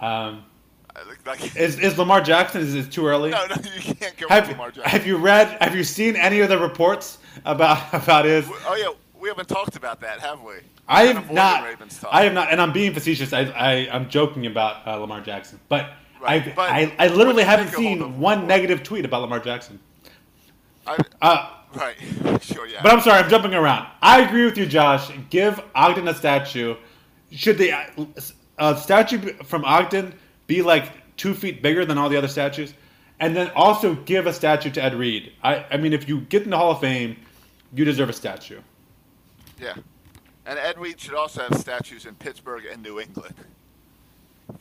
Um, 0.00 0.44
like, 1.26 1.56
is 1.56 1.78
is 1.78 1.98
Lamar 1.98 2.20
Jackson? 2.20 2.60
Is 2.60 2.74
it 2.74 2.90
too 2.90 3.06
early? 3.06 3.30
no, 3.30 3.46
no, 3.46 3.56
you 3.74 3.94
can't 3.94 4.16
go 4.16 4.28
have, 4.28 4.44
with 4.44 4.52
Lamar 4.52 4.70
Jackson. 4.70 4.90
have 4.90 5.06
you 5.06 5.16
read 5.16 5.56
have 5.60 5.74
you 5.74 5.84
seen 5.84 6.16
any 6.16 6.40
of 6.40 6.48
the 6.48 6.58
reports 6.58 7.18
about 7.44 7.92
about 7.92 8.24
his 8.24 8.46
oh, 8.48 8.76
yeah, 8.76 8.88
we 9.20 9.28
haven't 9.28 9.48
talked 9.48 9.76
about 9.76 10.00
that, 10.00 10.20
have 10.20 10.42
we? 10.42 10.54
I 10.86 11.04
have 11.04 11.30
not 11.30 11.64
I 12.10 12.24
have 12.24 12.32
not 12.32 12.50
and 12.50 12.60
I'm 12.60 12.72
being 12.72 12.94
facetious 12.94 13.32
I, 13.32 13.42
I 13.42 13.88
I'm 13.92 14.08
joking 14.08 14.46
about 14.46 14.86
uh, 14.86 14.96
Lamar 14.96 15.20
Jackson 15.20 15.60
but, 15.68 15.92
Right, 16.20 16.48
I, 16.48 16.52
but 16.56 16.70
I 16.70 16.94
I 16.98 17.08
literally 17.08 17.26
what 17.26 17.34
do 17.34 17.40
you 17.40 17.44
haven't 17.44 17.66
think 17.66 18.00
of 18.00 18.02
all 18.02 18.08
seen 18.10 18.20
one 18.20 18.46
negative 18.46 18.82
tweet 18.82 19.04
about 19.04 19.20
Lamar 19.20 19.40
Jackson 19.40 19.78
I, 20.86 20.96
uh, 21.20 21.50
right, 21.74 21.96
sure, 22.42 22.66
yeah. 22.66 22.80
but 22.82 22.92
I'm 22.92 23.00
sorry 23.00 23.22
I'm 23.22 23.28
jumping 23.28 23.54
around 23.54 23.86
I 24.00 24.22
agree 24.22 24.46
with 24.46 24.56
you 24.56 24.66
Josh 24.66 25.10
give 25.28 25.60
Ogden 25.74 26.08
a 26.08 26.14
statue 26.14 26.76
should 27.30 27.58
the 27.58 27.72
uh, 28.58 28.74
statue 28.74 29.34
from 29.44 29.64
Ogden 29.64 30.14
be 30.48 30.62
like 30.62 30.90
two 31.16 31.34
feet 31.34 31.62
bigger 31.62 31.84
than 31.84 31.96
all 31.98 32.08
the 32.08 32.16
other 32.16 32.26
statues 32.28 32.74
and 33.20 33.36
then 33.36 33.50
also 33.54 33.94
give 33.94 34.26
a 34.26 34.32
statue 34.32 34.70
to 34.70 34.82
Ed 34.82 34.94
Reed 34.94 35.32
I 35.44 35.64
I 35.70 35.76
mean 35.76 35.92
if 35.92 36.08
you 36.08 36.22
get 36.22 36.42
in 36.42 36.50
the 36.50 36.56
Hall 36.56 36.72
of 36.72 36.80
Fame 36.80 37.16
you 37.72 37.84
deserve 37.84 38.08
a 38.08 38.12
statue 38.12 38.60
yeah. 39.60 39.74
And 40.46 40.58
Ed 40.58 40.78
Reed 40.78 40.98
should 41.00 41.14
also 41.14 41.42
have 41.42 41.58
statues 41.58 42.06
in 42.06 42.14
Pittsburgh 42.14 42.64
and 42.70 42.82
New 42.82 43.00
England 43.00 43.34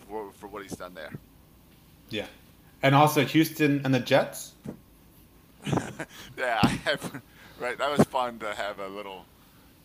for, 0.09 0.31
for 0.33 0.47
what 0.47 0.63
he's 0.63 0.75
done 0.75 0.93
there. 0.93 1.11
Yeah. 2.09 2.25
And 2.83 2.93
also 2.93 3.23
Houston 3.23 3.81
and 3.85 3.93
the 3.93 3.99
Jets. 3.99 4.53
Yeah, 6.37 6.59
I 6.61 6.67
have, 6.67 7.21
right. 7.59 7.77
That 7.77 7.97
was 7.97 8.05
fun 8.07 8.39
to 8.39 8.53
have 8.53 8.79
a 8.79 8.87
little 8.87 9.25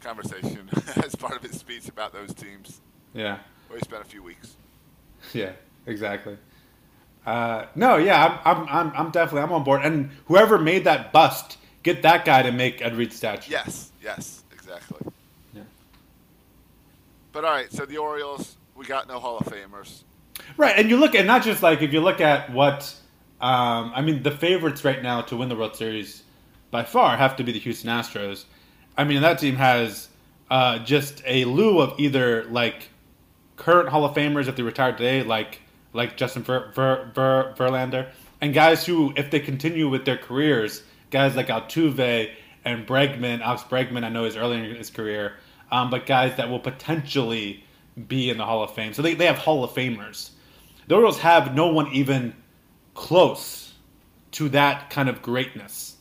conversation 0.01 0.69
as 1.05 1.15
part 1.15 1.35
of 1.35 1.43
his 1.43 1.59
speech 1.59 1.89
about 1.89 2.13
those 2.13 2.35
teams 2.35 2.81
Yeah. 3.15 3.39
where 3.69 3.79
he 3.79 3.85
spent 3.85 4.03
a 4.03 4.05
few 4.05 4.23
weeks. 4.23 4.55
Yeah. 5.33 5.53
Exactly. 5.87 6.37
Uh, 7.25 7.67
no, 7.75 7.97
yeah, 7.97 8.41
I'm, 8.45 8.57
I'm, 8.57 8.69
I'm, 8.69 8.93
I'm 8.97 9.11
definitely, 9.11 9.43
I'm 9.43 9.53
on 9.53 9.65
board. 9.65 9.83
And 9.85 10.11
whoever 10.27 10.59
made 10.59 10.85
that 10.85 11.13
bust, 11.13 11.59
get 11.83 12.03
that 12.03 12.25
guy 12.25 12.43
to 12.43 12.53
make 12.53 12.83
Ed 12.83 12.97
Reed's 12.97 13.17
statue. 13.17 13.51
Yes, 13.51 13.93
yes, 14.03 14.43
exactly. 14.53 14.99
Yeah. 15.55 15.63
But 17.33 17.45
all 17.45 17.53
right, 17.53 17.73
so 17.73 17.87
the 17.87 17.99
Orioles, 17.99 18.57
we 18.75 18.87
got 18.87 19.09
no 19.09 19.21
Hall 19.21 19.39
of 19.39 19.47
Famers. 19.47 20.03
Right. 20.57 20.77
And 20.77 20.91
you 20.91 20.97
look 20.97 21.15
at 21.15 21.25
not 21.25 21.43
just 21.43 21.63
like 21.63 21.83
if 21.83 21.93
you 21.93 22.01
look 22.01 22.21
at 22.21 22.53
what, 22.53 22.95
um, 23.41 23.93
I 23.95 24.03
mean, 24.03 24.23
the 24.23 24.31
favorites 24.31 24.85
right 24.85 25.03
now 25.03 25.23
to 25.23 25.37
win 25.37 25.49
the 25.49 25.57
World 25.57 25.77
Series 25.77 26.23
by 26.71 26.85
far 26.85 27.17
have 27.17 27.37
to 27.37 27.45
be 27.45 27.53
the 27.53 27.59
Houston 27.61 27.91
Astros. 27.91 28.45
I 28.97 29.05
mean, 29.05 29.23
that 29.23 29.39
team 29.39 29.57
has 29.57 30.09
uh, 30.51 30.81
just 30.81 31.23
a 31.25 31.45
lieu 31.45 31.81
of 31.81 31.99
either 31.99 32.45
like 32.45 32.89
current 33.57 33.89
Hall 33.89 34.05
of 34.05 34.15
Famers 34.15 34.49
if 34.49 34.57
they 34.57 34.63
retired 34.63 34.99
today, 34.99 35.23
like 35.23 35.61
like 35.93 36.17
Justin 36.17 36.43
Ver, 36.43 36.73
Ver, 36.75 37.11
Ver, 37.15 37.55
Verlander, 37.57 38.11
and 38.41 38.53
guys 38.53 38.85
who, 38.85 39.13
if 39.17 39.31
they 39.31 39.41
continue 39.41 39.89
with 39.89 40.05
their 40.05 40.17
careers, 40.17 40.83
guys 41.11 41.37
like 41.37 41.49
Altuve 41.49 42.31
and 42.65 42.87
Bregman, 42.87 43.41
Alex 43.41 43.63
Bregman, 43.63 44.05
I 44.05 44.09
know 44.09 44.25
is 44.25 44.37
early 44.37 44.59
in 44.59 44.77
his 44.77 44.91
career, 44.91 45.35
um, 45.71 45.91
but 45.91 46.07
guys 46.07 46.37
that 46.37 46.49
will 46.49 46.61
potentially 46.61 47.65
be 48.09 48.31
in 48.31 48.39
the 48.39 48.45
Hall 48.45 48.63
of 48.63 48.75
Fame. 48.75 48.95
So 48.95 49.03
they, 49.03 49.15
they 49.15 49.27
have 49.27 49.39
Hall 49.39 49.65
of 49.65 49.71
Famers. 49.71 50.31
The 50.89 50.95
Orioles 50.95 51.19
have 51.21 51.55
no 51.55 51.69
one 51.69 51.89
even 51.93 52.35
close 52.95 53.73
to 54.33 54.49
that 54.51 54.91
kind 54.91 55.09
of 55.09 55.23
greatness. 55.23 55.97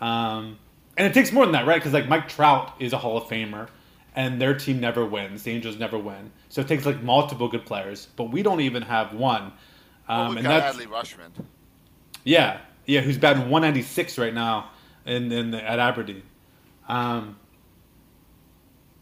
Um, 0.00 0.58
and 0.96 1.06
it 1.06 1.14
takes 1.14 1.32
more 1.32 1.44
than 1.44 1.52
that, 1.52 1.66
right? 1.66 1.78
Because 1.78 1.92
like 1.92 2.08
Mike 2.08 2.28
Trout 2.28 2.74
is 2.78 2.92
a 2.92 2.98
Hall 2.98 3.16
of 3.16 3.24
Famer, 3.24 3.68
and 4.14 4.40
their 4.40 4.54
team 4.54 4.80
never 4.80 5.04
wins. 5.04 5.42
The 5.44 5.52
Angels 5.52 5.78
never 5.78 5.98
win. 5.98 6.32
So 6.48 6.60
it 6.60 6.68
takes 6.68 6.86
like 6.86 7.02
multiple 7.02 7.48
good 7.48 7.64
players, 7.66 8.08
but 8.16 8.24
we 8.30 8.42
don't 8.42 8.60
even 8.60 8.82
have 8.82 9.14
one. 9.14 9.52
Well, 10.14 10.26
Um, 10.26 10.28
we've 10.28 10.38
and 10.38 10.46
got 10.46 10.60
that's 10.64 10.76
Adley 10.76 10.86
Rutschman. 10.86 11.30
yeah, 12.24 12.60
yeah, 12.86 13.00
who's 13.00 13.18
batting 13.18 13.42
196 13.50 14.18
right 14.18 14.34
now 14.34 14.70
in, 15.06 15.30
in 15.32 15.54
at 15.54 15.78
Aberdeen. 15.78 16.22
Um, 16.88 17.36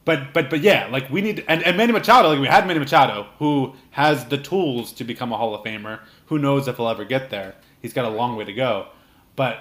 but 0.04 0.32
but 0.32 0.48
but 0.50 0.60
yeah, 0.60 0.88
like 0.90 1.10
we 1.10 1.20
need 1.20 1.44
and, 1.48 1.62
and 1.62 1.76
Manny 1.76 1.92
Machado, 1.92 2.30
like 2.30 2.40
we 2.40 2.46
had 2.46 2.66
Manny 2.66 2.78
Machado, 2.80 3.26
who 3.38 3.74
has 3.90 4.24
the 4.26 4.38
tools 4.38 4.92
to 4.94 5.04
become 5.04 5.32
a 5.32 5.36
Hall 5.36 5.54
of 5.54 5.64
Famer. 5.64 6.00
Who 6.26 6.38
knows 6.38 6.66
if 6.68 6.76
he'll 6.76 6.88
ever 6.88 7.04
get 7.04 7.30
there? 7.30 7.56
He's 7.82 7.92
got 7.92 8.04
a 8.06 8.08
long 8.08 8.36
way 8.36 8.44
to 8.44 8.52
go. 8.52 8.88
But 9.36 9.58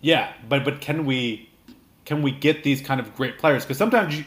yeah, 0.00 0.32
but 0.48 0.64
but 0.64 0.80
can 0.80 1.04
we 1.04 1.50
can 2.04 2.22
we 2.22 2.30
get 2.30 2.64
these 2.64 2.80
kind 2.80 3.00
of 3.00 3.14
great 3.14 3.38
players? 3.38 3.64
Because 3.64 3.76
sometimes 3.78 4.16
you 4.18 4.24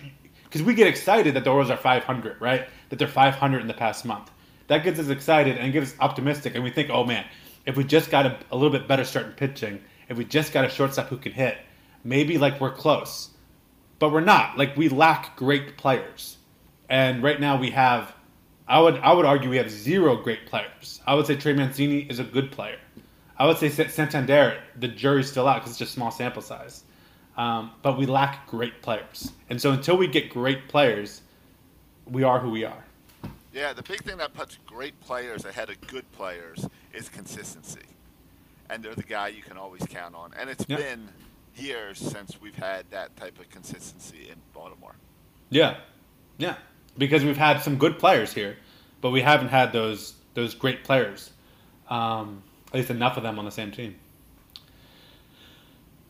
because 0.51 0.63
we 0.63 0.73
get 0.73 0.87
excited 0.87 1.33
that 1.35 1.45
the 1.45 1.49
Orioles 1.49 1.71
are 1.71 1.77
500, 1.77 2.41
right? 2.41 2.67
That 2.89 2.99
they're 2.99 3.07
500 3.07 3.61
in 3.61 3.67
the 3.67 3.73
past 3.73 4.03
month. 4.03 4.29
That 4.67 4.83
gets 4.83 4.99
us 4.99 5.07
excited 5.07 5.57
and 5.57 5.71
gives 5.71 5.93
us 5.93 5.97
optimistic, 5.99 6.55
and 6.55 6.63
we 6.63 6.69
think, 6.69 6.89
oh 6.91 7.05
man, 7.05 7.25
if 7.65 7.77
we 7.77 7.83
just 7.85 8.11
got 8.11 8.25
a, 8.25 8.37
a 8.51 8.55
little 8.55 8.69
bit 8.69 8.87
better 8.87 9.05
start 9.05 9.27
in 9.27 9.31
pitching, 9.31 9.81
if 10.09 10.17
we 10.17 10.25
just 10.25 10.51
got 10.51 10.65
a 10.65 10.69
shortstop 10.69 11.07
who 11.07 11.17
can 11.17 11.31
hit, 11.31 11.57
maybe 12.03 12.37
like 12.37 12.59
we're 12.59 12.73
close 12.73 13.31
but 14.01 14.11
we're 14.11 14.19
not. 14.19 14.57
Like 14.57 14.75
we 14.75 14.89
lack 14.89 15.35
great 15.37 15.77
players, 15.77 16.37
and 16.89 17.21
right 17.21 17.39
now 17.39 17.57
we 17.57 17.69
have. 17.69 18.13
I 18.67 18.81
would 18.81 18.97
I 18.97 19.13
would 19.13 19.25
argue 19.25 19.49
we 19.49 19.57
have 19.57 19.69
zero 19.69 20.15
great 20.17 20.47
players. 20.47 20.99
I 21.05 21.13
would 21.13 21.27
say 21.27 21.35
Trey 21.35 21.53
Mancini 21.53 21.99
is 21.99 22.17
a 22.17 22.23
good 22.23 22.51
player. 22.51 22.79
I 23.37 23.45
would 23.45 23.57
say 23.57 23.69
Santander. 23.69 24.59
The 24.79 24.87
jury's 24.87 25.29
still 25.29 25.47
out 25.47 25.57
because 25.57 25.71
it's 25.71 25.79
just 25.79 25.93
small 25.93 26.09
sample 26.09 26.41
size, 26.41 26.83
um, 27.41 27.71
but 27.81 27.97
we 27.97 28.05
lack 28.05 28.45
great 28.45 28.83
players. 28.83 29.31
And 29.49 29.59
so 29.59 29.71
until 29.71 29.97
we 29.97 30.05
get 30.05 30.29
great 30.29 30.67
players, 30.67 31.21
we 32.05 32.21
are 32.21 32.39
who 32.39 32.51
we 32.51 32.65
are. 32.65 32.83
Yeah, 33.51 33.73
the 33.73 33.81
big 33.81 34.03
thing 34.03 34.17
that 34.17 34.35
puts 34.35 34.59
great 34.67 34.99
players 35.01 35.43
ahead 35.43 35.71
of 35.71 35.81
good 35.87 36.09
players 36.11 36.67
is 36.93 37.09
consistency. 37.09 37.81
And 38.69 38.83
they're 38.83 38.93
the 38.93 39.01
guy 39.01 39.29
you 39.29 39.41
can 39.41 39.57
always 39.57 39.81
count 39.89 40.13
on. 40.13 40.35
And 40.39 40.51
it's 40.51 40.65
Yeah. 40.67 40.77
been 40.77 41.09
years 41.55 41.97
since 41.97 42.39
we've 42.39 42.55
had 42.55 42.87
that 42.91 43.17
type 43.17 43.39
of 43.39 43.49
consistency 43.49 44.29
in 44.29 44.35
Baltimore. 44.53 44.95
Yeah, 45.49 45.77
yeah, 46.37 46.57
because 46.95 47.25
we've 47.25 47.37
had 47.37 47.63
some 47.63 47.77
good 47.77 47.97
players 47.97 48.31
here, 48.33 48.55
but 49.01 49.09
we 49.09 49.21
haven't 49.21 49.49
had 49.49 49.73
those 49.73 50.13
those 50.35 50.53
great 50.53 50.83
players. 50.83 51.31
Um, 51.89 52.43
at 52.67 52.75
least 52.75 52.89
enough 52.91 53.17
of 53.17 53.23
them 53.23 53.37
on 53.39 53.45
the 53.45 53.51
same 53.51 53.71
team. 53.71 53.95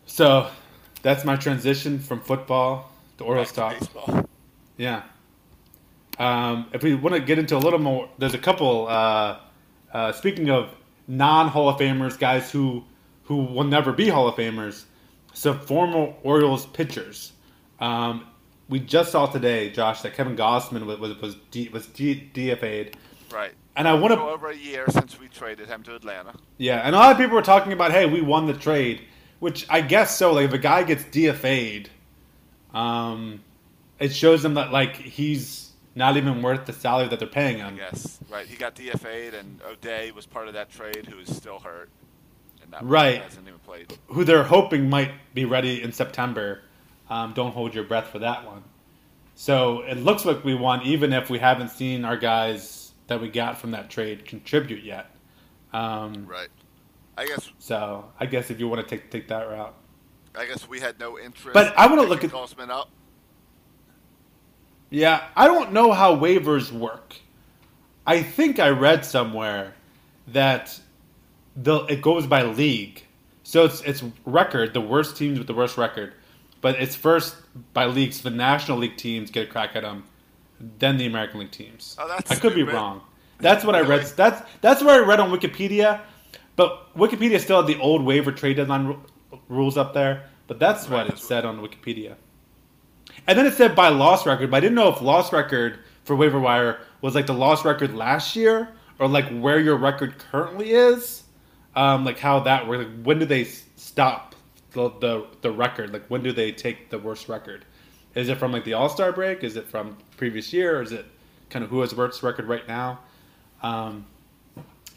So 0.06 0.52
that's 1.02 1.24
my 1.26 1.36
transition 1.36 2.00
from 2.00 2.22
football 2.22 2.92
to 3.18 3.24
Orioles 3.24 3.52
talk. 3.52 3.80
baseball. 3.80 4.28
Yeah. 4.78 5.04
Um, 6.20 6.68
if 6.74 6.84
we 6.84 6.94
want 6.96 7.16
to 7.16 7.22
get 7.22 7.40
into 7.40 7.56
a 7.56 7.60
little 7.60 7.80
more, 7.80 8.10
there's 8.18 8.34
a 8.34 8.38
couple. 8.40 8.88
Uh, 8.88 9.38
uh, 9.94 10.12
speaking 10.12 10.50
of 10.50 10.70
non 11.08 11.48
Hall 11.48 11.70
of 11.70 11.80
Famers, 11.80 12.18
guys 12.20 12.52
who 12.52 12.84
who 13.24 13.38
will 13.44 13.64
never 13.64 13.92
be 13.94 14.10
Hall 14.10 14.28
of 14.28 14.36
Famers, 14.36 14.86
some 15.34 15.60
former 15.60 16.14
Orioles 16.24 16.66
pitchers. 16.68 17.32
Um, 17.80 18.28
we 18.70 18.80
just 18.80 19.12
saw 19.12 19.26
today, 19.26 19.70
Josh, 19.70 20.02
that 20.02 20.14
Kevin 20.14 20.36
Gausman 20.36 20.86
was 20.86 21.00
was 21.00 21.20
was, 21.22 21.36
D, 21.50 21.70
was 21.70 21.88
D, 21.88 22.30
DFA'd, 22.34 22.96
Right. 23.34 23.52
and 23.76 23.88
I 23.88 23.94
want 23.94 24.14
to 24.14 24.20
over 24.22 24.50
a 24.50 24.56
year 24.56 24.86
since 24.90 25.20
we 25.20 25.28
traded 25.28 25.68
him 25.68 25.82
to 25.84 25.96
Atlanta. 25.96 26.34
yeah, 26.58 26.78
and 26.86 26.96
a 26.96 26.98
lot 27.00 27.12
of 27.12 27.18
people 27.18 27.36
were 27.36 27.42
talking 27.42 27.74
about, 27.74 27.92
hey, 27.92 28.06
we 28.06 28.22
won 28.22 28.46
the 28.48 28.54
trade, 28.54 29.02
which 29.42 29.66
I 29.70 29.82
guess 29.82 30.16
so. 30.18 30.32
Like, 30.34 30.46
if 30.46 30.54
a 30.54 30.58
guy 30.60 30.84
gets 30.84 31.04
DFA'd, 31.04 31.90
um, 32.74 33.42
it 34.00 34.14
shows 34.14 34.42
them 34.44 34.54
that 34.54 34.72
like 34.72 34.96
he's 34.96 35.72
not 35.96 36.16
even 36.16 36.42
worth 36.42 36.66
the 36.66 36.74
salary 36.74 37.10
that 37.10 37.20
they're 37.20 37.28
paying 37.28 37.58
him. 37.58 37.76
Yes. 37.76 38.20
Right. 38.30 38.46
He 38.48 38.56
got 38.56 38.76
DFA'd, 38.76 39.34
and 39.34 39.60
O'Day 39.68 40.12
was 40.12 40.26
part 40.26 40.48
of 40.48 40.54
that 40.54 40.70
trade, 40.70 41.06
who 41.08 41.20
is 41.20 41.36
still 41.36 41.60
hurt. 41.60 41.90
And 42.64 42.72
that 42.72 42.84
Right. 42.86 43.22
hasn't 43.22 43.46
even 43.48 43.60
played. 43.60 43.98
Who 44.08 44.24
they're 44.24 44.44
hoping 44.44 44.90
might 44.90 45.12
be 45.34 45.44
ready 45.44 45.82
in 45.82 45.92
September. 45.92 46.62
Um, 47.10 47.34
don't 47.34 47.52
hold 47.52 47.74
your 47.76 47.84
breath 47.84 48.08
for 48.08 48.20
that 48.20 48.46
one. 48.46 48.64
So 49.36 49.82
it 49.82 49.98
looks 49.98 50.24
like 50.24 50.46
we 50.46 50.54
won, 50.54 50.84
even 50.84 51.12
if 51.14 51.30
we 51.30 51.40
haven't 51.40 51.70
seen 51.70 52.06
our 52.06 52.16
guys 52.16 52.92
that 53.08 53.20
we 53.20 53.28
got 53.28 53.58
from 53.58 53.72
that 53.72 53.90
trade 53.90 54.24
contribute 54.26 54.84
yet. 54.84 55.08
Um, 55.74 56.26
Right. 56.28 56.48
I 57.18 57.26
guess. 57.26 57.50
so 57.60 58.06
I 58.20 58.26
guess 58.26 58.50
if 58.50 58.60
you 58.60 58.68
want 58.68 58.88
to 58.88 58.96
take 58.96 59.10
take 59.12 59.28
that 59.28 59.50
route. 59.50 59.74
I 60.36 60.46
guess 60.46 60.68
we 60.68 60.80
had 60.80 61.00
no 61.00 61.20
interest. 61.20 61.54
But 61.54 61.78
I 61.78 61.88
wanna 61.88 62.04
look 62.04 62.22
picking 62.22 62.36
at- 62.38 62.50
Gausman 62.50 62.70
up. 62.70 62.90
Yeah, 64.90 65.28
I 65.36 65.48
don't 65.48 65.72
know 65.72 65.92
how 65.94 66.16
waivers 66.16 66.72
work. 66.72 67.16
I 68.06 68.22
think 68.24 68.60
I 68.60 68.70
read 68.70 69.06
somewhere 69.06 69.74
that 70.28 70.80
the 71.56 71.86
it 71.86 72.02
goes 72.02 72.28
by 72.28 72.44
league. 72.44 73.04
So 73.44 73.66
it's 73.66 73.82
it's 73.82 74.04
record, 74.26 74.74
the 74.74 74.82
worst 74.82 75.18
teams 75.18 75.38
with 75.38 75.48
the 75.48 75.54
worst 75.54 75.78
record. 75.78 76.14
But 76.62 76.76
it's 76.80 76.96
first 76.96 77.36
by 77.74 77.86
leagues, 77.86 78.22
the 78.22 78.30
National 78.30 78.78
League 78.78 78.96
teams 78.98 79.32
get 79.32 79.48
a 79.48 79.52
crack 79.52 79.76
at 79.76 79.82
them, 79.82 80.04
then 80.78 80.98
the 80.98 81.08
American 81.08 81.40
League 81.40 81.52
teams. 81.52 81.96
Oh, 82.00 82.08
that's 82.08 82.32
I 82.32 82.36
could 82.36 82.54
be 82.54 82.64
wrong. 82.64 83.02
That's 83.40 83.66
what 83.66 83.76
I 83.76 83.82
read. 83.82 84.06
That's 84.16 84.42
that's 84.62 84.84
what 84.84 84.94
I 84.94 85.00
read 85.00 85.20
on 85.20 85.32
Wikipedia. 85.32 86.02
But 86.62 86.96
Wikipedia 86.96 87.40
still 87.40 87.58
had 87.58 87.66
the 87.66 87.82
old 87.82 88.06
waiver 88.06 88.32
trade 88.32 88.58
deadline 88.58 88.86
ru- 88.86 89.02
rules 89.50 89.78
up 89.78 89.96
there. 89.96 90.30
But 90.46 90.60
that's 90.60 90.88
Right, 90.88 91.08
what 91.08 91.16
it 91.16 91.18
said 91.18 91.44
on 91.44 91.60
Wikipedia. 91.60 92.18
And 93.26 93.36
then 93.40 93.48
it 93.48 93.56
said 93.56 93.76
by 93.76 93.90
loss 93.90 94.28
record, 94.28 94.52
but 94.52 94.58
I 94.58 94.60
didn't 94.60 94.76
know 94.76 94.90
if 94.90 95.02
loss 95.02 95.34
record 95.34 95.80
for 96.04 96.16
waiver 96.16 96.40
wire 96.40 96.80
was 97.02 97.16
like 97.16 97.26
the 97.26 97.34
loss 97.34 97.66
record 97.66 97.96
last 97.96 98.36
year 98.36 98.70
or 99.00 99.08
like 99.08 99.28
where 99.40 99.60
your 99.60 99.76
record 99.76 100.20
currently 100.20 100.70
is. 100.70 101.24
Um, 101.76 102.06
like 102.06 102.20
how 102.20 102.42
that 102.42 102.68
works. 102.68 102.86
Like 102.86 103.04
when 103.04 103.18
do 103.18 103.26
they 103.26 103.46
stop 103.46 104.36
the, 104.74 104.90
the 105.00 105.26
the 105.42 105.50
record? 105.52 105.92
Like 105.92 106.06
when 106.10 106.22
do 106.22 106.32
they 106.32 106.52
take 106.52 106.92
the 106.92 107.00
worst 107.00 107.28
record? 107.28 107.66
Is 108.14 108.30
it 108.30 108.38
from 108.38 108.52
like 108.52 108.66
the 108.66 108.74
All 108.74 108.90
Star 108.90 109.12
break? 109.12 109.44
Is 109.44 109.56
it 109.56 109.68
from 109.68 109.98
previous 110.16 110.54
year? 110.54 110.78
Or 110.78 110.84
is 110.84 110.92
it 110.92 111.08
kind 111.50 111.66
of 111.66 111.72
who 111.72 111.82
has 111.82 111.90
the 111.90 111.96
worst 111.96 112.22
record 112.22 112.48
right 112.48 112.68
now? 112.68 113.00
Um, 113.64 114.06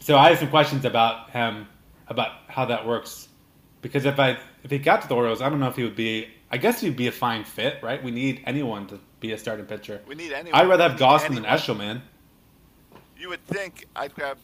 so 0.05 0.17
I 0.19 0.29
have 0.29 0.37
some 0.37 0.49
questions 0.49 0.85
about 0.85 1.31
him 1.31 1.67
about 2.07 2.33
how 2.47 2.65
that 2.65 2.85
works 2.85 3.27
because 3.81 4.05
if 4.05 4.19
I 4.19 4.37
if 4.63 4.69
he 4.69 4.77
got 4.77 5.01
to 5.01 5.07
the 5.07 5.15
Orioles, 5.15 5.41
I 5.41 5.49
don't 5.49 5.59
know 5.59 5.67
if 5.67 5.75
he 5.75 5.83
would 5.83 5.95
be. 5.95 6.27
I 6.51 6.57
guess 6.57 6.79
he'd 6.79 6.95
be 6.95 7.07
a 7.07 7.11
fine 7.11 7.43
fit, 7.43 7.79
right? 7.81 8.01
We 8.03 8.11
need 8.11 8.43
anyone 8.45 8.85
to 8.87 8.99
be 9.19 9.31
a 9.31 9.37
starting 9.37 9.65
pitcher. 9.65 10.01
We 10.07 10.13
need 10.13 10.31
anyone. 10.31 10.61
I'd 10.61 10.69
rather 10.69 10.89
have 10.89 10.99
Gausman 10.99 11.33
than. 11.33 11.43
Eshelman. 11.43 12.01
You 13.17 13.29
would 13.29 13.43
think 13.47 13.87
I'd 13.95 14.13
grab 14.13 14.37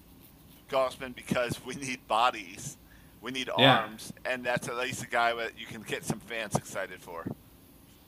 Gausman 0.67 1.13
because 1.15 1.63
we 1.63 1.75
need 1.75 2.07
bodies, 2.07 2.77
we 3.21 3.29
need 3.29 3.47
Yeah. 3.55 3.81
arms, 3.81 4.11
and 4.25 4.43
that's 4.43 4.67
at 4.67 4.77
least 4.77 5.03
a 5.03 5.07
guy 5.07 5.31
that 5.35 5.59
you 5.59 5.67
can 5.67 5.83
get 5.83 6.03
some 6.03 6.19
fans 6.21 6.55
excited 6.55 6.99
for 7.01 7.27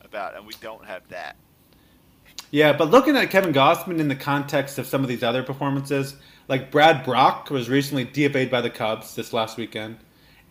about, 0.02 0.36
and 0.36 0.48
we 0.48 0.54
don't 0.60 0.86
have 0.86 1.08
that. 1.10 1.36
Yeah, 2.54 2.72
but 2.74 2.92
looking 2.92 3.18
at 3.18 3.32
Kevin 3.32 3.52
Gausman 3.52 3.98
in 3.98 4.10
the 4.10 4.16
context 4.16 4.78
of 4.78 4.86
some 4.86 5.02
of 5.02 5.08
these 5.08 5.24
other 5.24 5.42
performances, 5.42 6.16
like 6.48 6.70
Brad 6.70 7.04
Brach 7.04 7.50
was 7.50 7.68
recently 7.68 8.06
DFA'd 8.06 8.52
by 8.52 8.62
the 8.62 8.70
Cubs 8.70 9.16
this 9.16 9.34
last 9.34 9.58
weekend. 9.58 9.98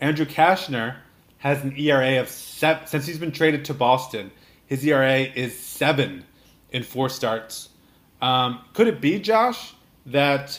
Andrew 0.01 0.27
Cashner 0.27 0.97
has 1.39 1.63
an 1.63 1.79
ERA 1.79 2.21
of 2.21 2.29
seven 2.29 2.89
since 2.89 3.07
he's 3.07 3.21
been 3.21 3.31
traded 3.31 3.67
to 3.67 3.75
Boston. 3.75 4.33
His 4.67 4.85
ERA 4.85 5.21
is 5.21 5.57
seven 5.57 6.25
in 6.73 6.83
four 6.83 7.09
starts. 7.09 7.69
Um, 8.21 8.65
could 8.75 8.89
it 8.89 9.01
be, 9.01 9.21
Josh, 9.21 9.73
that 10.07 10.59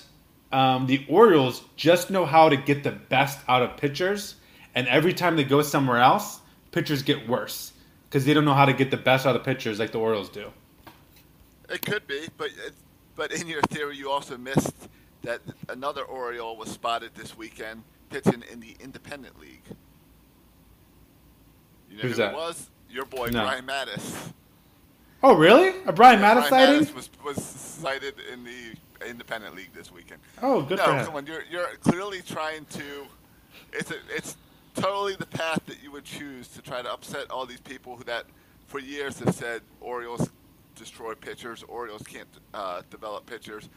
um, 0.54 0.86
the 0.86 1.06
Orioles 1.10 1.62
just 1.76 2.10
know 2.10 2.26
how 2.26 2.48
to 2.48 2.56
get 2.56 2.84
the 2.84 2.92
best 2.92 3.40
out 3.50 3.64
of 3.64 3.76
pitchers, 3.76 4.36
and 4.76 4.88
every 4.88 5.12
time 5.12 5.36
they 5.36 5.44
go 5.44 5.62
somewhere 5.62 6.00
else, 6.00 6.40
pitchers 6.72 7.04
get 7.04 7.28
worse 7.28 7.74
because 8.08 8.24
they 8.24 8.34
don't 8.34 8.46
know 8.46 8.54
how 8.54 8.64
to 8.64 8.72
get 8.72 8.92
the 8.92 8.98
best 8.98 9.26
out 9.26 9.36
of 9.36 9.44
pitchers 9.44 9.78
like 9.78 9.92
the 9.92 10.00
Orioles 10.00 10.30
do. 10.30 10.50
It 11.70 11.82
could 11.82 12.06
be, 12.08 12.28
but 12.38 12.48
it, 12.48 12.74
but 13.16 13.32
in 13.32 13.48
your 13.48 13.62
theory, 13.64 13.98
you 13.98 14.10
also 14.10 14.38
missed 14.38 14.90
that 15.22 15.42
another 15.70 16.04
Oriole 16.04 16.58
was 16.58 16.70
spotted 16.70 17.12
this 17.16 17.38
weekend 17.38 17.84
pitching 18.10 18.44
in 18.52 18.60
the 18.60 18.76
Independent 18.80 19.40
League. 19.40 19.64
You 21.90 21.98
know 21.98 22.02
Who's 22.04 22.12
who 22.12 22.18
that? 22.18 22.34
it 22.34 22.36
was? 22.38 22.70
Your 22.90 23.06
boy 23.06 23.28
No. 23.28 23.44
Brian 23.44 23.66
Matusz. 23.66 24.32
Oh, 25.24 25.36
really? 25.36 25.74
A 25.86 25.94
Brian 25.94 26.20
Matusz 26.20 26.50
Brian 26.50 26.84
sighting? 26.84 26.86
Matusz 26.86 26.96
was 26.96 27.10
was 27.24 27.44
cited 27.44 28.16
in 28.32 28.44
the 28.44 29.08
Independent 29.08 29.56
League 29.56 29.74
this 29.74 29.92
weekend. 29.92 30.20
Oh, 30.42 30.62
good 30.64 30.78
no, 30.80 30.86
for 30.86 30.94
him. 30.94 31.06
come 31.06 31.16
on, 31.16 31.26
you're 31.26 31.44
you're 31.50 31.68
clearly 31.82 32.22
trying 32.22 32.66
to. 32.66 33.06
It's 33.72 33.92
a, 33.92 33.96
it's 34.10 34.36
totally 34.76 35.16
the 35.16 35.26
path 35.28 35.62
that 35.68 35.82
you 35.84 35.92
would 35.92 36.04
choose 36.04 36.48
to 36.50 36.62
try 36.62 36.82
to 36.82 36.92
upset 36.92 37.30
all 37.32 37.46
these 37.46 37.62
people 37.62 37.96
who 37.96 38.04
that 38.06 38.26
for 38.68 38.80
years 38.80 39.20
have 39.20 39.34
said 39.36 39.62
Orioles 39.82 40.30
destroy 40.76 41.14
pitchers, 41.16 41.64
Orioles 41.68 42.04
can't 42.04 42.28
uh, 42.54 42.82
develop 42.90 43.26
pitchers. 43.26 43.70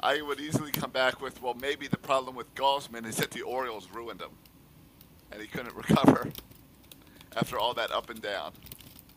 I 0.00 0.20
would 0.20 0.40
easily 0.40 0.70
come 0.72 0.90
back 0.90 1.20
with, 1.22 1.40
well, 1.42 1.54
maybe 1.54 1.88
the 1.88 1.96
problem 1.96 2.36
with 2.36 2.54
Gausman 2.54 3.06
is 3.06 3.16
that 3.16 3.30
the 3.30 3.42
Orioles 3.42 3.88
ruined 3.92 4.20
him, 4.20 4.30
and 5.32 5.40
he 5.40 5.46
couldn't 5.48 5.74
recover 5.88 6.28
after 7.36 7.58
all 7.58 7.74
that 7.74 7.90
up 7.90 8.10
and 8.10 8.20
down. 8.20 8.52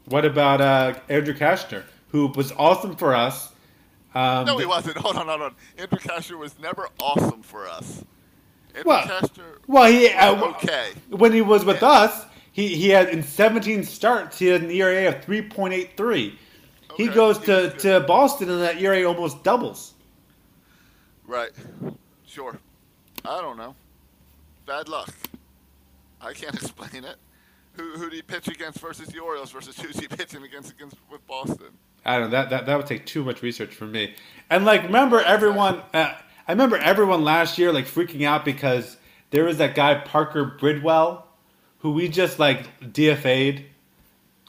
What 0.05 0.25
about 0.25 0.61
uh, 0.61 0.99
Andrew 1.09 1.33
Cashner, 1.33 1.83
who 2.09 2.27
was 2.27 2.51
awesome 2.53 2.95
for 2.95 3.13
us? 3.13 3.51
Um, 4.15 4.45
No, 4.45 4.57
he 4.57 4.65
wasn't. 4.65 4.97
Hold 4.99 5.17
on, 5.17 5.27
hold 5.27 5.41
on. 5.41 5.55
Andrew 5.77 5.99
Cashner 5.99 6.37
was 6.37 6.57
never 6.59 6.89
awesome 6.99 7.43
for 7.43 7.67
us. 7.67 8.03
Andrew 8.73 8.83
Well, 8.89 9.05
Cashner 9.05 9.57
Well, 9.67 9.91
he 9.91 10.09
uh, 10.09 10.43
okay. 10.55 10.91
when 11.09 11.31
he 11.33 11.41
was 11.41 11.63
with 11.65 11.81
Yeah. 11.81 11.89
us, 11.89 12.25
he, 12.51 12.75
he 12.75 12.89
had 12.89 13.09
in 13.09 13.21
17 13.21 13.83
starts, 13.83 14.39
he 14.39 14.47
had 14.47 14.61
an 14.61 14.71
ERA 14.71 15.09
of 15.09 15.23
3.83. 15.25 16.35
he 16.99 17.07
goes 17.07 17.37
to, 17.39 17.69
to 17.79 18.01
Boston 18.01 18.49
and 18.49 18.61
that 18.61 18.81
ERA 18.81 19.03
almost 19.07 19.43
doubles. 19.43 19.93
Right. 21.25 21.51
Sure. 22.25 22.57
I 23.25 23.41
don't 23.41 23.57
know. 23.57 23.75
Bad 24.65 24.87
luck. 24.89 25.13
I 26.21 26.33
can't 26.33 26.55
explain 26.61 27.03
it. 27.03 27.15
Who 27.73 27.91
who 27.91 28.09
do 28.09 28.15
you 28.17 28.23
pitch 28.23 28.47
against 28.47 28.79
versus 28.79 29.07
the 29.07 29.19
Orioles 29.19 29.51
versus 29.51 29.79
who's 29.79 29.97
he 29.97 30.07
pitching 30.07 30.43
against 30.43 30.71
against 30.71 30.97
with 31.09 31.25
Boston? 31.27 31.67
I 32.05 32.17
don't 32.17 32.29
know 32.29 32.37
that, 32.37 32.49
that 32.49 32.65
that 32.65 32.75
would 32.77 32.87
take 32.87 33.05
too 33.05 33.23
much 33.23 33.41
research 33.41 33.73
for 33.73 33.85
me. 33.85 34.15
And 34.49 34.65
like, 34.65 34.83
remember 34.83 35.21
everyone? 35.21 35.81
Uh, 35.93 36.13
I 36.47 36.51
remember 36.51 36.77
everyone 36.77 37.23
last 37.23 37.57
year 37.57 37.71
like 37.71 37.85
freaking 37.85 38.25
out 38.25 38.43
because 38.43 38.97
there 39.29 39.43
was 39.45 39.57
that 39.57 39.75
guy 39.75 39.95
Parker 39.95 40.57
Bridwell, 40.59 41.23
who 41.79 41.91
we 41.91 42.09
just 42.09 42.39
like 42.39 42.67
DFA'd, 42.81 43.63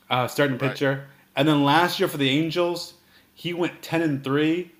uh, 0.09 0.27
starting 0.27 0.59
Right. 0.59 0.71
pitcher. 0.73 1.07
And 1.37 1.47
then 1.47 1.65
last 1.65 1.99
year 1.99 2.09
for 2.09 2.19
the 2.19 2.29
Angels, 2.29 2.95
he 3.35 3.55
went 3.55 3.83
ten 3.83 4.03
and 4.03 4.23
three, 4.23 4.73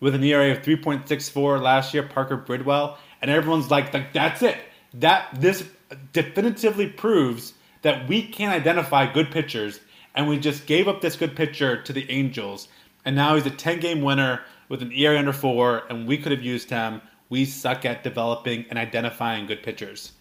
with 0.00 0.14
an 0.14 0.24
ERA 0.24 0.52
of 0.52 0.62
three 0.62 0.76
point 0.76 1.06
six 1.06 1.28
four 1.28 1.58
last 1.58 1.94
year. 1.94 2.02
Parker 2.02 2.36
Bridwell, 2.36 2.96
and 3.22 3.30
everyone's 3.30 3.70
like, 3.70 3.92
that's 4.12 4.42
it. 4.42 4.56
That 4.94 5.28
this 5.38 5.64
definitively 6.12 6.88
proves 6.88 7.54
that 7.82 8.08
we 8.08 8.22
can't 8.22 8.52
identify 8.52 9.10
good 9.12 9.30
pitchers, 9.30 9.80
and 10.14 10.28
we 10.28 10.38
just 10.38 10.66
gave 10.66 10.88
up 10.88 11.00
this 11.00 11.16
good 11.16 11.36
pitcher 11.36 11.80
to 11.82 11.92
the 11.92 12.10
Angels, 12.10 12.68
and 13.04 13.14
now 13.14 13.34
he's 13.36 13.46
a 13.46 13.50
ten 13.50 13.80
game 13.80 14.02
winner 14.02 14.40
with 14.68 14.82
an 14.82 14.92
ERA 14.92 15.18
under 15.18 15.32
four, 15.32 15.82
and 15.90 16.06
we 16.06 16.16
could 16.16 16.32
have 16.32 16.42
used 16.42 16.70
him. 16.70 17.00
We 17.28 17.44
suck 17.44 17.84
at 17.84 18.02
developing 18.02 18.66
and 18.70 18.78
identifying 18.78 19.46
good 19.46 19.62
pitchers. 19.62 20.12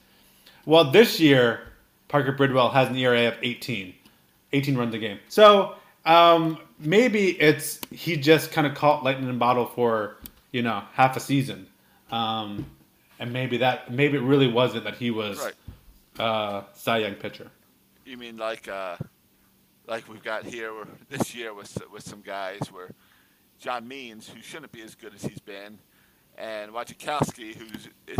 Well, 0.65 0.91
this 0.91 1.19
year, 1.19 1.61
Parker 2.07 2.31
Bridwell 2.31 2.69
has 2.69 2.89
an 2.89 2.95
ERA 2.95 3.27
of 3.27 3.35
18, 3.41 3.93
18 4.53 4.77
runs 4.77 4.93
a 4.95 4.97
game. 4.99 5.19
So 5.29 5.75
um, 6.05 6.57
maybe 6.79 7.29
it's 7.39 7.79
he 7.91 8.17
just 8.17 8.51
kind 8.51 8.65
of 8.67 8.75
caught 8.75 9.03
lightning 9.03 9.29
in 9.29 9.35
a 9.35 9.37
bottle 9.37 9.65
for 9.65 10.17
you 10.51 10.61
know 10.61 10.83
half 10.93 11.15
a 11.17 11.19
season, 11.19 11.67
um, 12.11 12.65
and 13.19 13.31
maybe 13.33 13.57
that 13.57 13.91
maybe 13.91 14.17
it 14.17 14.21
really 14.21 14.47
wasn't 14.51 14.83
that 14.85 14.95
he 14.95 15.11
was 15.11 15.39
Right. 15.39 16.25
uh, 16.25 16.63
Cy 16.73 16.99
Young 16.99 17.15
pitcher. 17.15 17.51
You 18.05 18.17
mean 18.17 18.37
like 18.37 18.67
uh, 18.67 18.97
like 19.87 20.07
we've 20.09 20.23
got 20.23 20.45
here 20.45 20.71
this 21.09 21.35
year 21.35 21.53
with 21.53 21.77
with 21.91 22.03
some 22.03 22.21
guys 22.21 22.71
where 22.71 22.91
John 23.59 23.87
Means, 23.87 24.27
who 24.29 24.41
shouldn't 24.41 24.71
be 24.71 24.81
as 24.81 24.95
good 24.95 25.13
as 25.13 25.21
he's 25.21 25.39
been, 25.39 25.77
and 26.37 26.71
Wojciechowski, 26.71 27.55
who 27.55 27.65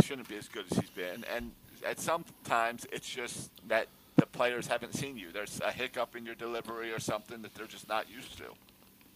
shouldn't 0.04 0.28
be 0.28 0.36
as 0.36 0.48
good 0.48 0.66
as 0.70 0.78
he's 0.78 0.90
been, 0.90 1.24
and 1.34 1.50
at 1.86 1.98
some 1.98 2.24
times 2.44 2.86
it's 2.92 3.08
just 3.08 3.50
that 3.68 3.88
the 4.20 4.26
players 4.26 4.66
haven't 4.66 4.94
seen 4.94 5.16
you. 5.16 5.32
There's 5.32 5.60
a 5.64 5.72
hiccup 5.72 6.14
in 6.14 6.26
your 6.26 6.34
delivery 6.34 6.92
or 6.92 7.00
something 7.00 7.42
that 7.42 7.54
they're 7.54 7.66
just 7.66 7.88
not 7.88 8.10
used 8.10 8.36
to. 8.38 8.44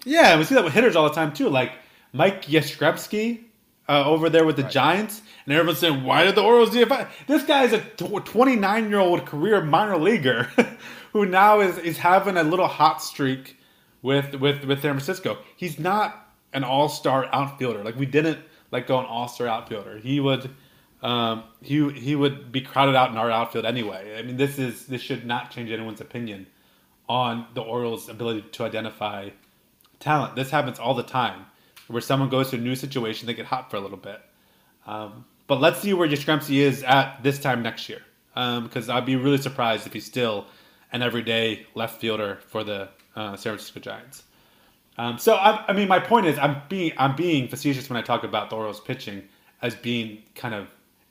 Yeah, 0.05 0.39
we 0.39 0.45
see 0.45 0.55
that 0.55 0.65
with 0.65 0.73
hitters 0.73 0.97
all 0.97 1.09
the 1.09 1.15
time 1.15 1.33
too. 1.33 1.49
Like 1.49 1.73
Mike 2.13 2.47
Yastrzemski 2.47 3.45
uh, 3.89 4.05
over 4.05 4.31
there 4.31 4.45
with 4.47 4.57
the 4.57 4.63
Right. 4.63 4.73
Giants, 4.73 5.23
and 5.45 5.55
everyone's 5.55 5.79
saying, 5.79 6.05
"Why 6.05 6.25
did 6.25 6.35
the 6.35 6.43
Orioles 6.43 6.71
DFI?" 6.71 7.09
This 7.27 7.45
guy 7.45 7.65
is 7.65 7.73
a 7.73 7.81
29 7.81 8.89
year 8.91 8.99
old 8.99 9.27
career 9.27 9.61
minor 9.63 9.99
leaguer 9.99 10.49
who 11.13 11.27
now 11.27 11.61
is 11.61 11.79
is 11.79 11.99
having 11.99 12.37
a 12.37 12.43
little 12.43 12.67
hot 12.69 13.03
streak 13.03 13.59
with 14.03 14.35
with 14.37 14.65
with 14.65 14.81
San 14.83 14.93
Francisco. 14.93 15.39
He's 15.57 15.79
not 15.79 16.29
an 16.53 16.65
all 16.65 16.89
star 16.89 17.29
outfielder. 17.33 17.85
Like 17.85 17.97
we 17.97 18.07
didn't 18.07 18.39
like 18.71 18.87
go 18.87 18.99
an 18.99 19.07
all 19.07 19.29
star 19.29 19.49
outfielder. 19.49 19.99
He 19.99 20.19
would. 20.21 20.51
Um, 21.05 21.45
he 21.61 21.91
he 21.91 22.17
would 22.17 22.51
be 22.51 22.63
crowded 22.63 22.97
out 22.97 23.11
in 23.11 23.19
our 23.19 23.31
outfield 23.31 23.67
anyway. 23.67 24.17
I 24.19 24.23
mean, 24.23 24.39
this 24.39 24.59
is 24.59 24.87
this 24.87 25.03
should 25.03 25.27
not 25.27 25.51
change 25.51 25.71
anyone's 25.71 26.01
opinion 26.01 26.47
on 27.11 27.47
the 27.53 27.61
Orioles' 27.61 28.09
ability 28.09 28.47
to 28.53 28.65
identify 28.65 29.29
talent. 30.01 30.35
This 30.35 30.49
happens 30.49 30.79
all 30.79 30.95
the 30.95 31.03
time, 31.03 31.45
where 31.89 32.01
someone 32.01 32.31
goes 32.31 32.49
to 32.51 32.57
a 32.57 32.59
new 32.59 32.75
situation, 32.75 33.27
they 33.27 33.35
get 33.35 33.45
hot 33.45 33.71
for 33.71 33.77
a 33.77 33.81
little 33.81 33.99
bit. 33.99 34.19
Um, 34.87 35.27
but 35.47 35.61
let's 35.61 35.79
see 35.81 35.93
where 35.93 36.09
Yastrzemski 36.09 36.57
is 36.57 36.83
at 36.85 37.23
this 37.23 37.39
time 37.39 37.63
next 37.63 37.87
year, 37.91 38.01
because 38.35 38.89
I'd 38.89 39.05
be 39.05 39.17
really 39.17 39.37
surprised 39.37 39.87
if 39.87 39.93
he's 39.93 40.07
still 40.07 40.47
an 40.91 41.03
everyday 41.03 41.67
left 41.75 42.01
fielder 42.01 42.39
for 42.49 42.65
the 42.65 42.89
uh, 43.15 43.37
San 43.37 43.53
Francisco 43.53 43.81
Giants. 43.81 44.23
Um, 44.97 45.19
so 45.19 45.35
I, 45.35 45.67
I 45.69 45.75
mean, 45.75 45.89
my 45.89 45.99
point 45.99 46.25
is, 46.25 46.39
I'm 46.39 46.63
being 46.71 46.93
I'm 46.97 47.15
being 47.15 47.49
facetious 47.49 47.91
when 47.91 47.99
I 47.99 48.03
talk 48.03 48.25
about 48.25 48.49
the 48.49 48.57
Orioles 48.57 48.81
pitching 48.81 49.25
as 49.61 49.75
being 49.75 50.23
kind 50.35 50.55
of 50.55 50.69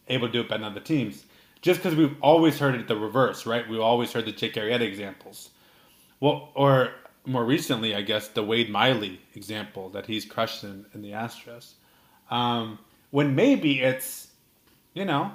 able 0.07 0.27
to 0.27 0.33
do 0.33 0.41
it 0.41 0.49
better 0.49 0.63
than 0.63 0.71
other 0.71 0.81
teams, 0.81 1.25
just 1.61 1.81
because 1.81 1.95
we've 1.95 2.15
always 2.21 2.59
heard 2.59 2.75
it 2.75 2.87
the 2.87 2.95
reverse, 2.95 3.45
right? 3.45 3.67
We've 3.67 3.79
always 3.79 4.11
heard 4.11 4.25
the 4.25 4.31
Jake 4.31 4.55
Arrieta 4.55 4.81
examples. 4.81 5.49
Well, 6.19 6.51
or 6.55 6.91
more 7.25 7.45
recently, 7.45 7.95
I 7.95 8.01
guess 8.01 8.27
the 8.29 8.43
Wade 8.43 8.69
Miley 8.69 9.21
example 9.35 9.89
that 9.89 10.05
he's 10.05 10.25
crushed 10.25 10.63
in, 10.63 10.85
in 10.93 11.01
the 11.01 11.11
Astros. 11.11 11.73
Um, 12.29 12.79
when 13.11 13.35
maybe 13.35 13.81
it's, 13.81 14.27
you 14.93 15.05
know, 15.05 15.31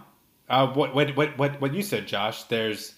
uh, 0.48 0.66
what, 0.68 0.94
what 0.94 1.16
what 1.16 1.36
what 1.38 1.60
what 1.60 1.74
you 1.74 1.82
said, 1.82 2.06
Josh. 2.06 2.44
There's 2.44 2.94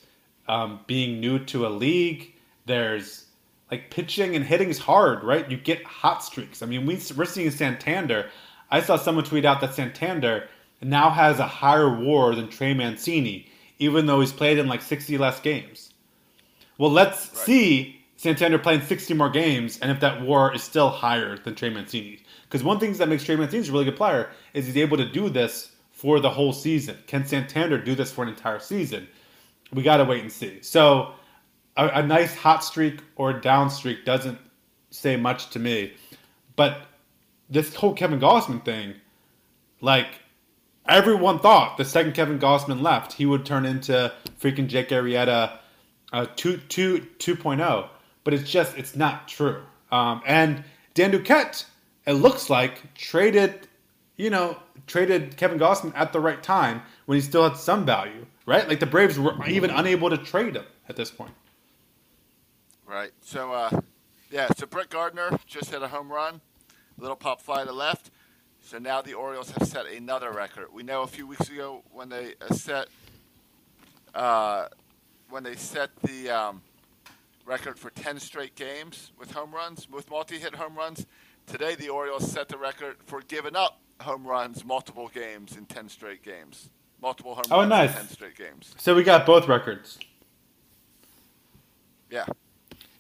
um, 0.49 0.81
being 0.87 1.21
new 1.21 1.39
to 1.47 1.67
a 1.67 1.69
league. 1.69 2.35
There's 2.67 3.27
like 3.71 3.91
pitching 3.91 4.37
and 4.37 4.45
hitting 4.45 4.69
is 4.69 4.79
hard, 4.79 5.23
right? 5.25 5.51
You 5.51 5.57
get 5.57 5.83
hot 5.85 6.23
streaks. 6.23 6.63
I 6.63 6.67
mean, 6.67 6.87
we, 6.87 7.01
we're 7.17 7.25
seeing 7.25 7.51
Santander. 7.51 8.29
I 8.71 8.81
saw 8.81 8.97
someone 8.97 9.25
tweet 9.25 9.45
out 9.45 9.61
that 9.61 9.75
Santander 9.75 10.49
now 10.83 11.11
has 11.11 11.39
a 11.39 11.47
higher 11.47 11.89
WAR 11.89 12.35
than 12.35 12.49
Trey 12.49 12.75
Mancini, 12.75 13.47
even 13.79 14.07
though 14.07 14.21
he's 14.21 14.33
played 14.33 14.59
in 14.59 14.69
like 14.69 14.83
60 14.83 15.19
less 15.19 15.41
games. 15.41 15.93
Well, 16.79 16.91
let's 16.91 17.29
Right. 17.29 17.47
see 17.47 18.01
Santander 18.17 18.59
playing 18.59 18.83
60 18.83 19.15
more 19.15 19.31
games 19.31 19.79
and 19.81 19.91
if 19.91 20.01
that 20.01 20.23
WAR 20.23 20.55
is 20.55 20.63
still 20.63 20.89
higher 20.91 21.37
than 21.39 21.55
Trey 21.55 21.71
Mancini. 21.71 22.21
Because 22.45 22.63
one 22.63 22.79
thing 22.81 22.93
that 22.95 23.09
makes 23.09 23.25
Trey 23.25 23.37
Mancini 23.37 23.69
a 23.69 23.73
really 23.73 23.85
good 23.85 23.97
player 23.97 24.31
is 24.55 24.67
he's 24.67 24.77
able 24.77 24.97
to 24.97 25.07
do 25.11 25.29
this 25.31 25.73
for 25.93 26.19
the 26.21 26.31
whole 26.31 26.53
season. 26.53 26.97
Can 27.07 27.25
Santander 27.27 27.79
do 27.79 27.95
this 27.95 28.11
for 28.11 28.23
an 28.23 28.29
entire 28.31 28.59
season? 28.59 29.07
We 29.73 29.83
got 29.83 29.99
to 29.99 30.05
wait 30.05 30.23
and 30.23 30.33
see. 30.33 30.59
So, 30.63 31.13
a, 31.77 31.89
a 32.01 32.03
nice 32.03 32.35
hot 32.35 32.65
streak 32.65 33.01
or 33.17 33.33
down 33.33 33.71
streak 33.71 34.05
doesn't 34.05 34.39
say 34.91 35.17
much 35.17 35.51
to 35.51 35.59
me. 35.59 35.93
But 36.57 36.83
this 37.49 37.75
whole 37.75 37.95
Kevin 37.95 38.19
Gausman 38.19 38.65
thing, 38.65 38.95
like 39.81 40.20
everyone 40.91 41.39
thought 41.39 41.79
the 41.79 41.85
second 41.85 42.13
Kevin 42.13 42.39
Gausman 42.39 42.83
left, 42.83 43.15
he 43.15 43.25
would 43.25 43.47
turn 43.47 43.65
into 43.65 44.13
freaking 44.41 44.67
Jake 44.67 44.89
Arrieta 44.89 45.59
uh, 46.13 46.27
2, 46.37 46.59
2, 46.59 47.07
2.0. 47.19 47.89
But 48.25 48.35
it's 48.35 48.51
just, 48.51 48.77
it's 48.77 48.97
not 48.97 49.29
true. 49.29 49.63
Um, 49.91 50.21
and 50.27 50.65
Dan 50.95 51.13
Duquette, 51.13 51.65
it 52.07 52.13
looks 52.13 52.51
like, 52.51 52.95
traded, 52.95 53.69
you 54.17 54.29
know, 54.29 54.59
traded 54.87 55.37
Kevin 55.37 55.59
Gausman 55.59 55.93
at 55.95 56.13
the 56.13 56.21
right 56.21 56.43
time 56.43 56.83
when 57.07 57.17
he 57.17 57.23
still 57.23 57.49
had 57.49 57.57
some 57.57 57.87
value, 57.87 58.27
right? 58.45 58.69
Like 58.69 58.81
the 58.81 58.87
Braves 58.87 59.19
were 59.19 59.47
even 59.47 59.71
unable 59.71 60.11
to 60.11 60.19
trade 60.19 60.57
him 60.57 60.65
at 60.89 60.97
this 60.97 61.11
point. 61.11 61.33
Right. 62.85 63.13
So, 63.21 63.53
uh, 63.53 63.81
yeah. 64.31 64.49
So 64.57 64.67
Brett 64.67 64.91
Gardner 64.91 65.39
just 65.47 65.71
hit 65.71 65.81
a 65.81 65.89
home 65.89 66.11
run, 66.11 66.41
a 66.99 67.01
little 67.01 67.17
pop 67.17 67.41
fly 67.41 67.65
to 67.65 67.73
left. 67.73 68.10
So 68.63 68.79
now 68.79 69.03
the 69.03 69.15
Orioles 69.15 69.51
have 69.53 69.67
set 69.67 69.87
another 69.87 70.31
record. 70.33 70.67
We 70.73 70.83
know 70.83 71.03
a 71.03 71.07
few 71.07 71.27
weeks 71.27 71.49
ago 71.49 71.83
when 71.93 72.09
they 72.09 72.35
uh, 72.41 72.55
set 72.55 72.89
uh, 74.15 74.67
when 75.29 75.43
they 75.43 75.55
set 75.57 75.91
the 76.03 76.31
um, 76.31 76.63
record 77.47 77.79
for 77.79 77.91
10 77.91 78.19
straight 78.19 78.55
games 78.57 79.13
with 79.19 79.31
home 79.33 79.53
runs, 79.53 79.89
with 79.89 80.11
multi-hit 80.11 80.55
home 80.55 80.75
runs. 80.77 81.07
Today 81.47 81.75
the 81.75 81.89
Orioles 81.89 82.31
set 82.31 82.49
the 82.49 82.59
record 82.59 82.97
for 83.07 83.21
giving 83.23 83.57
up 83.57 83.81
home 84.01 84.27
runs 84.27 84.65
multiple 84.65 85.09
games 85.13 85.57
in 85.57 85.67
10 85.67 85.89
straight 85.89 86.23
games. 86.23 86.71
Multiple 87.01 87.35
home 87.35 87.45
Oh, 87.51 87.59
runs 87.59 87.71
nice. 87.71 87.91
in 87.91 87.97
10 87.97 88.09
straight 88.09 88.37
games. 88.37 88.75
So 88.79 88.95
we 88.95 89.03
got 89.05 89.25
both 89.27 89.49
records. 89.49 89.99
Yeah. 92.11 92.27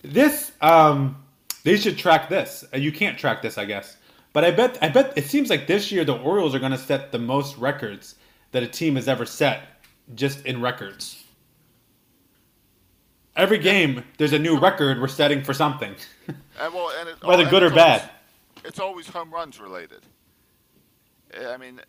This, 0.02 0.52
um, 0.60 1.16
they 1.64 1.76
should 1.76 1.98
track 1.98 2.28
this. 2.28 2.64
Uh, 2.72 2.78
You 2.78 2.92
can't 2.92 3.18
track 3.18 3.42
this, 3.42 3.58
I 3.58 3.64
guess. 3.66 3.96
But 4.32 4.44
I 4.44 4.50
bet, 4.52 4.78
I 4.80 4.88
bet 4.88 5.14
it 5.16 5.24
seems 5.26 5.50
like 5.50 5.66
this 5.66 5.90
year 5.90 6.04
the 6.04 6.16
Orioles 6.16 6.54
are 6.54 6.58
going 6.60 6.72
to 6.72 6.78
set 6.78 7.10
the 7.12 7.18
most 7.18 7.56
records 7.58 8.14
that 8.52 8.62
a 8.62 8.66
team 8.68 8.96
has 8.96 9.08
ever 9.08 9.26
set, 9.26 9.62
just 10.14 10.44
in 10.46 10.60
records. 10.60 11.22
Every 13.36 13.58
game, 13.58 14.04
there's 14.18 14.32
a 14.32 14.38
new 14.38 14.58
record 14.58 15.00
we're 15.00 15.08
setting 15.08 15.42
for 15.42 15.54
something, 15.54 15.94
And 16.28 16.74
well, 16.74 16.92
and 16.98 17.08
it, 17.08 17.16
whether 17.24 17.42
and 17.42 17.50
good 17.50 17.62
or 17.62 17.66
it's 17.68 17.76
always- 17.76 18.00
bad. 18.02 18.10
it's 18.64 18.78
always 18.78 19.08
home 19.08 19.32
runs 19.32 19.60
related. 19.60 20.00
I 21.48 21.56
mean, 21.56 21.80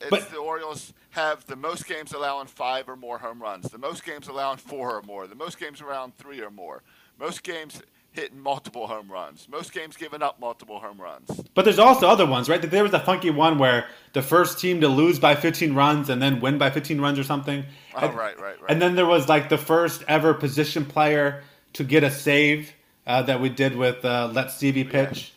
it's 0.00 0.10
But- 0.10 0.30
the 0.30 0.38
Orioles 0.38 0.92
have 1.10 1.44
the 1.46 1.56
most 1.56 1.86
games 1.86 2.12
allowing 2.12 2.46
five 2.46 2.88
or 2.88 2.96
more 2.96 3.18
home 3.18 3.40
runs, 3.42 3.70
the 3.70 3.78
most 3.78 4.04
games 4.04 4.26
allowing 4.28 4.56
four 4.58 4.96
or 4.96 5.02
more, 5.02 5.26
the 5.26 5.34
most 5.34 5.58
games 5.58 5.80
allowing 5.80 6.12
three 6.18 6.40
or 6.40 6.50
more, 6.50 6.82
most 7.18 7.42
games 7.42 7.82
hitting 8.12 8.40
multiple 8.40 8.86
home 8.86 9.10
runs, 9.10 9.46
most 9.50 9.72
games 9.72 9.96
giving 9.96 10.22
up 10.22 10.40
multiple 10.40 10.80
home 10.80 11.00
runs. 11.00 11.28
But 11.54 11.64
there's 11.64 11.78
also 11.78 12.08
other 12.08 12.26
ones, 12.26 12.48
right? 12.48 12.60
There 12.60 12.82
was 12.82 12.92
a 12.92 13.00
funky 13.00 13.30
one 13.30 13.58
where 13.58 13.86
the 14.12 14.22
first 14.22 14.58
team 14.58 14.80
to 14.80 14.88
lose 14.88 15.18
by 15.18 15.34
15 15.34 15.74
runs 15.74 16.08
and 16.08 16.20
then 16.20 16.40
win 16.40 16.58
by 16.58 16.70
15 16.70 17.00
runs 17.00 17.18
or 17.18 17.24
something. 17.24 17.64
Oh, 17.94 18.06
And- 18.08 18.14
right, 18.16 18.38
right, 18.40 18.60
right. 18.60 18.70
And 18.70 18.82
then 18.82 18.96
there 18.96 19.06
was 19.06 19.28
like 19.28 19.48
the 19.48 19.58
first 19.58 20.02
ever 20.08 20.34
position 20.34 20.84
player 20.84 21.42
to 21.74 21.84
get 21.84 22.02
a 22.02 22.10
save 22.10 22.72
uh, 23.06 23.22
that 23.22 23.40
we 23.40 23.48
did 23.48 23.76
with 23.76 24.04
uh, 24.04 24.30
Let 24.32 24.50
Stevie 24.50 24.84
Pitch. 24.84 25.32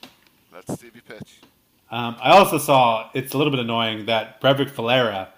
That's 0.52 0.74
Stevie 0.74 1.02
Pitch. 1.08 1.42
Um, 1.92 2.16
I 2.22 2.32
also 2.32 2.58
saw 2.58 3.10
it's 3.14 3.34
a 3.34 3.38
little 3.38 3.52
bit 3.52 3.60
annoying 3.60 4.08
that 4.08 4.42
Breyvic 4.42 4.72
Valera, 4.72 5.30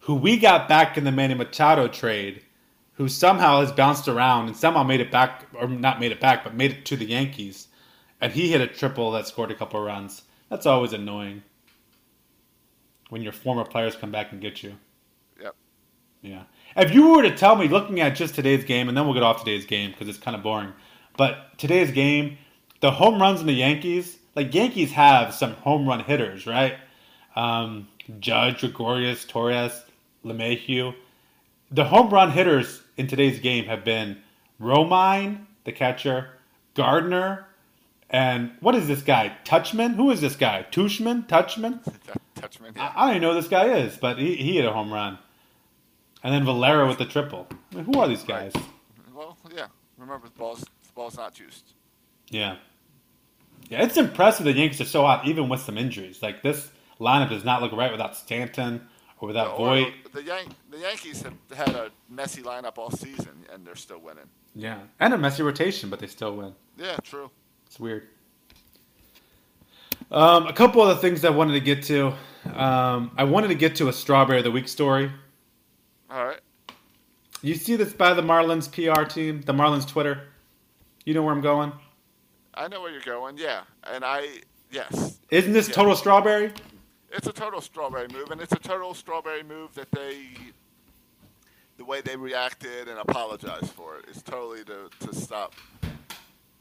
who 0.00 0.14
we 0.14 0.36
got 0.36 0.68
back 0.68 0.96
in 0.96 1.02
the 1.02 1.10
Manny 1.10 1.34
Machado 1.34 1.88
trade, 1.88 2.40
who 2.94 3.08
somehow 3.08 3.60
has 3.60 3.72
bounced 3.72 4.08
around 4.08 4.46
and 4.46 4.56
somehow 4.56 4.82
made 4.82 5.00
it 5.00 5.10
back, 5.10 5.46
or 5.54 5.68
not 5.68 6.00
made 6.00 6.12
it 6.12 6.20
back, 6.20 6.44
but 6.44 6.54
made 6.54 6.72
it 6.72 6.84
to 6.86 6.96
the 6.96 7.06
Yankees, 7.06 7.68
and 8.20 8.32
he 8.32 8.50
hit 8.50 8.60
a 8.60 8.66
triple 8.66 9.10
that 9.12 9.26
scored 9.26 9.50
a 9.50 9.54
couple 9.54 9.80
of 9.80 9.86
runs. 9.86 10.22
That's 10.48 10.66
always 10.66 10.92
annoying 10.92 11.42
when 13.08 13.22
your 13.22 13.32
former 13.32 13.64
players 13.64 13.96
come 13.96 14.10
back 14.10 14.32
and 14.32 14.40
get 14.40 14.62
you. 14.62 14.76
Yep. 15.40 15.54
Yeah. 16.22 16.42
If 16.76 16.94
you 16.94 17.08
were 17.08 17.22
to 17.22 17.36
tell 17.36 17.56
me, 17.56 17.68
looking 17.68 18.00
at 18.00 18.16
just 18.16 18.34
today's 18.34 18.64
game, 18.64 18.88
and 18.88 18.96
then 18.96 19.04
we'll 19.04 19.14
get 19.14 19.22
off 19.22 19.44
today's 19.44 19.66
game 19.66 19.90
because 19.90 20.08
it's 20.08 20.18
kind 20.18 20.36
of 20.36 20.42
boring, 20.42 20.72
but 21.16 21.58
today's 21.58 21.90
game, 21.90 22.38
the 22.80 22.90
home 22.90 23.20
runs 23.20 23.40
in 23.40 23.46
the 23.46 23.52
Yankees, 23.52 24.18
like 24.36 24.54
Yankees 24.54 24.92
have 24.92 25.34
some 25.34 25.54
home 25.54 25.88
run 25.88 26.00
hitters, 26.00 26.46
right? 26.46 26.76
Um, 27.34 27.88
Judge, 28.20 28.60
Gregorius, 28.60 29.24
Torres, 29.24 29.82
LeMahieu. 30.24 30.94
The 31.70 31.84
home 31.84 32.10
run 32.10 32.30
hitters 32.30 32.82
in 32.96 33.06
today's 33.06 33.40
game 33.40 33.66
have 33.66 33.84
been 33.84 34.18
Romine, 34.60 35.46
the 35.64 35.72
catcher, 35.72 36.30
Gardner, 36.74 37.46
and 38.10 38.52
what 38.60 38.74
is 38.74 38.86
this 38.86 39.02
guy? 39.02 39.36
Touchman? 39.44 39.96
Who 39.96 40.10
is 40.10 40.20
this 40.20 40.36
guy? 40.36 40.66
Tushman? 40.70 41.26
Touchman? 41.26 41.80
Touchman. 42.36 42.76
I, 42.76 42.80
Yeah. 42.80 42.92
I 42.94 43.06
don't 43.06 43.10
even 43.10 43.22
know 43.22 43.34
who 43.34 43.40
this 43.40 43.48
guy 43.48 43.66
is, 43.78 43.96
but 43.96 44.18
he, 44.18 44.36
he 44.36 44.56
hit 44.56 44.64
a 44.64 44.72
home 44.72 44.92
run. 44.92 45.18
And 46.22 46.32
then 46.32 46.44
Valera 46.44 46.86
with 46.86 46.98
the 46.98 47.06
triple. 47.06 47.46
I 47.72 47.76
mean, 47.76 47.84
who 47.84 47.98
are 48.00 48.08
these 48.08 48.22
guys? 48.22 48.52
Well, 49.14 49.36
yeah. 49.54 49.66
Remember, 49.98 50.26
the 50.26 50.38
ball's 50.38 50.60
the 50.60 50.92
ball's 50.94 51.16
not 51.16 51.34
juiced. 51.34 51.74
Yeah. 52.30 52.56
Yeah, 53.68 53.82
it's 53.82 53.96
impressive 53.96 54.44
the 54.44 54.52
Yankees 54.52 54.80
are 54.80 54.84
so 54.84 55.02
hot, 55.02 55.26
even 55.26 55.48
with 55.48 55.60
some 55.60 55.78
injuries. 55.78 56.22
Like, 56.22 56.42
this 56.42 56.70
lineup 57.00 57.30
does 57.30 57.44
not 57.44 57.62
look 57.62 57.72
right 57.72 57.90
without 57.90 58.16
Stanton 58.16 58.86
or 59.24 59.28
without 59.28 59.58
Or- 59.58 59.76
Voit. 59.76 59.92
the 60.12 60.22
Yan- 60.22 60.54
the 60.70 60.78
Yankees 60.78 61.22
have 61.22 61.34
had 61.56 61.70
a 61.74 61.90
messy 62.10 62.42
lineup 62.42 62.76
all 62.78 62.90
season, 62.90 63.44
and 63.52 63.66
they're 63.66 63.74
still 63.74 63.98
winning. 63.98 64.28
Yeah. 64.54 64.80
And 65.00 65.14
a 65.14 65.18
messy 65.18 65.42
rotation, 65.42 65.88
but 65.90 65.98
they 65.98 66.06
still 66.06 66.36
win. 66.36 66.54
Yeah, 66.76 66.96
true. 67.02 67.30
It's 67.66 67.80
weird. 67.80 68.08
Um, 70.10 70.46
a 70.46 70.52
couple 70.52 70.82
other 70.82 71.00
things 71.00 71.24
I 71.24 71.30
wanted 71.30 71.54
to 71.54 71.60
get 71.60 71.82
to. 71.84 72.08
Um, 72.54 73.10
I 73.16 73.24
wanted 73.24 73.48
to 73.48 73.54
get 73.54 73.76
to 73.76 73.88
a 73.88 73.92
Strawberry 73.92 74.38
of 74.38 74.44
the 74.44 74.50
Week 74.50 74.68
story. 74.68 75.10
All 76.10 76.24
right. 76.24 76.40
You 77.42 77.54
see 77.54 77.76
this 77.76 77.92
by 77.92 78.14
the 78.14 78.22
Marlins 78.22 78.70
PR 78.70 79.04
team, 79.04 79.40
the 79.42 79.52
Marlins 79.52 79.88
Twitter? 79.88 80.28
You 81.04 81.14
know 81.14 81.22
where 81.22 81.32
I'm 81.34 81.40
going? 81.40 81.72
I 82.54 82.68
know 82.68 82.80
where 82.82 82.92
you're 82.92 83.00
going. 83.00 83.38
Yeah, 83.38 83.62
and 83.84 84.04
I 84.04 84.28
yes, 84.70 85.18
Isn't 85.30 85.52
this 85.52 85.68
Yeah. 85.68 85.74
total 85.74 85.96
strawberry? 85.96 86.52
It's 87.14 87.26
a 87.26 87.32
total 87.32 87.60
strawberry 87.60 88.08
move, 88.08 88.30
and 88.30 88.40
it's 88.40 88.52
a 88.52 88.58
total 88.58 88.92
strawberry 88.94 89.42
move 89.42 89.74
that 89.74 89.90
they, 89.92 90.28
the 91.76 91.84
way 91.84 92.00
they 92.00 92.16
reacted 92.16 92.88
and 92.88 92.98
apologized 92.98 93.70
for 93.70 93.98
it 93.98 94.08
is 94.08 94.22
totally 94.22 94.64
to 94.64 94.90
to 95.00 95.14
stop 95.14 95.54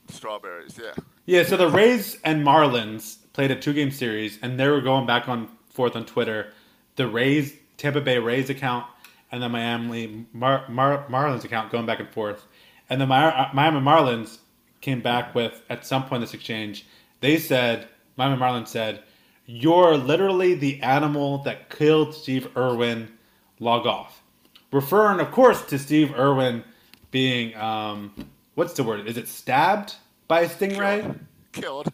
strawberries. 0.10 0.80
Yeah. 0.82 0.93
Yeah, 1.26 1.43
so 1.43 1.58
the 1.58 1.70
Rays 1.70 2.18
and 2.24 2.45
Marlins 2.45 3.18
played 3.34 3.51
a 3.51 3.56
two 3.56 3.74
game 3.74 3.91
series, 3.91 4.38
and 4.41 4.60
they 4.60 4.68
were 4.68 4.82
going 4.82 5.06
back 5.08 5.28
on 5.28 5.49
forth 5.70 5.95
on 5.95 6.06
Twitter. 6.06 6.51
The 6.95 7.08
Rays, 7.08 7.54
Tampa 7.78 8.01
Bay 8.01 8.20
Rays 8.20 8.49
account, 8.49 8.86
and 9.32 9.41
the 9.41 9.49
Miami 9.49 10.26
Mar- 10.34 10.66
Mar- 10.70 11.06
Marlins 11.10 11.43
account 11.43 11.72
going 11.72 11.86
back 11.86 11.99
and 11.99 12.10
forth. 12.10 12.45
And 12.89 13.01
the 13.01 13.08
Mar- 13.08 13.49
Miami 13.54 13.80
Marlins 13.80 14.38
came 14.82 15.01
back 15.01 15.34
with, 15.34 15.62
at 15.70 15.86
some 15.86 16.04
point 16.04 16.16
in 16.16 16.22
this 16.22 16.34
exchange, 16.34 16.86
they 17.22 17.38
said, 17.39 17.88
Miami 18.18 18.39
Marlins 18.39 18.68
said, 18.68 19.01
You're 19.46 19.98
literally 19.98 20.54
the 20.56 20.82
animal 20.82 21.39
that 21.39 21.70
killed 21.70 22.14
Steve 22.16 22.48
Irwin. 22.58 23.10
Log 23.60 23.86
off. 23.86 24.22
Referring, 24.72 25.20
of 25.20 25.32
course, 25.32 25.64
to 25.66 25.78
Steve 25.78 26.14
Irwin 26.18 26.64
being, 27.12 27.56
um, 27.56 28.14
what's 28.56 28.74
the 28.74 28.84
word? 28.84 29.08
Is 29.08 29.18
it 29.18 29.28
stabbed 29.28 29.96
by 30.28 30.41
a 30.41 30.50
stingray? 30.50 31.18
Killed. 31.52 31.88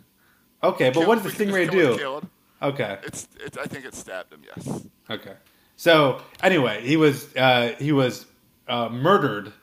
Okay, 0.63 0.89
but 0.89 0.93
Killed. 0.93 1.07
what 1.07 1.21
does 1.23 1.31
the 1.35 1.45
stingray 1.45 1.65
just 1.65 1.71
go 1.73 1.77
with 1.89 1.93
do? 1.93 1.97
Killed. 1.97 2.27
Okay, 2.61 2.97
It's, 3.03 3.27
it's. 3.39 3.57
I 3.57 3.65
think 3.65 3.85
it 3.85 3.93
stabbed 3.95 4.33
him. 4.33 4.41
Yes. 4.45 4.83
okay. 5.09 5.33
So 5.77 6.21
anyway, 6.43 6.81
he 6.85 6.97
was 6.97 7.33
uh, 7.37 7.73
he 7.79 7.93
was 7.93 8.25
uh, 8.67 8.89
murdered 8.89 9.53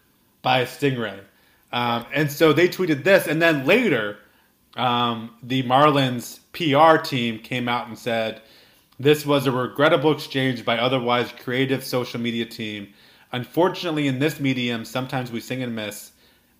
by 0.40 0.60
a 0.60 0.66
stingray, 0.66 1.20
um, 1.72 2.06
and 2.14 2.32
so 2.32 2.54
they 2.54 2.68
tweeted 2.68 3.04
this, 3.04 3.26
and 3.26 3.40
then 3.42 3.66
later, 3.66 4.16
um, 4.76 5.30
the 5.42 5.62
Marlins 5.62 6.40
PR 6.52 7.02
team 7.02 7.38
came 7.38 7.68
out 7.68 7.88
and 7.88 7.98
said 7.98 8.42
this 8.98 9.26
was 9.26 9.46
a 9.46 9.52
regrettable 9.52 10.12
exchange 10.12 10.64
by 10.64 10.78
otherwise 10.78 11.32
creative 11.42 11.84
social 11.84 12.20
media 12.20 12.46
team. 12.46 12.88
Unfortunately, 13.32 14.06
in 14.06 14.18
this 14.18 14.40
medium, 14.40 14.84
sometimes 14.84 15.30
we 15.30 15.40
sing 15.40 15.62
and 15.62 15.74
miss. 15.74 16.12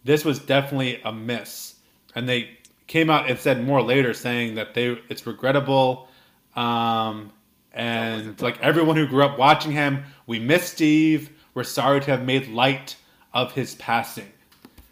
This 0.04 0.24
was 0.24 0.38
definitely 0.38 1.00
a 1.04 1.12
miss, 1.12 1.76
and 2.14 2.28
they 2.28 2.50
came 2.86 3.10
out 3.10 3.28
and 3.28 3.38
said 3.38 3.64
more 3.64 3.82
later, 3.82 4.14
saying 4.14 4.54
that 4.56 4.74
they 4.74 4.98
it's 5.08 5.26
regrettable, 5.26 6.08
um, 6.54 7.32
and 7.72 8.40
like 8.40 8.60
everyone 8.60 8.96
who 8.96 9.06
grew 9.06 9.24
up 9.24 9.38
watching 9.38 9.72
him, 9.72 10.04
we 10.26 10.38
miss 10.38 10.70
Steve. 10.70 11.30
We're 11.54 11.64
sorry 11.64 12.00
to 12.00 12.10
have 12.10 12.24
made 12.24 12.48
light 12.48 12.96
of 13.32 13.52
his 13.52 13.74
passing. 13.76 14.30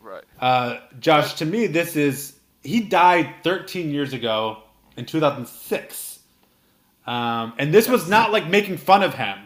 Right. 0.02 0.24
Uh, 0.40 0.78
Josh, 0.98 1.34
to 1.34 1.44
me, 1.44 1.66
this 1.66 1.96
is 1.96 2.33
he 2.64 2.80
died 2.80 3.34
13 3.44 3.90
years 3.90 4.12
ago 4.12 4.62
in 4.96 5.04
2006, 5.04 6.18
um, 7.06 7.52
and 7.58 7.72
this 7.72 7.88
was 7.88 8.08
not 8.08 8.32
like 8.32 8.48
making 8.48 8.78
fun 8.78 9.02
of 9.02 9.14
him. 9.14 9.38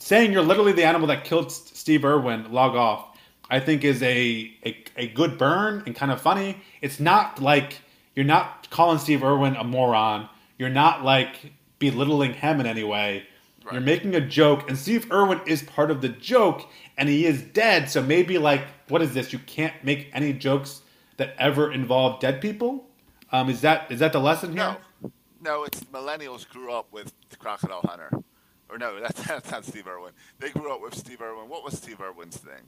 Saying 0.00 0.32
you're 0.32 0.42
literally 0.42 0.72
the 0.72 0.84
animal 0.84 1.08
that 1.08 1.24
killed 1.24 1.50
Steve 1.50 2.04
Irwin, 2.04 2.52
log 2.52 2.76
off. 2.76 3.16
I 3.50 3.60
think 3.60 3.82
is 3.82 4.02
a, 4.02 4.52
a 4.66 4.84
a 4.96 5.08
good 5.08 5.38
burn 5.38 5.82
and 5.86 5.96
kind 5.96 6.12
of 6.12 6.20
funny. 6.20 6.58
It's 6.82 7.00
not 7.00 7.40
like 7.40 7.80
you're 8.14 8.26
not 8.26 8.68
calling 8.70 8.98
Steve 8.98 9.24
Irwin 9.24 9.56
a 9.56 9.64
moron. 9.64 10.28
You're 10.58 10.68
not 10.68 11.04
like 11.04 11.52
belittling 11.78 12.34
him 12.34 12.60
in 12.60 12.66
any 12.66 12.84
way. 12.84 13.24
You're 13.70 13.80
making 13.82 14.14
a 14.14 14.20
joke, 14.20 14.68
and 14.68 14.78
Steve 14.78 15.12
Irwin 15.12 15.40
is 15.46 15.62
part 15.62 15.90
of 15.90 16.00
the 16.00 16.08
joke, 16.08 16.66
and 16.96 17.06
he 17.08 17.26
is 17.26 17.42
dead. 17.42 17.90
So 17.90 18.02
maybe 18.02 18.38
like, 18.38 18.62
what 18.88 19.02
is 19.02 19.12
this? 19.12 19.30
You 19.32 19.38
can't 19.40 19.74
make 19.84 20.10
any 20.14 20.32
jokes 20.32 20.82
that 21.18 21.34
ever 21.38 21.70
involved 21.72 22.22
dead 22.22 22.40
people. 22.40 22.86
Um, 23.30 23.50
is 23.50 23.60
that 23.60 23.90
is 23.92 24.00
that 24.00 24.12
the 24.12 24.20
lesson 24.20 24.52
here? 24.56 24.76
No, 25.02 25.12
no, 25.42 25.64
it's 25.64 25.84
millennials 25.84 26.48
grew 26.48 26.72
up 26.72 26.90
with 26.90 27.12
the 27.28 27.36
Crocodile 27.36 27.82
Hunter, 27.84 28.10
or 28.70 28.78
no, 28.78 28.98
that's, 29.00 29.22
that's 29.24 29.50
not 29.50 29.64
Steve 29.66 29.86
Irwin. 29.86 30.12
They 30.38 30.50
grew 30.50 30.72
up 30.72 30.80
with 30.80 30.94
Steve 30.94 31.20
Irwin. 31.20 31.48
What 31.48 31.62
was 31.62 31.76
Steve 31.76 32.00
Irwin's 32.00 32.38
thing? 32.38 32.62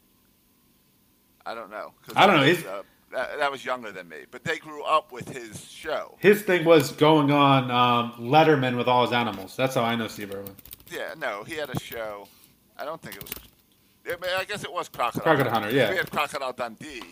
I 1.47 1.55
don't 1.55 1.71
know. 1.71 1.95
I 2.15 2.27
don't 2.27 2.37
know. 2.37 2.43
that 2.43 2.49
was, 2.49 2.57
His- 2.59 2.67
uh, 2.67 2.83
that, 3.13 3.39
that 3.39 3.51
was 3.51 3.65
younger 3.65 3.91
than 3.91 4.09
me, 4.09 4.19
but 4.31 4.45
they 4.45 4.59
grew 4.59 4.85
up 4.85 5.11
with 5.11 5.29
his 5.29 5.69
show. 5.69 6.17
His 6.21 6.43
thing 6.43 6.65
was 6.65 6.93
going 6.93 7.31
on 7.33 7.71
um, 7.71 8.13
Letterman 8.21 8.77
with 8.77 8.87
all 8.87 9.03
his 9.03 9.13
animals. 9.13 9.57
That's 9.57 9.75
how 9.75 9.83
I 9.83 9.97
know 9.97 10.07
Steve 10.07 10.33
Irwin. 10.33 10.55
Yeah, 10.93 11.15
no, 11.19 11.43
he 11.45 11.55
had 11.55 11.71
a 11.71 11.79
show. 11.81 12.29
I 12.79 12.85
don't 12.85 13.01
think 13.01 13.17
it 13.17 13.23
was. 13.23 13.33
I, 14.07 14.11
mean, 14.11 14.31
I 14.39 14.45
guess 14.45 14.65
it 14.65 14.73
was 14.73 14.89
Crocodile. 14.89 15.23
Crocodile 15.23 15.53
Hunter, 15.53 15.71
yeah. 15.71 15.91
We 15.91 15.97
had 15.97 16.11
Crocodile 16.11 16.53
Dundee. 16.53 17.03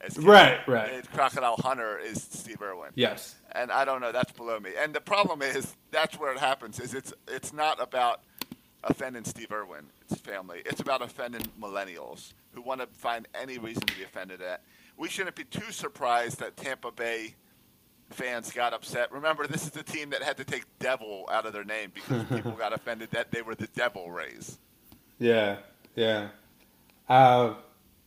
As. 0.00 0.18
Right, 0.18 0.58
right. 0.68 1.10
Crocodile 1.12 1.56
Hunter 1.56 1.98
is 1.98 2.22
Steve 2.22 2.60
Irwin. 2.62 2.90
Yes. 2.94 3.34
and 3.52 3.70
I 3.72 3.84
don't 3.84 4.00
know. 4.00 4.12
That's 4.12 4.32
below 4.32 4.60
me. 4.60 4.70
And 4.78 4.94
the 4.94 5.00
problem 5.00 5.42
is 5.42 5.74
that's 5.90 6.18
where 6.18 6.32
it 6.32 6.38
happens. 6.38 6.78
Is 6.80 6.94
it's 6.94 7.12
it's 7.28 7.52
not 7.52 7.82
about 7.82 8.20
offending 8.84 9.24
Steve 9.24 9.50
Irwin, 9.52 9.86
his 10.08 10.18
family. 10.18 10.62
It's 10.66 10.80
about 10.80 11.02
offending 11.02 11.42
millennials 11.60 12.32
who 12.52 12.60
want 12.62 12.80
to 12.80 12.86
find 12.88 13.26
any 13.34 13.58
reason 13.58 13.82
to 13.82 13.96
be 13.96 14.02
offended 14.04 14.40
at. 14.42 14.62
We 14.96 15.08
shouldn't 15.08 15.36
be 15.36 15.44
too 15.44 15.72
surprised 15.72 16.40
that 16.40 16.56
Tampa 16.56 16.90
Bay 16.92 17.34
fans 18.10 18.52
got 18.52 18.72
upset. 18.72 19.10
Remember, 19.12 19.46
this 19.46 19.64
is 19.64 19.70
the 19.70 19.82
team 19.82 20.10
that 20.10 20.22
had 20.22 20.36
to 20.36 20.44
take 20.44 20.64
"devil" 20.78 21.28
out 21.32 21.46
of 21.46 21.52
their 21.52 21.64
name 21.64 21.90
because 21.94 22.24
people 22.34 22.52
got 22.52 22.72
offended 22.72 23.10
that 23.12 23.30
they 23.32 23.42
were 23.42 23.54
the 23.54 23.66
Devil 23.68 24.10
Rays. 24.10 24.58
Yeah. 25.18 25.56
Yeah. 25.94 26.28
Uh, 27.08 27.54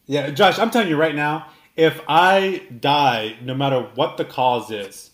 yeah, 0.06 0.30
Josh, 0.32 0.58
I'm 0.60 0.70
telling 0.72 0.90
you 0.90 0.98
right 0.98 1.16
now, 1.16 1.48
if 1.80 2.02
I 2.10 2.64
die, 2.82 3.38
no 3.42 3.56
matter 3.56 3.80
what 3.96 4.18
the 4.18 4.26
cause 4.26 4.70
is, 4.70 5.12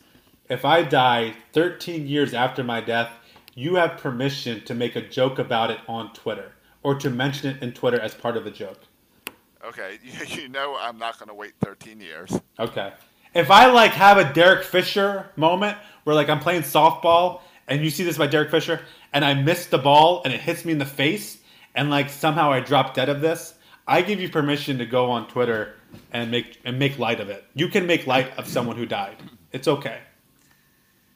if 0.49 0.65
I 0.65 0.81
die 0.81 1.35
13 1.53 2.07
years 2.07 2.33
after 2.33 2.63
my 2.63 2.81
death, 2.81 3.11
you 3.53 3.75
have 3.75 3.99
permission 3.99 4.65
to 4.65 4.73
make 4.73 4.95
a 4.95 5.07
joke 5.07 5.37
about 5.37 5.69
it 5.69 5.77
on 5.87 6.11
Twitter 6.15 6.53
or 6.81 6.95
to 6.95 7.11
mention 7.11 7.55
it 7.55 7.61
in 7.61 7.71
Twitter 7.73 7.99
as 7.99 8.15
part 8.15 8.35
of 8.35 8.45
the 8.45 8.49
joke. 8.49 8.79
Okay, 9.63 9.99
you, 10.03 10.25
you 10.41 10.49
know 10.49 10.75
I'm 10.75 10.97
not 10.97 11.19
going 11.19 11.29
to 11.29 11.35
wait 11.35 11.53
13 11.63 12.01
years. 12.01 12.41
Okay. 12.59 12.93
If 13.35 13.51
I 13.51 13.67
like 13.67 13.91
have 13.91 14.17
a 14.17 14.33
Derek 14.33 14.63
Fisher 14.63 15.29
moment 15.35 15.77
where 16.03 16.15
like 16.15 16.29
I'm 16.29 16.39
playing 16.39 16.63
softball 16.63 17.41
and 17.67 17.83
you 17.83 17.91
see 17.91 18.03
this 18.03 18.17
by 18.17 18.25
Derek 18.25 18.49
Fisher 18.49 18.81
and 19.13 19.23
I 19.23 19.35
miss 19.35 19.67
the 19.67 19.77
ball 19.77 20.23
and 20.23 20.33
it 20.33 20.41
hits 20.41 20.65
me 20.65 20.71
in 20.71 20.79
the 20.79 20.85
face 20.85 21.37
and 21.75 21.91
like 21.91 22.09
somehow 22.09 22.51
I 22.51 22.59
drop 22.59 22.95
dead 22.95 23.09
of 23.09 23.21
this, 23.21 23.53
I 23.87 24.01
give 24.01 24.19
you 24.19 24.29
permission 24.29 24.79
to 24.79 24.87
go 24.87 25.11
on 25.11 25.27
Twitter 25.27 25.75
and 26.11 26.31
make 26.31 26.59
and 26.65 26.77
make 26.79 26.97
light 26.99 27.19
of 27.19 27.29
it. 27.29 27.45
You 27.53 27.67
can 27.67 27.85
make 27.85 28.07
light 28.07 28.37
of 28.37 28.47
someone 28.47 28.77
who 28.77 28.85
died. 28.85 29.17
It's 29.51 29.67
okay. 29.67 29.99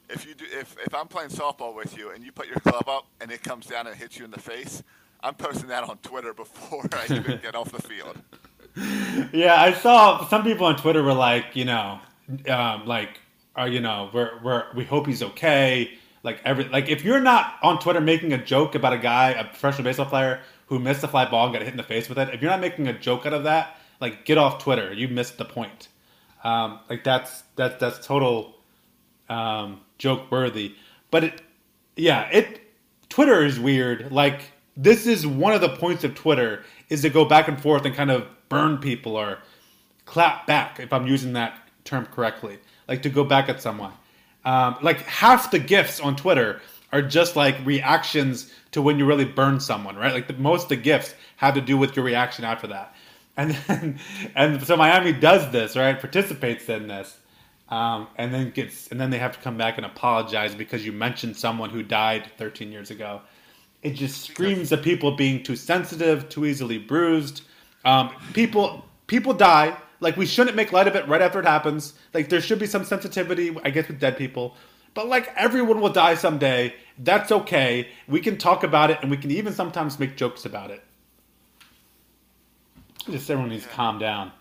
If 0.09 0.25
you 0.25 0.33
do, 0.33 0.45
if 0.51 0.75
if 0.85 0.93
I'm 0.95 1.07
playing 1.07 1.29
softball 1.29 1.75
with 1.75 1.97
you 1.97 2.11
and 2.11 2.23
you 2.23 2.31
put 2.31 2.47
your 2.47 2.57
glove 2.63 2.87
up 2.87 3.05
and 3.21 3.31
it 3.31 3.43
comes 3.43 3.65
down 3.65 3.87
and 3.87 3.95
hits 3.95 4.17
you 4.17 4.25
in 4.25 4.31
the 4.31 4.39
face, 4.39 4.83
I'm 5.21 5.35
posting 5.35 5.67
that 5.69 5.83
on 5.83 5.97
Twitter 5.97 6.33
before 6.33 6.87
I 6.93 7.05
even 7.13 7.39
get 7.41 7.55
off 7.55 7.71
the 7.71 7.81
field. 7.81 8.17
Yeah, 9.33 9.61
I 9.61 9.73
saw 9.73 10.25
some 10.27 10.43
people 10.43 10.65
on 10.65 10.77
Twitter 10.77 11.03
were 11.03 11.13
like, 11.13 11.55
you 11.55 11.65
know, 11.65 11.99
um, 12.47 12.85
like, 12.85 13.19
uh, 13.57 13.65
you 13.65 13.81
know, 13.81 14.09
we're, 14.13 14.39
we're 14.43 14.65
we 14.75 14.85
hope 14.85 15.07
he's 15.07 15.21
okay. 15.21 15.91
Like 16.23 16.41
every 16.45 16.65
like 16.65 16.89
if 16.89 17.03
you're 17.03 17.19
not 17.19 17.55
on 17.61 17.79
Twitter 17.79 18.01
making 18.01 18.33
a 18.33 18.43
joke 18.43 18.75
about 18.75 18.93
a 18.93 18.97
guy, 18.97 19.31
a 19.31 19.43
professional 19.45 19.83
baseball 19.83 20.05
player 20.05 20.41
who 20.67 20.79
missed 20.79 21.03
a 21.03 21.07
fly 21.07 21.29
ball 21.29 21.45
and 21.45 21.53
got 21.53 21.61
hit 21.61 21.71
in 21.71 21.77
the 21.77 21.83
face 21.83 22.07
with 22.09 22.19
it, 22.19 22.33
if 22.33 22.41
you're 22.41 22.51
not 22.51 22.59
making 22.59 22.87
a 22.87 22.97
joke 22.97 23.25
out 23.25 23.33
of 23.33 23.43
that, 23.43 23.78
like 23.99 24.25
get 24.25 24.37
off 24.37 24.63
Twitter. 24.63 24.93
You 24.93 25.07
missed 25.07 25.37
the 25.37 25.45
point. 25.45 25.87
Um, 26.43 26.79
like 26.89 27.03
that's 27.03 27.43
that's 27.55 27.79
that's 27.79 28.05
total 28.05 28.55
um, 29.27 29.81
joke 29.97 30.31
worthy. 30.31 30.75
But 31.11 31.23
it, 31.25 31.41
yeah, 31.95 32.29
it 32.31 32.61
Twitter 33.09 33.43
is 33.43 33.59
weird. 33.59 34.11
Like 34.11 34.51
this 34.77 35.05
is 35.05 35.27
one 35.27 35.53
of 35.53 35.61
the 35.61 35.69
points 35.69 36.03
of 36.03 36.15
Twitter 36.15 36.63
is 36.89 37.01
to 37.01 37.09
go 37.09 37.25
back 37.25 37.47
and 37.47 37.61
forth 37.61 37.85
and 37.85 37.93
kind 37.93 38.11
of 38.11 38.25
burn 38.47 38.77
people 38.77 39.15
or 39.15 39.39
clap 40.05 40.47
back 40.47 40.79
if 40.79 40.93
I'm 40.93 41.05
using 41.05 41.33
that 41.33 41.59
term 41.83 42.05
correctly. 42.05 42.59
Like 42.87 43.03
to 43.03 43.09
go 43.09 43.23
back 43.23 43.49
at 43.49 43.61
someone. 43.61 43.93
Um, 44.45 44.77
like 44.81 45.01
half 45.01 45.51
the 45.51 45.59
gifts 45.59 45.99
on 45.99 46.15
Twitter 46.15 46.61
are 46.91 47.01
just 47.01 47.35
like 47.35 47.63
reactions 47.65 48.51
to 48.71 48.81
when 48.81 48.97
you 48.97 49.05
really 49.05 49.25
burn 49.25 49.59
someone, 49.59 49.95
right? 49.95 50.13
Like 50.13 50.27
the, 50.27 50.33
most 50.33 50.63
of 50.63 50.69
the 50.69 50.75
gifts 50.77 51.13
have 51.37 51.53
to 51.55 51.61
do 51.61 51.77
with 51.77 51.95
your 51.95 52.05
reaction 52.05 52.45
after 52.45 52.67
that. 52.67 52.95
And 53.39 53.51
then, 53.51 53.99
and 54.35 54.61
so 54.67 54.75
Miami 54.75 55.13
does 55.13 55.49
this, 55.51 55.77
right? 55.77 55.97
Participates 55.97 56.67
in 56.67 56.87
this, 56.87 57.17
um, 57.69 58.09
and 58.17 58.33
then 58.33 58.51
gets, 58.51 58.89
and 58.89 58.99
then 58.99 59.11
they 59.11 59.17
have 59.17 59.31
to 59.31 59.39
come 59.39 59.57
back 59.57 59.77
and 59.77 59.85
apologize 59.85 60.53
because 60.53 60.85
you 60.85 60.91
mentioned 60.91 61.37
someone 61.37 61.69
who 61.69 61.81
died 61.81 62.29
13 62.37 62.69
years 62.69 62.91
ago. 62.91 63.21
It 63.81 63.91
just 63.91 64.25
screams 64.25 64.73
of 64.73 64.81
people 64.81 65.15
being 65.15 65.41
too 65.41 65.55
sensitive, 65.55 66.27
too 66.27 66.45
easily 66.45 66.79
bruised. 66.79 67.43
Um, 67.85 68.09
people, 68.33 68.83
people 69.07 69.33
die. 69.33 69.77
Like 70.01 70.17
we 70.17 70.25
shouldn't 70.25 70.57
make 70.57 70.73
light 70.73 70.89
of 70.89 70.97
it 70.97 71.07
right 71.07 71.21
after 71.21 71.39
it 71.39 71.45
happens. 71.45 71.93
Like 72.13 72.27
there 72.27 72.41
should 72.41 72.59
be 72.59 72.67
some 72.67 72.83
sensitivity, 72.83 73.55
I 73.63 73.69
guess, 73.69 73.87
with 73.87 74.01
dead 74.01 74.17
people. 74.17 74.57
But 74.93 75.07
like 75.07 75.31
everyone 75.37 75.79
will 75.79 75.93
die 75.93 76.15
someday. 76.15 76.75
That's 76.97 77.31
okay. 77.31 77.87
We 78.05 78.19
can 78.19 78.37
talk 78.37 78.65
about 78.65 78.91
it, 78.91 78.97
and 79.01 79.09
we 79.09 79.15
can 79.15 79.31
even 79.31 79.53
sometimes 79.53 79.97
make 79.97 80.17
jokes 80.17 80.43
about 80.43 80.71
it. 80.71 80.83
Just 83.11 83.29
everyone 83.29 83.49
needs 83.51 83.63
to 83.63 83.69
calm 83.69 83.99
down. 83.99 84.31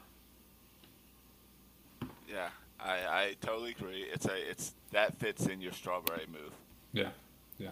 Yeah, 2.28 2.48
I, 2.80 2.92
I 2.92 3.36
totally 3.40 3.70
agree. 3.70 4.02
It's 4.12 4.26
a 4.26 4.50
it's 4.50 4.72
that 4.92 5.14
fits 5.16 5.46
in 5.46 5.60
your 5.60 5.72
strawberry 5.72 6.26
move. 6.30 6.52
Yeah, 6.92 7.08
yeah. 7.58 7.70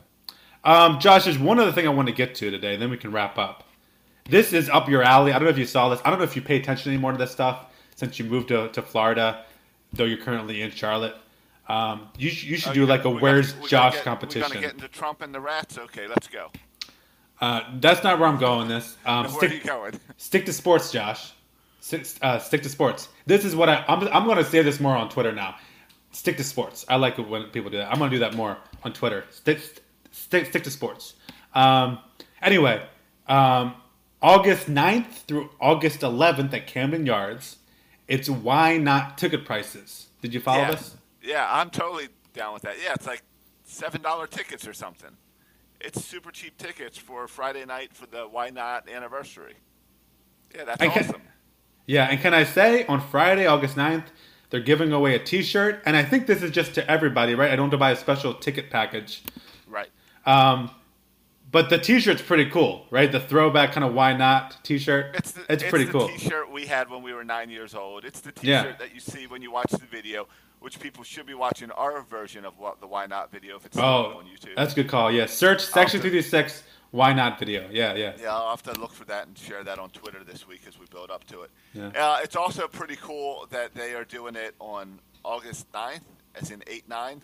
Um, 0.64 0.99
Josh, 0.99 1.24
there's 1.24 1.38
one 1.38 1.59
other 1.61 1.72
thing 1.72 1.86
I 1.86 1.90
want 1.90 2.09
to 2.09 2.14
get 2.14 2.34
to 2.36 2.51
today, 2.51 2.76
then 2.76 2.90
we 2.90 2.97
can 2.97 3.12
wrap 3.12 3.38
up. 3.38 3.64
This 4.28 4.53
is 4.53 4.68
up 4.68 4.88
your 4.88 5.03
alley. 5.03 5.32
I 5.32 5.38
don't 5.38 5.44
know 5.44 5.51
if 5.51 5.59
you 5.59 5.66
saw 5.66 5.88
this. 5.88 6.01
I 6.05 6.11
don't 6.11 6.18
know 6.18 6.24
if 6.24 6.34
you 6.34 6.42
pay 6.42 6.57
attention 6.57 6.90
anymore 6.92 7.12
to 7.12 7.18
this 7.18 7.30
stuff 7.30 7.66
since 7.94 8.18
you 8.18 8.24
moved 8.24 8.49
to, 8.49 8.68
to 8.70 8.82
Florida, 8.82 9.44
though 9.92 10.05
you're 10.05 10.18
currently 10.18 10.62
in 10.62 10.70
Charlotte. 10.72 11.14
Um, 11.68 12.09
you, 12.18 12.28
sh- 12.30 12.44
you 12.44 12.57
should 12.57 12.70
Oh, 12.70 12.74
do 12.74 12.80
you 12.80 12.86
like 12.86 13.05
a 13.05 13.11
we 13.11 13.20
Where's 13.20 13.55
we 13.57 13.68
Josh 13.68 13.94
get, 13.94 14.01
We're 14.01 14.05
competition. 14.05 14.49
gonna 14.49 14.61
get 14.61 14.74
into 14.74 14.88
Trump 14.88 15.20
and 15.22 15.32
the 15.34 15.40
rats. 15.40 15.78
Okay, 15.78 16.09
let's 16.09 16.26
go. 16.26 16.51
Uh, 17.41 17.62
that's 17.80 18.03
not 18.03 18.18
where 18.18 18.28
I'm 18.28 18.39
going. 18.39 18.68
This 18.68 18.97
um, 19.05 19.26
Where 19.26 19.39
are 19.39 19.45
you 19.45 19.51
stick, 19.51 19.64
going? 19.64 20.01
stick 20.16 20.47
to 20.47 20.53
sports, 20.53 20.91
Josh. 20.91 21.32
Stick, 21.80 22.07
uh, 22.22 22.39
stick 22.39 22.62
to 22.62 22.68
sports. 22.68 23.09
This 23.26 23.45
is 23.45 23.55
what 23.55 23.68
I, 23.68 23.84
I'm. 23.89 24.07
I'm 24.09 24.24
going 24.24 24.39
to 24.39 24.45
say 24.45 24.62
this 24.62 24.80
more 24.80 24.97
on 24.97 25.09
Twitter 25.09 25.32
now. 25.32 25.57
Stick 26.12 26.37
to 26.39 26.45
sports. 26.45 26.84
I 26.89 26.97
like 26.97 27.18
it 27.18 27.28
when 27.28 27.45
people 27.45 27.70
do 27.70 27.76
that. 27.76 27.93
I'm 27.93 27.99
going 27.99 28.11
to 28.11 28.16
do 28.16 28.20
that 28.20 28.34
more 28.34 28.57
on 28.84 28.93
Twitter. 28.93 29.24
Stick, 29.30 29.61
stick, 30.11 30.47
stick 30.47 30.64
to 30.64 30.70
sports. 30.70 31.14
Um, 31.55 31.99
anyway, 32.41 32.82
um, 33.28 33.74
August 34.22 34.68
9th 34.68 35.24
through 35.26 35.51
August 35.61 36.01
11th 36.01 36.55
at 36.55 36.66
Camden 36.66 37.05
Yards, 37.05 37.59
it's 38.09 38.30
why 38.30 38.78
not 38.78 39.18
ticket 39.18 39.45
prices. 39.45 40.07
Did 40.22 40.32
you 40.32 40.41
follow 40.41 40.62
yeah. 40.62 40.70
this? 40.70 40.97
Yeah, 41.22 41.47
I'm 41.51 41.70
totally 41.70 42.09
down 42.32 42.55
with 42.55 42.62
that. 42.62 42.76
Yeah, 42.82 42.95
it's 42.95 43.07
like 43.07 43.22
seven 43.64 44.01
dollar 44.01 44.26
tickets 44.26 44.66
or 44.66 44.72
something. 44.72 45.11
It's 45.80 46.04
super 46.04 46.30
cheap 46.30 46.56
tickets 46.58 46.96
for 46.98 47.28
Friday 47.28 47.64
night 47.64 47.92
for 47.94 48.06
the 48.06 48.22
Why 48.24 48.50
Not 48.50 48.88
anniversary. 48.88 49.54
Yeah, 50.54 50.64
that's 50.64 50.80
can- 50.80 50.90
awesome. 51.04 51.22
Yeah, 51.88 52.08
and 52.10 52.20
can 52.20 52.34
I 52.34 52.42
say 52.44 52.84
on 52.86 53.00
Friday, 53.00 53.46
August 53.46 53.76
9th, 53.76 54.06
they're 54.50 54.58
giving 54.60 54.92
away 54.92 55.14
a 55.14 55.20
T-shirt, 55.20 55.82
and 55.86 55.96
I 55.96 56.02
think 56.04 56.26
this 56.26 56.42
is 56.42 56.50
just 56.50 56.74
to 56.74 56.90
everybody, 56.90 57.36
right? 57.36 57.50
I 57.52 57.54
don't 57.56 57.66
have 57.66 57.72
to 57.72 57.78
buy 57.78 57.92
a 57.92 57.96
special 57.96 58.34
ticket 58.34 58.70
package. 58.70 59.22
Right. 59.68 59.88
Um, 60.24 60.70
but 61.52 61.70
the 61.70 61.78
T-shirt's 61.78 62.22
pretty 62.22 62.50
cool, 62.50 62.86
right? 62.90 63.10
The 63.12 63.20
throwback 63.20 63.70
kind 63.72 63.84
of 63.84 63.94
why 63.94 64.14
not 64.16 64.64
T-shirt. 64.64 65.14
It's 65.14 65.30
the, 65.32 65.44
it's 65.48 65.62
pretty 65.62 65.84
the 65.84 65.92
cool. 65.92 66.08
T-shirt 66.08 66.50
we 66.50 66.66
had 66.66 66.90
when 66.90 67.02
we 67.02 67.12
were 67.12 67.22
nine 67.22 67.50
years 67.50 67.72
old. 67.74 68.04
It's 68.04 68.20
the 68.20 68.32
T-shirt 68.32 68.44
Yeah. 68.66 68.76
that 68.78 68.92
you 68.92 68.98
see 68.98 69.28
when 69.28 69.40
you 69.42 69.52
watch 69.52 69.70
the 69.70 69.78
video, 69.86 70.26
which 70.61 70.80
people 70.80 71.04
should 71.04 71.26
be 71.26 71.34
watching 71.34 71.70
our 71.72 72.02
version 72.02 72.44
of 72.44 72.59
what 72.59 72.80
the 72.80 72.86
Why 72.86 73.07
Not 73.07 73.30
video 73.30 73.57
if 73.57 73.66
it's 73.66 73.76
Oh, 73.76 74.16
on 74.18 74.24
YouTube. 74.26 74.57
that's 74.57 74.72
a 74.72 74.76
good 74.76 74.88
call. 74.88 75.11
Yeah, 75.12 75.26
search 75.26 75.64
section 75.64 76.00
three 76.00 76.11
three 76.11 76.22
six. 76.22 76.62
Why 76.92 77.12
not 77.12 77.38
video? 77.38 77.68
Yeah, 77.70 77.94
yeah. 77.94 78.12
Yeah, 78.18 78.34
I'll 78.34 78.50
have 78.50 78.62
to 78.62 78.80
look 78.80 78.92
for 78.92 79.04
that 79.07 79.26
and 79.26 79.36
share 79.36 79.62
that 79.64 79.78
on 79.78 79.90
Twitter 79.90 80.22
this 80.24 80.46
week 80.48 80.62
as 80.66 80.78
we 80.78 80.86
build 80.86 81.11
up 81.11 81.24
to 81.24 81.42
it. 81.42 81.50
Yeah. 81.74 81.88
Uh, 81.88 82.20
it's 82.22 82.36
also 82.36 82.68
pretty 82.68 82.96
cool 82.96 83.46
that 83.50 83.74
they 83.74 83.92
are 83.94 84.04
doing 84.04 84.34
it 84.36 84.54
on 84.61 85.00
August 85.24 85.70
9th, 85.72 86.00
as 86.36 86.50
in 86.50 86.62
8 86.66 86.88
9 86.88 87.22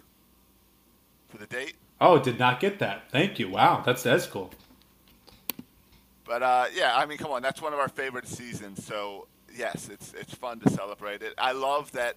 for 1.29 1.39
the 1.39 1.47
date. 1.47 1.75
Oh, 2.01 2.19
did 2.19 2.39
not 2.39 2.61
get 2.61 2.81
that. 2.81 3.11
Thank 3.11 3.39
you. 3.39 3.49
Wow, 3.49 3.83
that's 3.87 4.03
that's 4.03 4.27
cool. 4.27 4.51
But 6.25 6.43
uh, 6.43 6.67
yeah, 6.75 6.93
I 6.97 7.07
mean, 7.07 7.19
come 7.19 7.31
on, 7.31 7.43
that's 7.43 7.63
one 7.63 7.73
of 7.73 7.79
our 7.79 7.89
favorite 7.89 8.27
seasons. 8.29 8.85
So 8.85 9.27
yes, 9.57 9.89
it's 9.89 10.13
it's 10.13 10.35
fun 10.35 10.61
to 10.61 10.71
celebrate 10.71 11.23
it. 11.23 11.35
I 11.39 11.53
love 11.53 11.93
that 11.93 12.17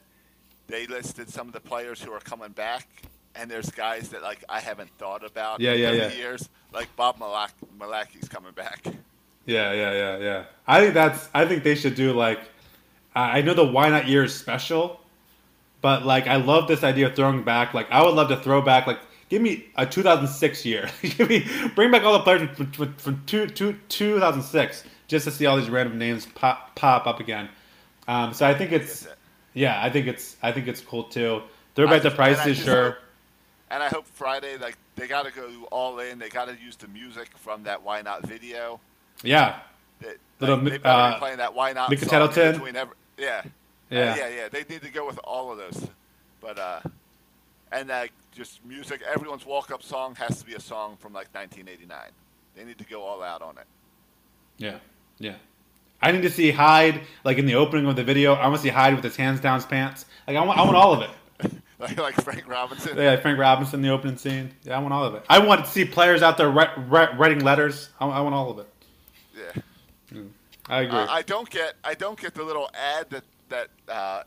they 0.68 0.88
listed 0.88 1.30
some 1.30 1.48
of 1.48 1.54
the 1.54 1.60
players 1.60 2.02
who 2.02 2.12
are 2.12 2.20
coming 2.20 2.52
back, 2.52 2.88
and 3.36 3.50
there's 3.50 3.70
guys 3.72 4.10
that 4.10 4.22
like 4.22 4.44
I 4.50 4.60
haven't 4.60 4.90
thought 4.98 5.24
about 5.24 5.60
Yeah, 5.60 5.74
in 5.74 5.80
yeah, 5.82 5.92
yeah. 5.92 6.12
years. 6.14 6.50
Like 6.74 6.94
Bob 6.96 7.18
Malak- 7.20 7.54
Milacki's 7.80 8.28
coming 8.28 8.52
back. 8.54 8.86
Yeah, 9.46 9.72
yeah, 9.74 9.92
yeah, 9.94 10.18
yeah. 10.18 10.44
I 10.68 10.82
think 10.82 10.94
that's. 10.94 11.30
I 11.34 11.46
think 11.46 11.64
they 11.64 11.76
should 11.76 11.96
do 11.96 12.14
like. 12.14 12.40
I 13.16 13.40
I 13.40 13.42
know 13.42 13.54
the 13.54 13.66
why 13.66 13.90
not 13.90 14.08
year 14.08 14.24
is 14.24 14.34
special, 14.34 15.00
but 15.82 16.06
like 16.06 16.28
I 16.28 16.38
love 16.38 16.68
this 16.68 16.84
idea 16.84 17.08
of 17.08 17.16
throwing 17.16 17.44
back. 17.44 17.74
Like 17.74 17.90
I 17.92 18.04
would 18.04 18.16
love 18.16 18.30
to 18.30 18.38
throw 18.38 18.62
back. 18.62 18.88
Like 18.88 19.00
give 19.30 19.42
me 19.42 19.66
a 19.76 19.86
2006 19.86 20.66
year. 20.66 20.90
give 21.02 21.30
me 21.30 21.46
bring 21.76 21.92
back 21.92 22.04
all 22.04 22.14
the 22.14 22.20
players 22.20 22.50
from, 22.56 22.72
from, 22.72 22.94
from 22.96 23.24
two, 23.26 23.48
two, 23.48 23.78
2006 23.90 24.84
just 25.08 25.26
to 25.26 25.32
see 25.32 25.46
all 25.46 25.58
these 25.58 25.70
random 25.70 25.98
names 26.00 26.26
pop 26.26 26.76
pop 26.76 27.06
up 27.06 27.20
again. 27.20 27.50
Um, 28.08 28.34
so 28.34 28.48
I 28.48 28.54
think 28.56 28.72
it's. 28.72 29.08
Yeah, 29.56 29.82
I 29.84 29.90
think 29.90 30.06
it's. 30.08 30.36
I 30.44 30.52
think 30.52 30.68
it's 30.68 30.82
cool 30.82 31.06
too. 31.06 31.42
I 31.78 31.86
back 31.86 32.04
the 32.04 32.10
just- 32.10 32.20
and 32.20 32.22
I 32.22 32.36
prices, 32.36 32.58
sure. 32.64 32.84
hope- 32.92 32.98
And 33.72 33.82
I 33.82 33.88
hope 33.90 34.06
Friday, 34.14 34.58
like 34.58 34.78
they 34.96 35.08
got 35.08 35.26
to 35.26 35.32
go 35.32 35.50
all 35.72 35.98
in. 36.00 36.20
They 36.20 36.30
got 36.30 36.48
to 36.50 36.56
use 36.64 36.76
the 36.76 36.88
music 36.90 37.30
from 37.38 37.64
that 37.64 37.82
Why 37.82 38.02
Not 38.04 38.22
video. 38.28 38.80
Yeah, 39.24 39.60
That, 40.02 40.18
Little 40.40 40.58
like, 40.58 40.84
they 40.84 40.90
uh, 40.90 41.18
playing 41.18 41.38
that 41.38 41.54
Why 41.56 41.74
Not 41.74 41.90
Mika 41.90 42.06
song 42.06 42.28
between 42.54 42.76
every, 42.76 42.96
yeah. 43.18 43.42
Yeah. 43.90 44.12
Uh, 44.12 44.16
yeah, 44.18 44.28
yeah. 44.30 44.48
They 44.50 44.64
need 44.70 44.82
to 44.84 44.90
go 44.92 45.06
with 45.08 45.18
all 45.24 45.52
of 45.52 45.58
those. 45.58 45.88
But 46.42 46.60
uh, 46.60 46.80
and 47.72 47.90
uh, 47.90 48.06
just 48.36 48.64
music. 48.66 49.02
Everyone's 49.02 49.46
walk-up 49.46 49.82
song 49.84 50.16
has 50.16 50.40
to 50.40 50.46
be 50.46 50.54
a 50.54 50.60
song 50.60 50.98
from 51.00 51.14
like 51.14 51.34
1989. 51.34 51.98
They 52.56 52.64
need 52.66 52.78
to 52.78 52.84
go 52.86 53.02
all 53.04 53.24
out 53.24 53.42
on 53.42 53.58
it. 53.58 53.66
yeah, 54.58 54.78
yeah. 55.18 55.36
I 56.02 56.12
need 56.12 56.22
to 56.22 56.30
see 56.30 56.52
Hyde 56.52 57.02
like 57.24 57.38
in 57.38 57.46
the 57.46 57.56
opening 57.56 57.86
of 57.88 57.96
the 57.96 58.04
video. 58.04 58.34
I 58.34 58.48
want 58.48 58.58
to 58.58 58.62
see 58.62 58.70
Hyde 58.70 58.96
with 58.96 59.04
his 59.04 59.16
hands 59.16 59.40
down 59.40 59.56
his 59.56 59.66
pants. 59.66 60.06
Like 60.28 60.38
I 60.38 60.44
want, 60.44 60.60
I 60.60 60.64
want 60.64 60.76
all 60.76 60.94
of 60.94 61.02
it. 61.02 61.52
like, 61.80 61.98
like 61.98 62.16
Frank 62.16 62.48
Robinson. 62.48 62.98
Yeah, 62.98 63.16
Frank 63.18 63.40
Robinson, 63.40 63.80
in 63.80 63.82
the 63.84 63.90
opening 63.90 64.18
scene. 64.18 64.52
Yeah, 64.64 64.78
I 64.78 64.80
want 64.80 64.94
all 64.94 65.04
of 65.04 65.16
it. 65.16 65.24
I 65.30 65.40
want 65.40 65.66
to 65.66 65.72
see 65.72 65.86
players 65.86 66.22
out 66.22 66.38
there 66.38 66.50
ri- 66.50 66.68
ri- 66.88 67.16
writing 67.18 67.40
letters. 67.40 67.90
I, 68.00 68.08
I 68.08 68.20
want 68.22 68.36
all 68.36 68.52
of 68.52 68.60
it. 68.60 68.68
Yeah. 69.36 69.62
I 70.68 70.82
agree. 70.82 70.98
Uh, 70.98 71.08
I 71.08 71.22
don't 71.22 71.50
get 71.50 71.76
I 71.84 71.94
don't 71.94 72.20
get 72.20 72.34
the 72.34 72.44
little 72.44 72.70
ad 72.74 73.10
that 73.12 73.24
that 73.50 73.70
uh, 73.88 74.24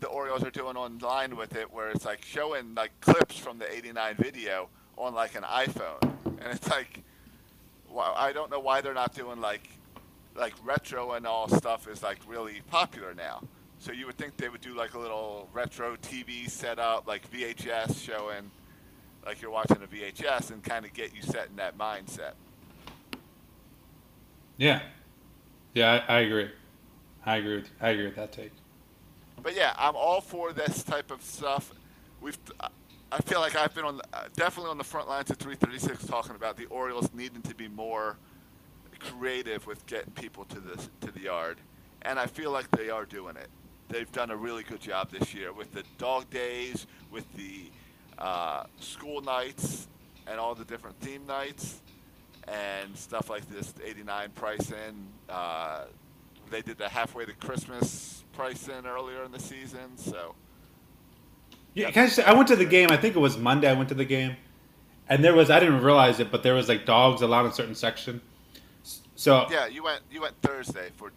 the 0.00 0.06
Orioles 0.08 0.42
are 0.44 0.50
doing 0.50 0.76
online 0.76 1.36
with 1.36 1.56
it, 1.56 1.72
where 1.72 1.90
it's 1.90 2.04
like 2.04 2.24
showing 2.24 2.74
like 2.74 2.92
clips 3.00 3.36
from 3.36 3.58
the 3.58 3.70
'89 3.70 4.16
video 4.16 4.68
on 4.96 5.14
like 5.14 5.34
an 5.34 5.42
iPhone, 5.42 6.00
and 6.24 6.46
it's 6.50 6.68
like, 6.68 7.02
wow, 7.90 8.14
I 8.16 8.32
don't 8.32 8.50
know 8.50 8.60
why 8.60 8.80
they're 8.80 8.94
not 8.94 9.14
doing 9.14 9.40
like 9.40 9.68
like 10.38 10.54
retro 10.64 11.12
and 11.12 11.26
all 11.26 11.48
stuff 11.48 11.88
is 11.88 12.02
like 12.02 12.18
really 12.26 12.62
popular 12.70 13.14
now. 13.14 13.42
So 13.78 13.92
you 13.92 14.06
would 14.06 14.16
think 14.16 14.36
they 14.36 14.48
would 14.48 14.60
do 14.60 14.74
like 14.74 14.94
a 14.94 14.98
little 14.98 15.48
retro 15.52 15.96
TV 15.96 16.48
setup, 16.48 17.06
like 17.06 17.30
VHS 17.30 18.02
showing, 18.04 18.50
like 19.24 19.40
you're 19.40 19.50
watching 19.50 19.78
a 19.82 19.86
VHS, 19.86 20.50
and 20.50 20.62
kind 20.62 20.84
of 20.84 20.92
get 20.92 21.14
you 21.14 21.22
set 21.22 21.48
in 21.48 21.56
that 21.56 21.78
mindset. 21.78 22.32
yeah, 24.56 24.80
yeah, 25.74 26.02
I, 26.08 26.16
I 26.16 26.20
agree. 26.20 26.50
I 27.24 27.36
agree 27.36 27.56
with 27.56 27.70
I 27.80 27.90
agree 27.90 28.06
with 28.06 28.16
that 28.16 28.32
take. 28.32 28.52
But 29.42 29.54
yeah, 29.54 29.74
I'm 29.78 29.94
all 29.94 30.20
for 30.20 30.52
this 30.52 30.82
type 30.82 31.10
of 31.10 31.22
stuff. 31.22 31.72
We've, 32.20 32.38
I 33.12 33.18
feel 33.18 33.38
like 33.40 33.54
I've 33.54 33.74
been 33.74 33.84
on 33.84 33.98
the, 33.98 34.04
uh, 34.12 34.24
definitely 34.34 34.70
on 34.70 34.78
the 34.78 34.84
front 34.84 35.08
lines 35.08 35.30
of 35.30 35.36
336 35.36 36.04
talking 36.06 36.34
about 36.34 36.56
the 36.56 36.66
Orioles 36.66 37.10
needing 37.14 37.42
to 37.42 37.54
be 37.54 37.68
more 37.68 38.16
creative 38.98 39.66
with 39.66 39.84
getting 39.86 40.12
people 40.12 40.44
to 40.46 40.60
the 40.60 40.76
to 41.06 41.12
the 41.12 41.20
yard, 41.20 41.58
and 42.02 42.18
I 42.18 42.26
feel 42.26 42.50
like 42.50 42.70
they 42.70 42.90
are 42.90 43.04
doing 43.04 43.36
it. 43.36 43.48
They've 43.88 44.10
done 44.12 44.30
a 44.30 44.36
really 44.36 44.62
good 44.62 44.80
job 44.80 45.10
this 45.10 45.34
year 45.34 45.52
with 45.52 45.72
the 45.72 45.82
dog 45.96 46.28
days, 46.30 46.86
with 47.10 47.24
the 47.34 47.70
uh, 48.18 48.64
school 48.80 49.20
nights, 49.22 49.88
and 50.26 50.38
all 50.38 50.54
the 50.54 50.64
different 50.64 51.00
theme 51.00 51.26
nights, 51.26 51.80
and 52.46 52.96
stuff 52.96 53.30
like 53.30 53.48
this. 53.48 53.72
89 53.84 54.30
price 54.30 54.70
in. 54.70 55.06
Uh, 55.28 55.84
they 56.50 56.62
did 56.62 56.78
the 56.78 56.88
halfway 56.88 57.24
to 57.24 57.32
Christmas 57.34 58.24
price 58.32 58.68
in 58.68 58.86
earlier 58.86 59.22
in 59.24 59.32
the 59.32 59.40
season, 59.40 59.96
so. 59.96 60.34
Yeah, 61.74 61.90
I 61.94 62.08
say, 62.08 62.24
I 62.24 62.32
went 62.32 62.48
to 62.48 62.56
the 62.56 62.64
game. 62.64 62.90
I 62.90 62.96
think 62.96 63.14
it 63.14 63.20
was 63.20 63.38
Monday. 63.38 63.70
I 63.70 63.74
went 63.74 63.88
to 63.90 63.94
the 63.94 64.04
game, 64.04 64.36
and 65.08 65.22
there 65.22 65.34
was 65.34 65.50
I 65.50 65.60
didn't 65.60 65.82
realize 65.82 66.18
it, 66.18 66.30
but 66.30 66.42
there 66.42 66.54
was 66.54 66.68
like 66.68 66.86
dogs 66.86 67.22
allowed 67.22 67.46
in 67.46 67.52
certain 67.52 67.74
section. 67.74 68.20
So 69.18 69.46
Yeah, 69.50 69.66
you 69.66 69.82
went 69.82 70.00
you 70.12 70.20
went 70.20 70.40
Thursday 70.42 70.90
for 70.96 71.10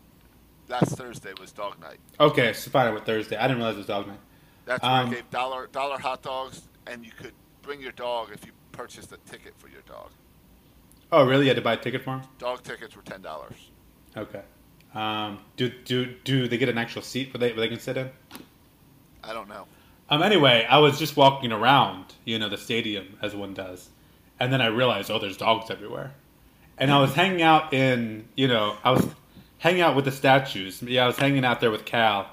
last 0.68 0.98
Thursday 0.98 1.34
was 1.40 1.52
dog 1.52 1.80
night. 1.80 2.00
okay, 2.20 2.52
so 2.54 2.72
fine. 2.72 2.88
I 2.88 2.92
went 2.92 3.06
Thursday. 3.06 3.38
I 3.38 3.44
didn't 3.44 3.58
realize 3.58 3.76
it 3.76 3.78
was 3.78 3.86
dog 3.86 4.08
night. 4.08 4.20
That's 4.66 4.82
where 4.82 4.92
Um, 4.92 5.08
it 5.14 5.16
gave 5.18 5.30
dollar 5.30 5.68
dollar 5.68 6.00
hot 6.00 6.24
dogs, 6.24 6.64
and 6.88 7.06
you 7.06 7.12
could 7.12 7.34
bring 7.62 7.80
your 7.80 7.92
dog 7.92 8.30
if 8.34 8.44
you 8.44 8.54
purchased 8.72 9.12
a 9.12 9.18
ticket 9.30 9.54
for 9.60 9.68
your 9.68 9.82
dog. 9.82 10.10
Oh, 11.12 11.28
really? 11.28 11.44
You 11.44 11.50
had 11.50 11.58
to 11.58 11.62
buy 11.62 11.74
a 11.74 11.78
ticket 11.78 12.04
for 12.04 12.12
him? 12.16 12.22
Dog 12.40 12.64
tickets 12.64 12.96
were 12.96 13.04
ten 13.04 13.22
dollars. 13.22 13.70
Okay. 14.18 14.42
Um, 14.96 15.38
do 15.56 15.70
do 15.70 16.16
do 16.24 16.48
they 16.48 16.58
get 16.58 16.70
an 16.70 16.80
actual 16.80 17.04
seat 17.04 17.32
where 17.32 17.40
they 17.40 17.50
where 17.52 17.62
they 17.62 17.68
can 17.70 17.80
sit 17.80 17.98
in? 17.98 18.10
I 19.24 19.32
don't 19.34 19.48
know. 19.48 19.68
Um. 20.10 20.24
Anyway, 20.24 20.66
I 20.68 20.80
was 20.80 20.98
just 20.98 21.16
walking 21.16 21.52
around, 21.52 22.16
you 22.26 22.40
know, 22.40 22.50
the 22.50 22.58
stadium 22.58 23.18
as 23.22 23.36
one 23.36 23.54
does, 23.54 23.90
and 24.40 24.52
then 24.52 24.60
I 24.60 24.68
realized, 24.68 25.12
oh, 25.12 25.20
there's 25.20 25.38
dogs 25.38 25.70
everywhere, 25.70 26.14
and 26.82 26.92
I 26.92 27.00
was 27.00 27.14
hanging 27.14 27.44
out 27.44 27.74
in, 27.74 28.28
you 28.36 28.48
know, 28.48 28.76
I 28.84 28.90
was 28.92 29.08
hanging 29.60 29.82
out 29.82 29.96
with 29.96 30.06
the 30.06 30.12
statues. 30.12 30.82
Yeah, 30.82 31.04
I 31.04 31.08
was 31.08 31.16
hanging 31.16 31.46
out 31.46 31.62
there 31.62 31.70
with 31.70 31.86
Cal, 31.86 32.28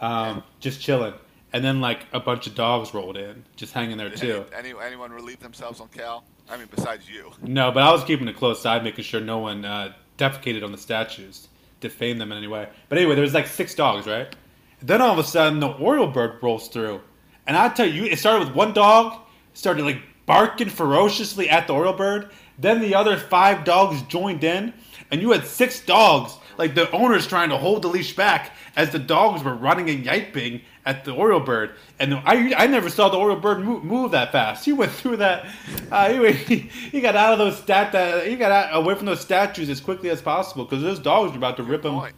um, 0.00 0.42
just 0.58 0.80
chilling, 0.80 1.14
and 1.52 1.64
then 1.64 1.80
like 1.80 2.04
a 2.12 2.18
bunch 2.18 2.48
of 2.48 2.56
dogs 2.56 2.92
rolled 2.92 3.16
in, 3.16 3.44
just 3.54 3.72
hanging 3.72 3.96
there 3.96 4.10
too. 4.10 4.44
any, 4.52 4.70
any, 4.70 4.80
anyone 4.84 5.12
relieve 5.12 5.38
themselves 5.38 5.80
on 5.80 5.86
Cal? 5.88 6.24
I 6.50 6.56
mean, 6.56 6.66
besides 6.74 7.08
you. 7.08 7.30
No, 7.42 7.70
but 7.70 7.84
I 7.84 7.92
was 7.92 8.02
keeping 8.02 8.26
a 8.26 8.34
close 8.34 8.60
side, 8.60 8.82
making 8.82 9.04
sure 9.04 9.20
no 9.20 9.38
one 9.38 9.64
uh, 9.64 9.92
defecated 10.18 10.64
on 10.64 10.72
the 10.72 10.78
statues, 10.78 11.46
defamed 11.78 12.20
them 12.20 12.32
in 12.32 12.38
any 12.38 12.48
way. 12.48 12.68
But 12.88 12.98
anyway, 12.98 13.14
there 13.14 13.22
was 13.22 13.34
like 13.34 13.46
six 13.46 13.72
dogs, 13.76 14.08
right? 14.08 14.34
Then 14.82 15.00
all 15.00 15.12
of 15.12 15.18
a 15.20 15.24
sudden, 15.24 15.60
the 15.60 15.68
Oriole 15.68 16.08
bird 16.08 16.42
rolls 16.42 16.66
through, 16.68 17.02
and 17.46 17.56
I 17.56 17.68
tell 17.68 17.88
you, 17.88 18.04
it 18.04 18.18
started 18.18 18.48
with 18.48 18.56
one 18.56 18.72
dog, 18.72 19.20
started 19.54 19.84
like 19.84 20.02
barking 20.26 20.70
ferociously 20.70 21.48
at 21.48 21.68
the 21.68 21.72
Oriole 21.72 21.92
bird. 21.94 22.30
Then 22.58 22.80
the 22.80 22.94
other 22.94 23.16
five 23.16 23.64
dogs 23.64 24.02
joined 24.02 24.44
in, 24.44 24.72
and 25.10 25.20
you 25.20 25.32
had 25.32 25.46
six 25.46 25.80
dogs, 25.80 26.36
like 26.58 26.74
the 26.74 26.90
owners 26.90 27.26
trying 27.26 27.50
to 27.50 27.56
hold 27.58 27.82
the 27.82 27.88
leash 27.88 28.16
back 28.16 28.52
as 28.76 28.90
the 28.90 28.98
dogs 28.98 29.42
were 29.42 29.54
running 29.54 29.88
and 29.90 30.04
yiping 30.04 30.62
at 30.84 31.04
the 31.04 31.12
Oriole 31.12 31.40
bird. 31.40 31.74
And 31.98 32.14
I, 32.14 32.54
I 32.56 32.66
never 32.66 32.88
saw 32.88 33.08
the 33.08 33.18
Oriole 33.18 33.40
bird 33.40 33.60
move, 33.64 33.84
move 33.84 34.12
that 34.12 34.32
fast. 34.32 34.64
He 34.66 34.72
went 34.72 34.92
through 34.92 35.18
that. 35.18 35.46
Uh, 35.90 36.08
he, 36.12 36.32
he, 36.32 36.56
he 36.90 37.00
got 37.00 37.16
out 37.16 37.32
of 37.32 37.38
those 37.38 37.58
stat. 37.58 37.94
Uh, 37.94 38.20
he 38.20 38.36
got 38.36 38.52
out, 38.52 38.74
away 38.74 38.94
from 38.94 39.06
those 39.06 39.20
statues 39.20 39.68
as 39.68 39.80
quickly 39.80 40.10
as 40.10 40.22
possible 40.22 40.64
because 40.64 40.82
those 40.82 40.98
dogs 40.98 41.32
were 41.32 41.38
about 41.38 41.56
to 41.56 41.62
rip 41.62 41.84
him, 41.84 41.94
point. 41.94 42.14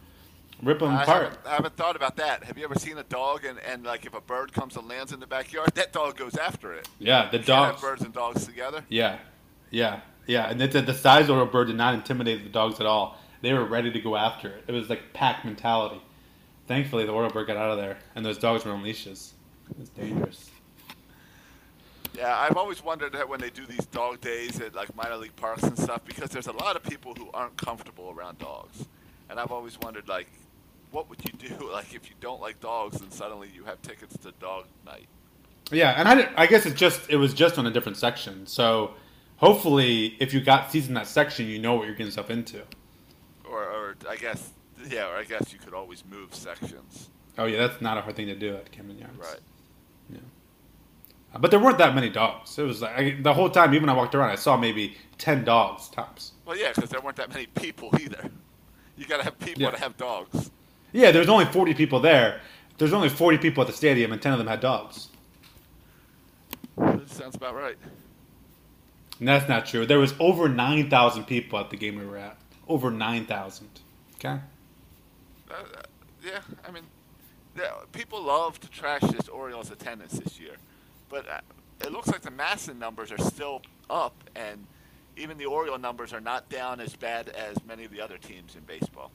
rip 0.61 0.81
him 0.81 0.89
I 0.89 1.03
apart. 1.03 1.23
haven't, 1.23 1.39
I 1.47 1.55
haven't 1.55 1.75
thought 1.77 1.95
about 1.95 2.15
that. 2.17 2.43
Have 2.43 2.57
you 2.57 2.63
ever 2.63 2.75
seen 2.75 2.97
a 2.97 3.03
dog 3.03 3.45
and, 3.45 3.59
and 3.59 3.83
like 3.83 4.05
if 4.05 4.13
a 4.13 4.21
bird 4.21 4.53
comes 4.53 4.75
and 4.77 4.87
lands 4.87 5.11
in 5.11 5.19
the 5.19 5.27
backyard, 5.27 5.71
that 5.75 5.91
dog 5.91 6.17
goes 6.17 6.35
after 6.35 6.73
it. 6.73 6.87
Yeah, 6.99 7.29
the 7.29 7.39
dogs. 7.39 7.81
birds 7.81 8.03
and 8.03 8.13
dogs 8.13 8.45
together. 8.45 8.83
Yeah, 8.89 9.17
yeah, 9.71 10.01
yeah. 10.29 10.49
And 10.49 10.61
the, 10.61 10.67
the 10.67 10.93
size 10.93 11.27
Oriole 11.27 11.47
bird 11.47 11.67
did 11.67 11.75
not 11.75 11.95
intimidate 11.95 12.43
the 12.43 12.49
dogs 12.49 12.79
at 12.79 12.85
all. 12.85 13.17
They 13.41 13.51
were 13.51 13.65
ready 13.65 13.91
to 13.91 13.99
go 13.99 14.15
after 14.15 14.49
it. 14.49 14.63
It 14.67 14.71
was 14.71 14.87
like 14.89 15.11
pack 15.11 15.43
mentality. 15.43 16.01
Thankfully, 16.67 17.03
the 17.05 17.11
bird 17.11 17.47
got 17.47 17.57
out 17.57 17.71
of 17.71 17.77
there, 17.77 17.97
and 18.13 18.23
those 18.23 18.37
dogs 18.37 18.63
were 18.63 18.71
on 18.71 18.83
leashes. 18.83 19.33
It 19.71 19.79
was 19.79 19.89
dangerous. 19.89 20.51
Yeah, 22.13 22.37
I've 22.37 22.57
always 22.57 22.83
wondered 22.83 23.13
that 23.13 23.27
when 23.27 23.39
they 23.39 23.49
do 23.49 23.65
these 23.65 23.85
dog 23.87 24.21
days 24.21 24.59
at 24.59 24.75
like 24.75 24.95
minor 24.95 25.17
league 25.17 25.35
parks 25.35 25.63
and 25.63 25.75
stuff, 25.75 26.05
because 26.05 26.29
there's 26.29 26.47
a 26.47 26.51
lot 26.51 26.75
of 26.75 26.83
people 26.83 27.15
who 27.15 27.29
aren't 27.33 27.57
comfortable 27.57 28.13
around 28.15 28.37
dogs, 28.37 28.85
and 29.31 29.39
I've 29.39 29.51
always 29.51 29.79
wondered 29.79 30.07
like, 30.07 30.27
what 30.91 31.09
would 31.09 31.19
you 31.25 31.31
do 31.31 31.71
like 31.71 31.95
if 31.95 32.07
you 32.07 32.15
don't 32.21 32.39
like 32.39 32.59
dogs 32.59 33.01
and 33.01 33.11
suddenly 33.11 33.49
you 33.55 33.63
have 33.63 33.81
tickets 33.81 34.15
to 34.17 34.31
dog 34.39 34.65
night? 34.85 35.07
Yeah, 35.71 35.93
and 35.97 36.07
I, 36.07 36.29
I 36.35 36.45
guess 36.45 36.67
it 36.67 36.75
just 36.75 37.09
it 37.09 37.15
was 37.15 37.33
just 37.33 37.57
on 37.57 37.65
a 37.65 37.71
different 37.71 37.97
section. 37.97 38.45
So 38.45 38.91
hopefully, 39.39 40.15
if 40.19 40.33
you 40.33 40.41
got 40.41 40.71
seats 40.71 40.87
in 40.87 40.93
that 40.93 41.07
section, 41.07 41.47
you 41.47 41.59
know 41.59 41.73
what 41.75 41.83
you're 41.85 41.93
getting 41.93 42.07
yourself 42.07 42.29
into. 42.29 42.61
Or, 43.49 43.63
or 43.63 43.95
I 44.07 44.15
guess, 44.15 44.51
yeah, 44.89 45.07
or 45.09 45.15
I 45.15 45.23
guess 45.23 45.51
you 45.51 45.59
could 45.59 45.73
always 45.73 46.03
move 46.09 46.33
sections. 46.35 47.09
Oh 47.37 47.45
yeah, 47.45 47.57
that's 47.67 47.81
not 47.81 47.97
a 47.97 48.01
hard 48.01 48.15
thing 48.15 48.27
to 48.27 48.35
do 48.35 48.55
at 48.55 48.71
Camden 48.71 48.97
Yards. 48.99 49.17
Right. 49.17 49.39
Yeah. 50.11 50.19
Uh, 51.33 51.39
but 51.39 51.51
there 51.51 51.59
weren't 51.59 51.77
that 51.77 51.95
many 51.95 52.09
dogs. 52.09 52.57
It 52.59 52.63
was 52.63 52.81
like 52.81 52.95
I, 52.95 53.17
the 53.21 53.33
whole 53.33 53.49
time, 53.49 53.73
even 53.73 53.87
when 53.87 53.95
I 53.95 53.97
walked 53.97 54.13
around, 54.15 54.29
I 54.29 54.35
saw 54.35 54.57
maybe 54.57 54.95
ten 55.17 55.43
dogs 55.43 55.89
tops. 55.89 56.33
Well, 56.45 56.57
yeah, 56.57 56.71
because 56.75 56.89
there 56.89 57.01
weren't 57.01 57.17
that 57.17 57.29
many 57.29 57.45
people 57.47 57.91
either. 57.99 58.29
You 58.97 59.05
got 59.05 59.17
to 59.17 59.23
have 59.23 59.39
people 59.39 59.61
Yeah. 59.63 59.71
to 59.71 59.79
have 59.79 59.95
dogs. 59.97 60.51
Yeah, 60.91 61.11
there's 61.11 61.29
only 61.29 61.45
40 61.45 61.75
people 61.75 61.99
there. 61.99 62.41
There's 62.79 62.93
only 62.93 63.09
40 63.09 63.37
people 63.37 63.61
at 63.61 63.67
the 63.67 63.73
stadium, 63.73 64.11
and 64.11 64.19
10 64.21 64.31
of 64.33 64.39
them 64.39 64.47
had 64.47 64.59
dogs. 64.59 65.09
That 66.77 67.09
sounds 67.09 67.35
about 67.35 67.55
right. 67.55 67.77
That's 69.19 69.49
not 69.49 69.65
true. 69.65 69.85
There 69.85 69.99
was 69.99 70.13
over 70.19 70.47
9,000 70.47 71.25
people 71.25 71.59
at 71.59 71.69
the 71.69 71.77
game 71.77 71.97
we 71.97 72.05
were 72.05 72.17
at. 72.17 72.37
Over 72.67 72.89
9,000. 72.89 73.67
Okay? 74.15 74.39
Uh, 75.49 75.53
uh, 75.53 75.81
yeah, 76.23 76.39
I 76.67 76.71
mean, 76.71 76.83
the, 77.55 77.69
people 77.91 78.21
love 78.23 78.59
to 78.61 78.69
trash 78.69 79.01
this 79.01 79.27
Orioles 79.27 79.71
attendance 79.71 80.13
this 80.13 80.39
year, 80.39 80.55
but 81.09 81.27
uh, 81.27 81.41
it 81.81 81.91
looks 81.91 82.07
like 82.07 82.21
the 82.21 82.31
MASN 82.31 82.77
numbers 82.77 83.11
are 83.11 83.17
still 83.17 83.61
up, 83.89 84.13
and 84.35 84.65
even 85.17 85.37
the 85.37 85.45
Oriole 85.45 85.77
numbers 85.77 86.13
are 86.13 86.21
not 86.21 86.49
down 86.49 86.79
as 86.79 86.95
bad 86.95 87.29
as 87.29 87.57
many 87.65 87.83
of 87.83 87.91
the 87.91 88.01
other 88.01 88.17
teams 88.17 88.55
in 88.55 88.61
baseball. 88.61 89.11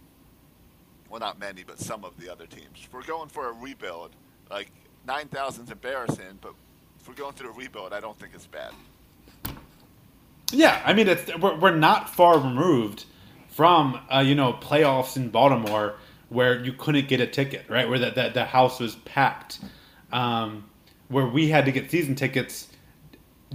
Well, 1.09 1.21
not 1.21 1.39
many, 1.39 1.65
but 1.65 1.79
some 1.79 2.05
of 2.05 2.19
the 2.19 2.31
other 2.31 2.47
teams. 2.47 2.81
If 2.83 2.93
we're 2.93 3.03
going 3.03 3.29
for 3.29 3.49
a 3.49 3.53
rebuild, 3.53 4.11
like 4.51 4.71
9,000 5.07 5.65
is 5.65 5.71
embarrassing, 5.71 6.39
but 6.41 6.55
if 7.01 7.09
we're 7.09 7.15
going 7.15 7.35
through 7.35 7.51
a 7.51 7.53
rebuild, 7.53 7.93
I 7.93 8.01
don't 8.01 8.19
think 8.19 8.33
it's 8.35 8.47
bad. 8.47 8.73
Yeah, 10.55 10.81
I 10.85 10.93
mean, 10.93 11.09
it's, 11.09 11.37
we're, 11.37 11.59
we're 11.59 11.77
not 11.77 12.15
far 12.15 12.39
removed 12.39 13.05
from, 13.49 14.01
uh, 14.13 14.21
you 14.21 14.35
know, 14.35 14.53
playoffs 14.55 15.17
in 15.17 15.31
Baltimore 15.31 15.97
where 16.29 16.65
you 16.65 16.73
couldn't 16.73 17.09
get 17.09 17.21
a 17.21 17.27
ticket, 17.27 17.69
right? 17.69 17.89
Where 17.89 17.99
that 17.99 18.15
the, 18.15 18.31
the 18.33 18.45
house 18.45 18.81
was 18.81 18.97
packed. 18.97 19.61
Um, 20.13 20.65
where 21.09 21.27
we 21.27 21.49
had 21.49 21.65
to 21.67 21.73
get 21.73 21.91
season 21.91 22.15
tickets 22.15 22.69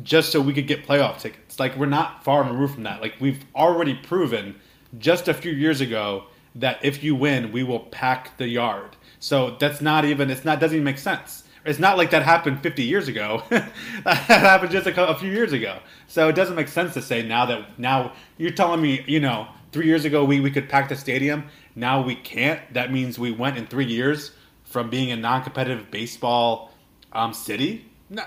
just 0.03 0.31
so 0.31 0.39
we 0.39 0.53
could 0.53 0.67
get 0.67 0.85
playoff 0.85 1.19
tickets. 1.19 1.59
Like, 1.59 1.75
we're 1.75 1.87
not 1.87 2.23
far 2.23 2.43
removed 2.43 2.75
from 2.75 2.83
that. 2.83 3.01
Like, 3.01 3.15
we've 3.19 3.43
already 3.55 3.95
proven 3.95 4.55
just 4.97 5.27
a 5.27 5.33
few 5.33 5.51
years 5.51 5.81
ago 5.81 6.25
that 6.55 6.79
if 6.83 7.03
you 7.03 7.15
win, 7.15 7.51
we 7.51 7.63
will 7.63 7.79
pack 7.79 8.37
the 8.37 8.47
yard. 8.47 8.95
So 9.19 9.57
that's 9.59 9.81
not 9.81 10.05
even, 10.05 10.29
it's 10.29 10.45
not, 10.45 10.59
doesn't 10.59 10.75
even 10.75 10.85
make 10.85 10.99
sense. 10.99 11.43
It's 11.65 11.79
not 11.79 11.97
like 11.97 12.11
that 12.11 12.23
happened 12.23 12.61
50 12.61 12.83
years 12.83 13.07
ago. 13.07 13.43
that 13.49 14.25
happened 14.27 14.71
just 14.71 14.87
a, 14.87 15.07
a 15.09 15.17
few 15.17 15.29
years 15.29 15.53
ago. 15.53 15.79
So 16.07 16.29
it 16.29 16.33
doesn't 16.33 16.55
make 16.55 16.67
sense 16.67 16.93
to 16.93 17.01
say 17.01 17.21
now 17.21 17.45
that, 17.47 17.77
now 17.77 18.13
you're 18.37 18.51
telling 18.51 18.81
me, 18.81 19.03
you 19.07 19.19
know, 19.19 19.47
three 19.71 19.85
years 19.85 20.05
ago 20.05 20.23
we, 20.23 20.39
we 20.39 20.51
could 20.51 20.69
pack 20.69 20.89
the 20.89 20.95
stadium. 20.95 21.45
Now 21.75 22.01
we 22.01 22.15
can't. 22.15 22.61
That 22.73 22.91
means 22.91 23.19
we 23.19 23.31
went 23.31 23.57
in 23.57 23.67
three 23.67 23.85
years 23.85 24.31
from 24.63 24.89
being 24.89 25.11
a 25.11 25.15
non 25.15 25.43
competitive 25.43 25.91
baseball 25.91 26.71
um, 27.11 27.33
city. 27.33 27.85
No, 28.09 28.23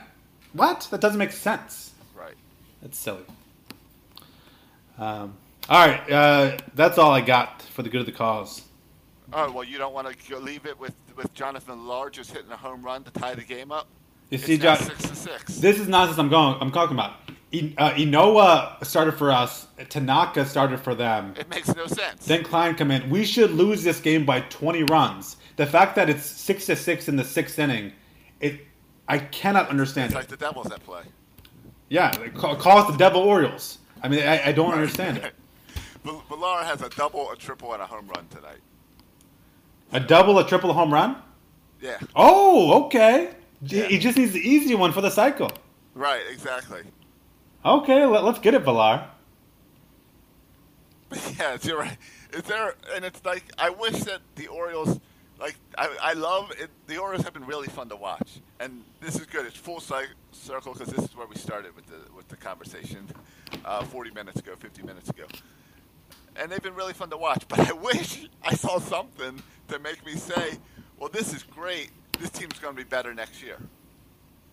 what? 0.53 0.89
That 0.91 1.01
doesn't 1.01 1.19
make 1.19 1.33
sense. 1.33 1.93
Right. 2.15 2.35
That's 2.83 2.99
silly. 2.99 3.25
Um, 4.99 5.35
all 5.69 5.87
right, 5.87 6.11
uh, 6.11 6.57
that's 6.75 6.99
all 6.99 7.13
I 7.13 7.21
got 7.21 7.63
for 7.63 7.83
the 7.83 7.89
good 7.89 8.01
of 8.01 8.07
the 8.07 8.13
cause. 8.13 8.63
Oh, 9.33 9.51
well, 9.51 9.65
you 9.65 9.79
don't 9.79 9.95
want 9.95 10.09
to 10.09 10.39
leave 10.39 10.67
it 10.67 10.79
with, 10.79 10.93
with 11.17 11.33
Jonathan 11.35 11.79
Villar 11.79 12.11
just 12.11 12.33
hitting 12.33 12.51
a 12.51 12.57
home 12.57 12.83
run 12.83 13.05
to 13.05 13.11
tie 13.11 13.35
the 13.35 13.43
game 13.45 13.73
up? 13.73 13.87
You 14.31 14.39
see, 14.39 14.57
John, 14.59 14.79
six 14.79 15.03
to 15.03 15.15
six. 15.15 15.57
this 15.59 15.79
is 15.79 15.89
nonsense. 15.89 16.19
I'm 16.19 16.29
going. 16.31 16.57
I'm 16.61 16.71
talking 16.73 16.97
about. 16.97 17.13
I- 17.55 17.75
uh, 17.77 17.91
Ynoa 17.93 18.83
started 18.85 19.13
for 19.13 19.31
us. 19.31 19.67
Tanaka 19.91 20.47
started 20.47 20.81
for 20.81 20.95
them. 20.95 21.35
It 21.39 21.51
makes 21.51 21.75
no 21.75 21.87
sense. 21.87 22.25
Then 22.25 22.43
Kline 22.43 22.75
come 22.77 22.91
in. 22.91 23.11
We 23.11 23.27
should 23.27 23.51
lose 23.51 23.83
this 23.83 24.01
game 24.01 24.25
by 24.25 24.41
20 24.41 24.85
runs. 24.85 25.37
The 25.57 25.67
fact 25.67 25.95
that 25.97 26.09
it's 26.09 26.25
six 26.25 26.65
to 26.67 26.77
six 26.77 27.09
in 27.09 27.17
the 27.17 27.25
sixth 27.25 27.59
inning, 27.59 27.93
it 28.41 28.61
I 29.07 29.19
cannot 29.19 29.69
understand 29.69 30.07
it's 30.07 30.15
it. 30.15 30.19
like 30.19 30.29
the 30.29 30.37
Devils 30.39 30.71
at 30.73 30.83
play. 30.83 31.03
Yeah, 31.91 32.11
call, 32.29 32.57
call 32.57 32.79
us 32.79 32.91
the 32.91 32.97
Devil 32.97 33.21
Orioles. 33.21 33.79
I 34.03 34.09
mean, 34.09 34.27
I, 34.27 34.47
I 34.49 34.53
don't 34.53 34.73
understand 34.73 35.19
it. 35.19 35.35
Villar 36.05 36.65
has 36.65 36.81
a 36.81 36.89
double, 36.89 37.31
a 37.31 37.37
triple, 37.37 37.75
and 37.75 37.83
a 37.83 37.87
home 37.87 38.09
run 38.09 38.27
tonight. 38.29 38.61
A 39.93 40.01
double, 40.01 40.39
a 40.39 40.47
triple, 40.47 40.71
a 40.71 40.73
home 40.73 40.93
run? 40.93 41.17
Yeah, 41.81 41.99
Oh, 42.15 42.85
okay. 42.85 43.35
Yeah. 43.63 43.85
He 43.85 43.99
just 43.99 44.17
needs 44.17 44.33
the 44.33 44.41
easy 44.41 44.75
one 44.75 44.93
for 44.93 45.01
the 45.01 45.11
cycle. 45.11 45.51
right, 45.95 46.23
exactly. 46.31 46.83
Okay, 47.65 48.05
let, 48.07 48.25
let's 48.25 48.39
get 48.39 48.55
it, 48.55 48.63
Villar. 48.63 49.07
Yeah, 51.39 51.59
you're 51.63 51.79
right. 51.79 51.99
Is 52.33 52.43
there, 52.45 52.75
and 52.95 53.05
it's 53.05 53.23
like 53.25 53.45
I 53.59 53.69
wish 53.71 54.01
that 54.05 54.21
the 54.37 54.47
Orioles, 54.47 54.99
like 55.39 55.57
I, 55.77 55.95
I 56.01 56.13
love 56.15 56.51
it. 56.59 56.71
The 56.87 56.97
Orioles 56.97 57.25
have 57.25 57.35
been 57.35 57.45
really 57.45 57.69
fun 57.69 57.89
to 57.91 57.97
watch, 57.97 58.41
and 58.61 58.83
this 59.01 59.17
is 59.17 59.27
good. 59.27 59.45
It's 59.45 59.57
full 59.57 59.81
circle 59.81 60.73
because 60.73 60.89
this 60.89 61.05
is 61.05 61.15
where 61.15 61.27
we 61.27 61.37
started 61.37 61.77
with 61.77 61.87
the 61.87 62.01
with 62.17 62.29
the 62.29 62.37
conversation, 62.37 63.07
uh, 63.67 63.85
40 63.85 64.11
minutes 64.13 64.41
ago, 64.41 64.55
50 64.59 64.83
minutes 64.85 65.11
ago, 65.11 65.25
and 66.37 66.51
they've 66.51 66.63
been 66.63 66.75
really 66.75 66.93
fun 66.93 67.11
to 67.11 67.17
watch. 67.17 67.45
But 67.49 67.61
I 67.61 67.73
wish 67.73 68.27
I 68.43 68.55
saw 68.55 68.79
something 68.79 69.43
to 69.69 69.79
make 69.79 70.05
me 70.05 70.13
say, 70.17 70.55
"Well, 70.99 71.09
this 71.11 71.33
is 71.35 71.43
great. 71.43 71.91
This 72.19 72.31
team's 72.31 72.59
going 72.59 72.75
to 72.77 72.83
be 72.85 72.89
better 72.89 73.13
next 73.15 73.43
year," 73.43 73.59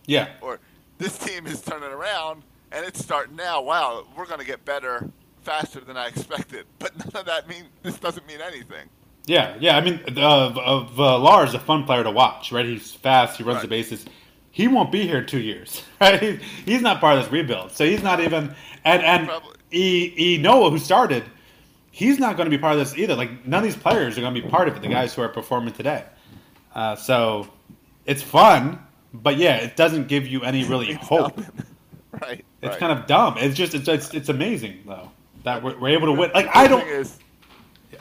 Yeah. 0.06 0.28
or 0.40 0.58
"This 0.98 1.16
team 1.18 1.46
is 1.46 1.60
turning 1.62 1.90
around 1.90 2.42
and 2.72 2.84
it's 2.84 3.00
starting 3.02 3.36
now. 3.36 3.62
Wow, 3.62 4.06
we're 4.16 4.26
going 4.26 4.40
to 4.40 4.46
get 4.46 4.64
better." 4.64 5.08
Faster 5.42 5.80
than 5.80 5.96
I 5.96 6.06
expected, 6.08 6.66
but 6.78 6.94
none 6.98 7.16
of 7.22 7.24
that 7.24 7.48
mean. 7.48 7.64
This 7.82 7.98
doesn't 7.98 8.26
mean 8.26 8.40
anything. 8.42 8.90
Yeah, 9.24 9.56
yeah. 9.58 9.74
I 9.78 9.80
mean, 9.80 9.98
uh, 10.14 10.20
uh, 10.54 10.80
Villar 10.84 11.46
is 11.46 11.54
a 11.54 11.58
fun 11.58 11.84
player 11.84 12.04
to 12.04 12.10
watch, 12.10 12.52
right? 12.52 12.66
He's 12.66 12.92
fast. 12.92 13.38
He 13.38 13.42
runs 13.42 13.56
Right. 13.56 13.62
the 13.62 13.68
bases. 13.68 14.04
He 14.50 14.68
won't 14.68 14.92
be 14.92 15.06
here 15.06 15.16
in 15.20 15.26
two 15.26 15.40
years, 15.40 15.82
right? 16.00 16.20
He- 16.20 16.40
He's 16.66 16.82
not 16.82 17.00
part 17.00 17.16
of 17.16 17.24
this 17.24 17.32
rebuild, 17.32 17.72
so 17.72 17.86
he's 17.86 18.02
not 18.02 18.20
even. 18.20 18.54
And 18.84 19.02
and. 19.02 19.30
E, 19.72 20.12
e 20.18 20.36
Noah, 20.38 20.68
who 20.70 20.78
started, 20.78 21.24
he's 22.00 22.18
not 22.18 22.36
going 22.38 22.50
to 22.50 22.56
be 22.56 22.58
part 22.58 22.72
of 22.72 22.78
this 22.78 22.96
either. 22.96 23.14
Like 23.14 23.46
none 23.46 23.58
of 23.58 23.64
these 23.64 23.80
players 23.80 24.16
are 24.16 24.22
going 24.22 24.34
to 24.34 24.40
be 24.40 24.48
part 24.48 24.68
of 24.68 24.76
it. 24.76 24.82
The 24.82 24.88
guys 24.88 25.14
who 25.14 25.20
are 25.20 25.28
performing 25.28 25.74
today, 25.74 26.04
uh, 26.74 26.96
so 26.96 27.46
it's 28.06 28.22
fun, 28.22 28.78
but 29.12 29.36
yeah, 29.36 29.56
it 29.56 29.76
doesn't 29.76 30.08
give 30.08 30.26
you 30.26 30.42
any 30.42 30.64
really 30.64 30.94
hope. 30.94 31.38
right. 32.22 32.44
It's 32.62 32.70
right. 32.70 32.78
kind 32.78 32.98
of 32.98 33.06
dumb. 33.06 33.36
It's 33.36 33.54
just 33.54 33.74
it's 33.74 33.86
it's, 33.86 34.14
it's 34.14 34.30
amazing 34.30 34.82
though 34.86 35.10
that 35.44 35.62
we're, 35.62 35.78
we're 35.78 35.90
able 35.90 36.06
to 36.06 36.12
win. 36.12 36.30
Like 36.34 36.48
I 36.54 36.66
don't. 36.66 36.80
thing 36.80 36.88
is, 36.88 37.18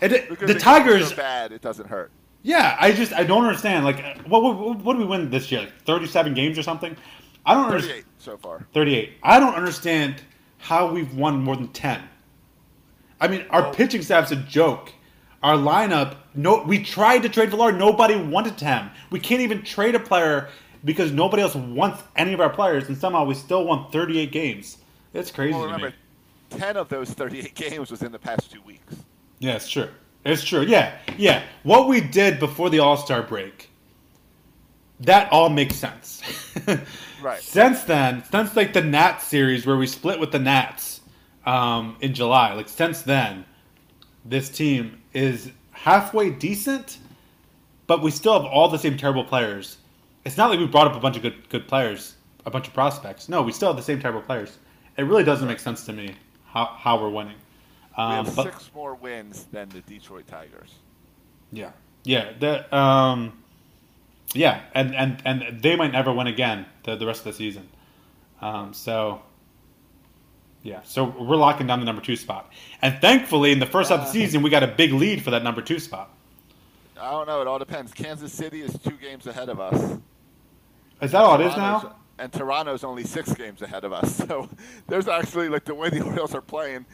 it- 0.01 0.39
the 0.39 0.55
Tigers 0.55 1.09
so 1.09 1.15
bad, 1.17 1.51
it 1.51 1.61
doesn't 1.61 1.87
hurt. 1.87 2.11
Yeah, 2.41 2.77
I 2.79 2.93
just 2.93 3.11
I 3.11 3.25
don't 3.25 3.43
understand. 3.43 3.83
Like, 3.83 4.21
what 4.25 4.41
what, 4.41 4.79
what 4.79 4.93
do 4.93 4.99
we 4.99 5.05
win 5.05 5.29
this 5.29 5.51
year? 5.51 5.61
Like 5.61 5.81
thirty-seven 5.83 6.33
games 6.33 6.57
or 6.57 6.63
something? 6.63 6.95
I 7.45 7.53
don't 7.53 7.65
understand. 7.65 8.05
38 8.05 8.05
so 8.17 8.37
far. 8.37 8.65
Thirty-eight. 8.73 9.15
I 9.23 9.41
don't 9.41 9.55
understand 9.55 10.21
how 10.57 10.89
we've 10.89 11.13
won 11.15 11.41
more 11.41 11.57
than 11.57 11.67
ten. 11.69 12.01
I 13.21 13.27
mean, 13.27 13.45
our 13.49 13.63
Well- 13.63 13.73
pitching 13.73 14.01
staff's 14.01 14.31
a 14.31 14.35
joke. 14.35 14.91
Our 15.41 15.55
lineup, 15.55 16.15
no, 16.35 16.63
we 16.63 16.83
tried 16.83 17.19
to 17.23 17.29
trade 17.29 17.49
Villar. 17.49 17.71
Nobody 17.71 18.15
wanted 18.15 18.59
him. 18.59 18.89
We 19.09 19.19
can't 19.19 19.41
even 19.41 19.63
trade 19.63 19.95
a 19.95 19.99
player 19.99 20.49
because 20.83 21.11
nobody 21.11 21.41
else 21.43 21.55
wants 21.55 22.03
any 22.17 22.33
of 22.33 22.41
our 22.41 22.49
players, 22.49 22.87
and 22.89 22.97
somehow 22.97 23.23
we 23.25 23.35
still 23.35 23.65
won 23.65 23.89
thirty-eight 23.91 24.31
games. 24.31 24.77
It's 25.13 25.31
crazy 25.31 25.53
Well, 25.53 25.61
to 25.63 25.67
remember, 25.67 25.87
me. 26.51 26.57
10 26.57 26.77
of 26.77 26.89
those 26.89 27.09
38 27.11 27.53
games 27.55 27.89
was 27.91 28.01
in 28.01 28.11
the 28.11 28.19
past 28.19 28.51
two 28.51 28.61
weeks. 28.63 28.95
Yeah, 29.39 29.53
it's 29.55 29.69
true. 29.69 29.87
It's 30.25 30.43
true. 30.43 30.61
Yeah, 30.61 30.93
yeah. 31.17 31.43
What 31.63 31.87
we 31.87 32.01
did 32.01 32.39
before 32.39 32.69
the 32.69 32.79
All 32.79 32.97
Star 32.97 33.21
break, 33.23 33.69
that 35.01 35.31
all 35.31 35.49
makes 35.49 35.75
sense. 35.75 36.21
Right. 37.21 37.41
Since 37.41 37.83
then, 37.83 38.23
since 38.31 38.55
like 38.55 38.71
the 38.71 38.81
Nats 38.81 39.25
series 39.27 39.65
where 39.65 39.75
we 39.75 39.87
split 39.87 40.21
with 40.21 40.31
the 40.31 40.39
Nats 40.39 40.88
um, 41.49 41.95
in 42.01 42.13
July, 42.13 42.53
like 42.53 42.69
since 42.69 43.01
then, 43.01 43.45
this 44.25 44.49
team 44.49 45.01
is 45.13 45.51
halfway 45.71 46.29
decent, 46.29 46.99
but 47.87 48.01
we 48.01 48.11
still 48.11 48.33
have 48.33 48.45
all 48.45 48.69
the 48.69 48.77
same 48.77 48.97
terrible 48.97 49.23
players. 49.23 49.77
It's 50.25 50.37
not 50.37 50.49
like 50.49 50.59
we 50.59 50.67
brought 50.67 50.87
up 50.87 50.95
a 50.95 50.99
bunch 50.99 51.15
of 51.15 51.23
good 51.23 51.49
good 51.49 51.67
players, 51.67 52.15
a 52.45 52.51
bunch 52.51 52.67
of 52.67 52.73
prospects. 52.73 53.29
No, 53.29 53.41
we 53.41 53.51
still 53.51 53.69
have 53.69 53.77
the 53.77 53.83
same 53.91 53.99
terrible 53.99 54.21
players. 54.21 54.57
It 54.97 55.03
really 55.03 55.23
doesn't 55.23 55.47
make 55.47 55.59
sense 55.59 55.85
to 55.85 55.93
me 55.93 56.15
how, 56.45 56.65
how 56.65 57.01
we're 57.01 57.09
winning. 57.09 57.37
We 57.97 58.03
Um, 58.03 58.25
have 58.25 58.35
but- 58.35 58.43
six 58.53 58.69
more 58.75 58.95
wins 58.95 59.45
than 59.51 59.69
the 59.69 59.81
Detroit 59.81 60.27
Tigers. 60.27 60.75
Yeah, 61.51 61.71
yeah, 62.03 62.33
the, 62.39 62.53
um, 62.75 63.41
yeah, 64.35 64.61
and, 64.75 64.93
and 64.95 65.21
and 65.25 65.61
they 65.63 65.75
might 65.75 65.91
never 65.93 66.13
win 66.13 66.27
again 66.27 66.65
the, 66.83 66.95
the 66.95 67.07
rest 67.07 67.21
of 67.21 67.25
the 67.25 67.33
season. 67.33 67.67
Um, 68.41 68.73
so, 68.73 69.21
yeah, 70.63 70.81
so 70.83 71.05
we're 71.05 71.35
locking 71.35 71.67
down 71.67 71.79
the 71.79 71.85
number 71.85 72.01
two 72.01 72.15
spot, 72.15 72.51
and 72.81 72.99
thankfully, 72.99 73.51
in 73.51 73.59
the 73.59 73.65
first 73.65 73.89
half 73.89 73.99
of 73.99 74.05
the 74.05 74.09
uh-huh. 74.09 74.13
season, 74.13 74.41
we 74.41 74.49
got 74.49 74.63
a 74.63 74.67
big 74.67 74.91
lead 74.93 75.23
for 75.23 75.31
that 75.31 75.43
number 75.43 75.61
two 75.61 75.79
spot. 75.79 76.09
I 76.99 77.11
don't 77.11 77.27
know. 77.27 77.41
It 77.41 77.47
all 77.47 77.59
depends. 77.59 77.93
Kansas 77.93 78.33
City 78.33 78.61
is 78.61 78.77
two 78.79 78.97
games 78.97 79.25
ahead 79.25 79.47
of 79.49 79.59
us. 79.59 79.97
Is 81.01 81.11
that 81.11 81.21
all 81.21 81.39
it 81.39 81.45
is 81.45 81.55
now? 81.55 81.95
And 82.17 82.31
Toronto's 82.33 82.83
only 82.83 83.05
six 83.05 83.33
games 83.33 83.61
ahead 83.61 83.85
of 83.85 83.93
us. 83.93 84.19
So 84.27 84.49
there's 84.87 85.07
actually, 85.07 85.47
like, 85.47 85.63
the 85.63 85.73
way 85.73 85.89
the 85.89 86.01
Orioles 86.05 86.35
are 86.35 86.41
playing, 86.41 86.85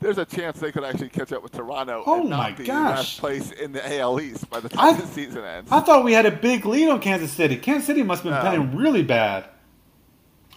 there's 0.00 0.18
a 0.18 0.24
chance 0.24 0.60
they 0.60 0.70
could 0.70 0.84
actually 0.84 1.08
catch 1.08 1.32
up 1.32 1.42
with 1.42 1.50
Toronto 1.52 2.04
Oh 2.06 2.20
and 2.20 2.30
not 2.30 2.38
my 2.38 2.52
be 2.52 2.64
gosh. 2.64 2.96
last 2.96 3.18
place 3.18 3.50
in 3.50 3.72
the 3.72 3.98
AL 3.98 4.20
East 4.20 4.48
by 4.48 4.60
the 4.60 4.68
time 4.68 4.94
I- 4.94 5.00
the 5.00 5.06
season 5.08 5.44
ends. 5.44 5.72
I 5.72 5.80
thought 5.80 6.04
we 6.04 6.12
had 6.12 6.24
a 6.26 6.30
big 6.30 6.64
lead 6.64 6.88
on 6.88 7.00
Kansas 7.00 7.32
City. 7.32 7.56
Kansas 7.56 7.86
City 7.86 8.04
must 8.04 8.22
have 8.22 8.32
been 8.32 8.44
No. 8.44 8.48
playing 8.66 8.76
really 8.76 9.02
bad. 9.02 9.46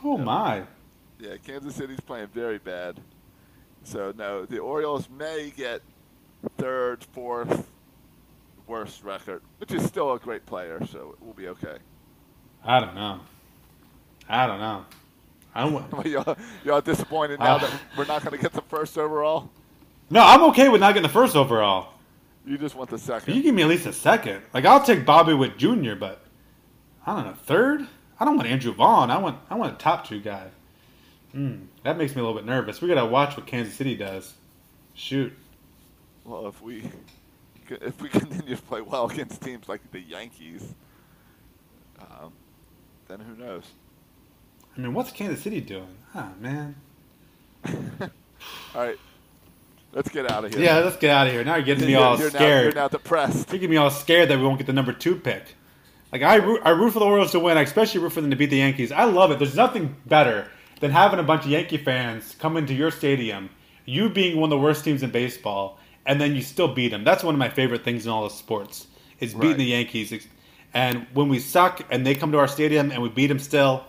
Oh 0.03 0.17
my! 0.17 0.63
Yeah, 1.21 1.37
Kansas 1.45 1.75
City's 1.75 1.99
playing 1.99 2.27
very 2.33 2.57
bad. 2.57 2.99
So 3.83 4.11
no, 4.17 4.45
the 4.45 4.57
Orioles 4.59 5.07
may 5.17 5.53
get 5.55 5.81
third, 6.57 7.03
fourth, 7.13 7.69
worst 8.65 9.03
record, 9.03 9.41
which 9.59 9.71
is 9.71 9.83
still 9.85 10.13
a 10.13 10.19
great 10.19 10.45
player, 10.47 10.83
so 10.91 11.15
we'll 11.21 11.33
be 11.33 11.47
okay. 11.49 11.77
I 12.65 12.79
don't 12.79 12.95
know. 12.95 13.19
I 14.27 14.47
don't 14.47 14.59
know. 14.59 14.85
I 15.53 15.61
don't. 15.69 15.89
But 15.91 16.05
y'all, 16.07 16.37
y'all 16.63 16.81
disappointed 16.81 17.39
now 17.39 17.55
Ah. 17.55 17.57
that 17.59 17.71
we're 17.97 18.05
not 18.05 18.23
going 18.23 18.35
to 18.35 18.41
get 18.41 18.53
the 18.53 18.61
first 18.63 18.97
overall. 18.97 19.49
No, 20.09 20.21
I'm 20.25 20.43
okay 20.45 20.69
with 20.69 20.81
not 20.81 20.93
getting 20.93 21.03
the 21.07 21.13
first 21.13 21.35
overall. 21.35 21.93
You 22.45 22.57
just 22.57 22.75
want 22.75 22.89
the 22.89 22.97
second. 22.97 23.35
You 23.35 23.43
give 23.43 23.53
me 23.53 23.61
at 23.61 23.67
least 23.67 23.85
a 23.85 23.93
second. 23.93 24.41
Like 24.53 24.65
I'll 24.65 24.83
take 24.83 25.05
Bobby 25.05 25.33
Witt 25.33 25.57
Jr., 25.57 25.93
but 25.99 26.23
I 27.05 27.15
don't 27.15 27.25
know 27.27 27.33
third. 27.33 27.87
I 28.19 28.25
don't 28.25 28.35
want 28.37 28.47
Andrew 28.47 28.73
Vaughn. 28.73 29.11
I 29.11 29.17
want 29.19 29.37
I 29.49 29.55
want 29.55 29.73
a 29.73 29.77
top 29.77 30.07
two 30.07 30.19
guy. 30.19 30.47
Hmm, 31.31 31.55
that 31.83 31.97
makes 31.97 32.15
me 32.15 32.21
a 32.21 32.25
little 32.25 32.37
bit 32.39 32.45
nervous. 32.45 32.81
We 32.81 32.87
gotta 32.87 33.05
watch 33.05 33.37
what 33.37 33.47
Kansas 33.47 33.73
City 33.73 33.95
does. 33.95 34.33
Shoot. 34.93 35.33
Well, 36.25 36.47
if 36.47 36.61
we 36.61 36.83
if 37.69 38.01
we 38.01 38.09
continue 38.09 38.55
to 38.55 38.61
play 38.61 38.81
well 38.81 39.09
against 39.09 39.41
teams 39.41 39.69
like 39.69 39.79
the 39.91 39.99
Yankees, 40.01 40.73
um, 41.99 42.33
then 43.07 43.19
who 43.21 43.35
knows? 43.41 43.63
I 44.77 44.81
mean, 44.81 44.93
what's 44.93 45.11
Kansas 45.11 45.41
City 45.41 45.61
doing? 45.61 45.87
Ah, 46.15 46.29
man. 46.39 46.75
All 47.65 48.09
right, 48.75 48.97
let's 49.93 50.09
get 50.09 50.29
out 50.31 50.45
of 50.45 50.53
here. 50.53 50.63
Yeah, 50.63 50.79
let's 50.79 50.97
get 50.97 51.11
out 51.11 51.27
of 51.27 51.33
here. 51.33 51.43
Now 51.43 51.55
you're 51.55 51.65
getting 51.65 51.85
me 51.85 51.91
You're- 51.91 52.03
all 52.03 52.17
you're 52.17 52.31
now- 52.31 52.37
scared. 52.39 52.63
you're 52.65 52.73
now 52.73 52.87
depressed. 52.87 53.49
You're 53.49 53.59
getting 53.59 53.69
me 53.69 53.77
all 53.77 53.91
scared 53.91 54.29
that 54.29 54.37
we 54.37 54.43
won't 54.43 54.57
get 54.57 54.67
the 54.67 54.73
number 54.73 54.93
two 54.93 55.15
pick. 55.15 55.55
Like 56.11 56.23
I 56.23 56.35
root, 56.35 56.61
I 56.65 56.71
root 56.71 56.91
for 56.91 56.99
the 56.99 57.05
Orioles 57.05 57.31
to 57.33 57.39
win. 57.39 57.57
I 57.57 57.61
especially 57.61 58.01
root 58.01 58.11
for 58.13 58.21
them 58.21 58.31
to 58.31 58.35
beat 58.35 58.49
the 58.49 58.57
Yankees. 58.57 58.91
I 58.91 59.03
love 59.05 59.31
it. 59.31 59.39
There's 59.39 59.55
nothing 59.55 59.95
better 60.05 60.49
than 60.81 60.91
having 60.91 61.19
a 61.19 61.23
bunch 61.23 61.45
of 61.45 61.51
Yankee 61.51 61.77
fans 61.77 62.35
come 62.39 62.57
into 62.57 62.75
your 62.75 62.91
stadium, 62.91 63.51
you 63.85 64.09
being 64.09 64.37
one 64.37 64.51
of 64.53 64.59
the 64.59 64.63
worst 64.63 64.85
teams 64.85 65.03
in 65.03 65.11
baseball, 65.11 65.79
and 66.07 66.21
then 66.21 66.35
you 66.35 66.43
still 66.43 66.73
beat 66.73 66.89
them. 66.89 67.05
That's 67.05 67.23
one 67.23 67.35
of 67.35 67.39
my 67.39 67.49
favorite 67.49 67.85
things 67.85 68.05
in 68.07 68.13
all 68.13 68.25
of 68.25 68.33
sports 68.33 68.87
is 69.21 69.35
beating 69.35 69.51
Right. 69.51 69.57
the 69.59 69.65
Yankees. 69.65 70.27
And 70.73 71.07
when 71.13 71.29
we 71.29 71.39
suck 71.39 71.81
and 71.91 72.05
they 72.07 72.15
come 72.15 72.33
to 72.33 72.39
our 72.39 72.49
stadium 72.49 72.91
and 72.91 73.03
we 73.03 73.09
beat 73.09 73.27
them 73.27 73.39
still, 73.39 73.85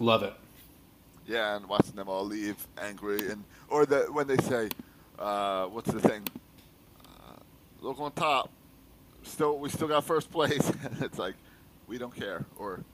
love 0.00 0.24
it. 0.24 0.34
Yeah, 1.26 1.56
and 1.56 1.66
watching 1.68 1.96
them 1.96 2.08
all 2.08 2.24
leave 2.26 2.56
angry, 2.78 3.30
and 3.30 3.44
or 3.68 3.86
the 3.86 4.02
when 4.12 4.26
they 4.28 4.38
say, 4.38 4.70
uh, 5.18 5.66
"What's 5.66 5.90
the 5.92 6.00
thing? 6.00 6.22
Uh, 7.04 7.36
look 7.80 8.00
on 8.00 8.12
top. 8.12 8.50
Still, 9.22 9.58
we 9.58 9.70
still 9.70 9.88
got 9.88 10.04
first 10.04 10.30
place." 10.30 10.70
it's 11.00 11.18
like, 11.18 11.36
we 11.86 11.98
don't 11.98 12.14
care, 12.14 12.46
or 12.56 12.84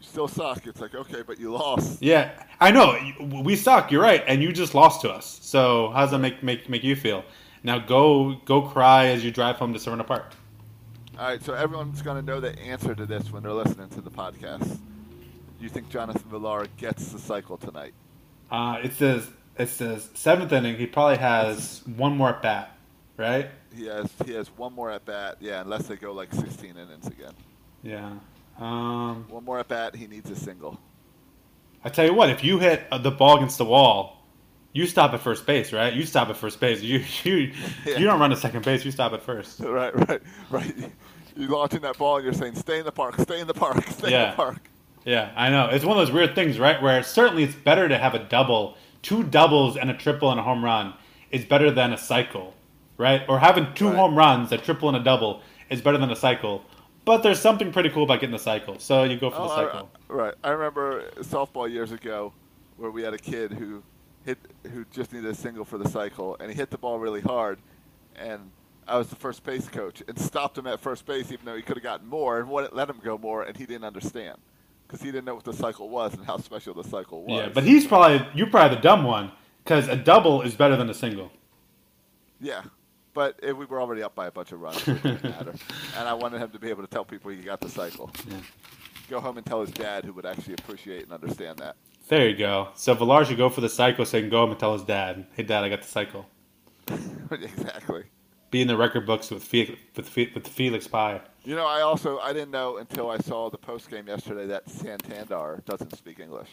still 0.00 0.28
suck. 0.28 0.66
It's 0.66 0.80
like, 0.80 0.94
okay, 0.94 1.22
but 1.22 1.38
you 1.38 1.52
lost. 1.52 2.02
Yeah, 2.02 2.30
I 2.60 2.70
know 2.70 2.98
we 3.20 3.56
suck. 3.56 3.90
You're 3.90 4.02
right, 4.02 4.22
and 4.26 4.42
you 4.42 4.52
just 4.52 4.74
lost 4.74 5.00
to 5.02 5.10
us. 5.10 5.38
So 5.42 5.90
how 5.90 6.02
does 6.02 6.10
that 6.12 6.18
make 6.18 6.42
make 6.42 6.68
make 6.68 6.84
you 6.84 6.96
feel? 6.96 7.24
Now 7.62 7.78
go 7.78 8.36
go 8.44 8.62
cry 8.62 9.06
as 9.06 9.24
you 9.24 9.30
drive 9.30 9.56
home 9.56 9.72
to 9.72 9.78
Severna 9.78 10.06
Park. 10.06 10.32
All 11.18 11.26
right, 11.26 11.42
so 11.42 11.54
everyone's 11.54 12.02
going 12.02 12.16
to 12.18 12.22
know 12.22 12.40
the 12.40 12.58
answer 12.58 12.94
to 12.94 13.06
this 13.06 13.32
when 13.32 13.42
they're 13.42 13.52
listening 13.52 13.88
to 13.88 14.02
the 14.02 14.10
podcast. 14.10 14.68
Do 14.68 15.64
You 15.64 15.70
think 15.70 15.88
Jonathan 15.88 16.30
Villar 16.30 16.66
gets 16.76 17.10
the 17.10 17.18
cycle 17.18 17.56
tonight? 17.56 17.94
Uh, 18.50 18.80
it 18.82 18.92
says 18.92 19.26
it 19.58 19.68
says 19.68 20.10
seventh 20.14 20.52
inning. 20.52 20.76
He 20.76 20.86
probably 20.86 21.16
has 21.16 21.82
one 21.96 22.16
more 22.16 22.28
at 22.28 22.42
bat, 22.42 22.76
right? 23.16 23.48
He 23.74 23.86
has 23.86 24.10
he 24.24 24.34
has 24.34 24.48
one 24.48 24.74
more 24.74 24.90
at 24.90 25.04
bat. 25.06 25.38
Yeah, 25.40 25.62
unless 25.62 25.86
they 25.86 25.96
go 25.96 26.12
like 26.12 26.32
16 26.34 26.70
innings 26.76 27.06
again. 27.06 27.32
Yeah. 27.82 28.12
Um, 28.58 29.26
One 29.28 29.44
more 29.44 29.58
at 29.58 29.68
bat. 29.68 29.94
He 29.94 30.06
needs 30.06 30.30
a 30.30 30.36
single. 30.36 30.78
I 31.84 31.88
tell 31.88 32.04
you 32.06 32.14
what, 32.14 32.30
if 32.30 32.42
you 32.42 32.58
hit 32.58 32.82
uh, 32.90 32.98
the 32.98 33.10
ball 33.10 33.36
against 33.36 33.58
the 33.58 33.64
wall, 33.64 34.12
You 34.72 34.86
stop 34.86 35.14
at 35.14 35.20
first 35.20 35.46
base, 35.46 35.72
right? 35.72 35.92
You 35.94 36.04
stop 36.04 36.28
at 36.28 36.36
first 36.36 36.60
base. 36.60 36.82
You 36.90 37.02
you 37.24 37.52
Yeah. 37.86 37.98
you 37.98 38.04
don't 38.06 38.20
run 38.20 38.30
to 38.30 38.36
second 38.36 38.64
base. 38.64 38.84
You 38.84 38.90
stop 38.90 39.12
at 39.12 39.22
first. 39.22 39.60
Right, 39.78 39.94
right, 40.08 40.22
right. 40.50 40.74
You're 41.36 41.50
launching 41.50 41.80
that 41.82 41.98
ball 41.98 42.16
and 42.16 42.24
you're 42.24 42.32
saying, 42.34 42.54
"Stay 42.56 42.78
in 42.78 42.84
the 42.86 42.92
park, 42.92 43.18
stay 43.20 43.40
in 43.40 43.46
the 43.46 43.54
park, 43.54 43.84
stay 43.88 44.12
in 44.14 44.30
the 44.30 44.36
park." 44.36 44.58
Yeah, 45.04 45.30
I 45.36 45.50
know. 45.50 45.68
It's 45.68 45.84
one 45.84 45.98
of 45.98 46.06
those 46.06 46.12
weird 46.14 46.34
things, 46.34 46.58
right? 46.58 46.80
Where 46.82 47.02
certainly 47.02 47.44
it's 47.44 47.54
better 47.54 47.88
to 47.88 47.96
have 47.98 48.14
a 48.14 48.18
double, 48.24 48.76
two 49.02 49.22
doubles 49.22 49.76
and 49.76 49.90
a 49.90 49.94
triple 49.94 50.30
and 50.30 50.40
a 50.40 50.42
home 50.42 50.64
run 50.64 50.94
is 51.30 51.44
better 51.44 51.70
than 51.70 51.92
a 51.92 51.98
cycle, 51.98 52.54
right? 52.98 53.22
Or 53.28 53.38
having 53.38 53.66
two 53.74 53.86
Right. 53.88 53.96
home 53.96 54.16
runs, 54.16 54.50
a 54.52 54.58
triple 54.58 54.88
and 54.88 54.96
a 54.96 55.04
double, 55.04 55.42
is 55.70 55.80
better 55.82 55.98
than 55.98 56.10
a 56.10 56.16
cycle. 56.16 56.62
But 57.06 57.22
there's 57.22 57.40
something 57.40 57.72
pretty 57.72 57.88
cool 57.90 58.02
about 58.02 58.20
getting 58.20 58.32
the 58.32 58.38
cycle, 58.38 58.78
so 58.80 59.04
you 59.04 59.16
go 59.16 59.30
for 59.30 59.36
the 59.36 59.42
Oh, 59.44 59.48
I- 59.48 59.64
cycle. 59.64 59.90
right. 60.08 60.34
I 60.42 60.50
remember 60.50 61.08
softball 61.20 61.70
years 61.70 61.92
ago 61.92 62.32
where 62.76 62.90
we 62.90 63.02
had 63.02 63.14
a 63.14 63.18
kid 63.18 63.52
who 63.52 63.82
hit 64.24 64.38
who 64.72 64.84
just 64.92 65.12
needed 65.12 65.30
a 65.30 65.34
single 65.34 65.64
for 65.64 65.78
the 65.78 65.88
cycle, 65.88 66.36
and 66.40 66.50
he 66.50 66.56
hit 66.56 66.70
the 66.70 66.76
ball 66.78 66.98
really 66.98 67.20
hard, 67.20 67.58
and 68.16 68.50
I 68.88 68.98
was 68.98 69.08
the 69.08 69.14
first 69.16 69.44
base 69.44 69.68
coach 69.68 70.02
and 70.08 70.18
stopped 70.18 70.58
him 70.58 70.66
at 70.66 70.80
first 70.80 71.06
base, 71.06 71.30
even 71.30 71.44
though 71.46 71.54
he 71.54 71.62
could 71.62 71.76
have 71.76 71.84
gotten 71.84 72.08
more, 72.08 72.40
and 72.40 72.48
wouldn't 72.50 72.74
let 72.74 72.90
him 72.90 72.98
go 73.02 73.16
more, 73.16 73.44
and 73.44 73.56
he 73.56 73.66
didn't 73.66 73.84
understand 73.84 74.38
because 74.88 75.00
he 75.00 75.12
didn't 75.12 75.26
know 75.26 75.34
what 75.36 75.44
the 75.44 75.52
cycle 75.52 75.88
was 75.88 76.12
and 76.14 76.24
how 76.26 76.36
special 76.38 76.74
the 76.74 76.82
cycle 76.88 77.22
was. 77.22 77.30
Yeah, 77.40 77.48
but 77.54 77.62
he's 77.62 77.86
probably 77.86 78.26
you're 78.34 78.48
probably 78.50 78.74
the 78.76 78.82
dumb 78.82 79.04
one 79.04 79.30
because 79.62 79.86
a 79.86 79.94
double 79.96 80.42
is 80.42 80.56
better 80.56 80.74
than 80.76 80.90
a 80.90 80.94
single. 80.94 81.30
yeah. 82.40 82.62
But 83.16 83.40
if 83.42 83.56
we 83.56 83.64
were 83.64 83.80
already 83.80 84.02
up 84.02 84.14
by 84.14 84.26
a 84.26 84.30
bunch 84.30 84.52
of 84.52 84.60
runs, 84.60 84.86
it 84.86 85.02
didn't 85.02 85.24
matter. 85.24 85.54
And 85.96 86.06
I 86.06 86.12
wanted 86.12 86.38
him 86.42 86.50
to 86.50 86.58
be 86.58 86.68
able 86.68 86.82
to 86.82 86.88
tell 86.88 87.02
people 87.04 87.30
he 87.30 87.38
got 87.38 87.62
the 87.62 87.70
cycle. 87.70 88.10
Go 89.08 89.20
home 89.20 89.38
and 89.38 89.46
tell 89.46 89.62
his 89.62 89.70
dad, 89.70 90.04
who 90.04 90.12
would 90.12 90.26
actually 90.26 90.52
appreciate 90.52 91.04
and 91.04 91.12
understand 91.12 91.58
that. 91.60 91.76
There 92.08 92.28
you 92.28 92.36
go. 92.36 92.68
So 92.74 92.92
Villar 92.92 93.24
should 93.24 93.38
go 93.38 93.48
for 93.48 93.62
the 93.62 93.70
cycle 93.70 94.04
so 94.04 94.18
he 94.18 94.22
can 94.24 94.28
go 94.30 94.40
home 94.40 94.50
and 94.50 94.60
tell 94.60 94.74
his 94.74 94.82
dad, 94.82 95.26
"Hey, 95.34 95.44
dad, 95.44 95.64
I 95.64 95.70
got 95.70 95.80
the 95.80 95.88
cycle." 95.88 96.26
exactly. 97.30 98.04
Be 98.50 98.60
in 98.60 98.68
the 98.68 98.76
record 98.76 99.06
books 99.06 99.30
with 99.30 99.42
Fe- 99.42 99.78
with 99.96 100.14
with 100.34 100.46
Felix 100.46 100.86
Pie. 100.86 101.20
You 101.44 101.54
know, 101.56 101.66
I 101.66 101.80
also 101.80 102.18
I 102.18 102.34
didn't 102.34 102.50
know 102.50 102.76
until 102.76 103.10
I 103.10 103.16
saw 103.18 103.48
the 103.48 103.58
post 103.58 103.88
game 103.90 104.06
yesterday 104.08 104.46
that 104.46 104.68
Santander 104.68 105.62
doesn't 105.64 105.96
speak 105.96 106.20
English. 106.20 106.50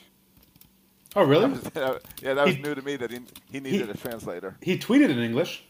Oh, 1.16 1.24
really? 1.26 1.53
That 1.74 1.93
was- 1.93 2.01
yeah, 2.22 2.34
that 2.36 2.45
was 2.45 2.55
He- 2.55 2.61
new 2.61 2.74
to 2.74 2.82
me 2.82 2.95
that 2.95 3.11
he 3.11 3.20
he 3.51 3.59
needed 3.59 3.89
a 3.89 3.97
translator. 3.97 4.55
He 4.61 4.78
tweeted 4.78 5.09
in 5.09 5.20
English. 5.20 5.66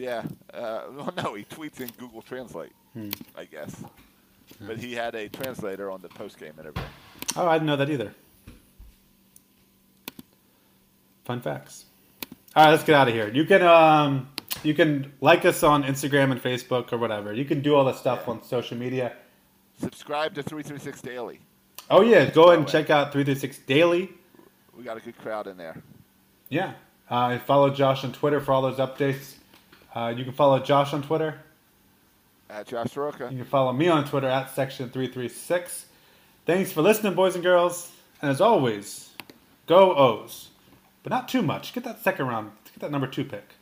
Yeah, 0.00 0.22
uh, 0.54 0.84
well, 0.96 1.12
no, 1.16 1.34
he 1.34 1.44
tweets 1.44 1.80
in 1.80 1.90
Google 1.98 2.22
Translate, 2.22 2.72
I 3.36 3.44
guess. 3.44 3.84
But 4.60 4.78
he 4.78 4.94
had 4.94 5.14
a 5.14 5.28
translator 5.28 5.90
on 5.90 6.00
the 6.00 6.08
post 6.08 6.38
game 6.38 6.54
interview. 6.58 6.82
Oh, 7.36 7.46
I 7.46 7.54
didn't 7.54 7.66
know 7.66 7.76
that 7.76 7.90
either. 7.90 8.12
Fun 11.24 11.40
facts. 11.42 11.84
All 12.56 12.64
right, 12.64 12.70
let's 12.70 12.82
get 12.82 12.96
out 12.96 13.08
of 13.08 13.14
here. 13.14 13.28
You 13.28 13.44
can 13.44 13.62
um, 13.62 14.28
you 14.64 14.74
can 14.74 15.12
like 15.20 15.44
us 15.44 15.62
on 15.62 15.84
Instagram 15.84 16.32
and 16.32 16.42
Facebook 16.42 16.92
or 16.92 16.98
whatever. 16.98 17.32
You 17.32 17.44
can 17.44 17.60
do 17.60 17.74
all 17.76 17.84
that 17.84 17.96
stuff 17.96 18.26
on 18.26 18.42
social 18.42 18.76
media. 18.76 19.12
Subscribe 19.78 20.34
to 20.34 20.42
three 20.42 20.62
three 20.62 20.78
six 20.78 21.00
daily. 21.00 21.40
Oh 21.90 22.00
yeah, 22.00 22.28
go 22.30 22.44
ahead 22.44 22.58
and 22.58 22.66
check 22.66 22.90
out 22.90 23.12
three 23.12 23.22
three 23.22 23.36
six 23.36 23.58
daily. 23.58 24.10
We 24.76 24.82
got 24.82 24.96
a 24.96 25.00
good 25.00 25.18
crowd 25.18 25.46
in 25.46 25.58
there. 25.58 25.80
Yeah, 26.48 26.72
uh, 27.08 27.38
follow 27.40 27.70
Josh 27.70 28.02
on 28.02 28.12
Twitter 28.12 28.40
for 28.40 28.52
all 28.52 28.62
those 28.62 28.78
updates. 28.78 29.34
Uh, 29.94 30.14
you 30.16 30.24
can 30.24 30.32
follow 30.32 30.58
Josh 30.60 30.92
on 30.92 31.02
Twitter. 31.02 31.40
At 32.48 32.66
Josh 32.66 32.90
Soroka. 32.92 33.28
You 33.30 33.38
can 33.38 33.44
follow 33.46 33.72
me 33.72 33.88
on 33.88 34.04
Twitter 34.04 34.28
at 34.28 34.54
section336. 34.54 35.84
Thanks 36.46 36.72
for 36.72 36.82
listening, 36.82 37.14
boys 37.14 37.34
and 37.34 37.44
girls. 37.44 37.92
And 38.22 38.30
as 38.30 38.40
always, 38.40 39.10
go 39.66 39.94
O's. 39.94 40.48
But 41.02 41.10
not 41.10 41.28
too 41.28 41.42
much. 41.42 41.72
Get 41.72 41.84
that 41.84 42.02
second 42.02 42.26
round. 42.26 42.50
Get 42.64 42.80
that 42.80 42.90
number 42.90 43.06
two 43.06 43.24
pick. 43.24 43.54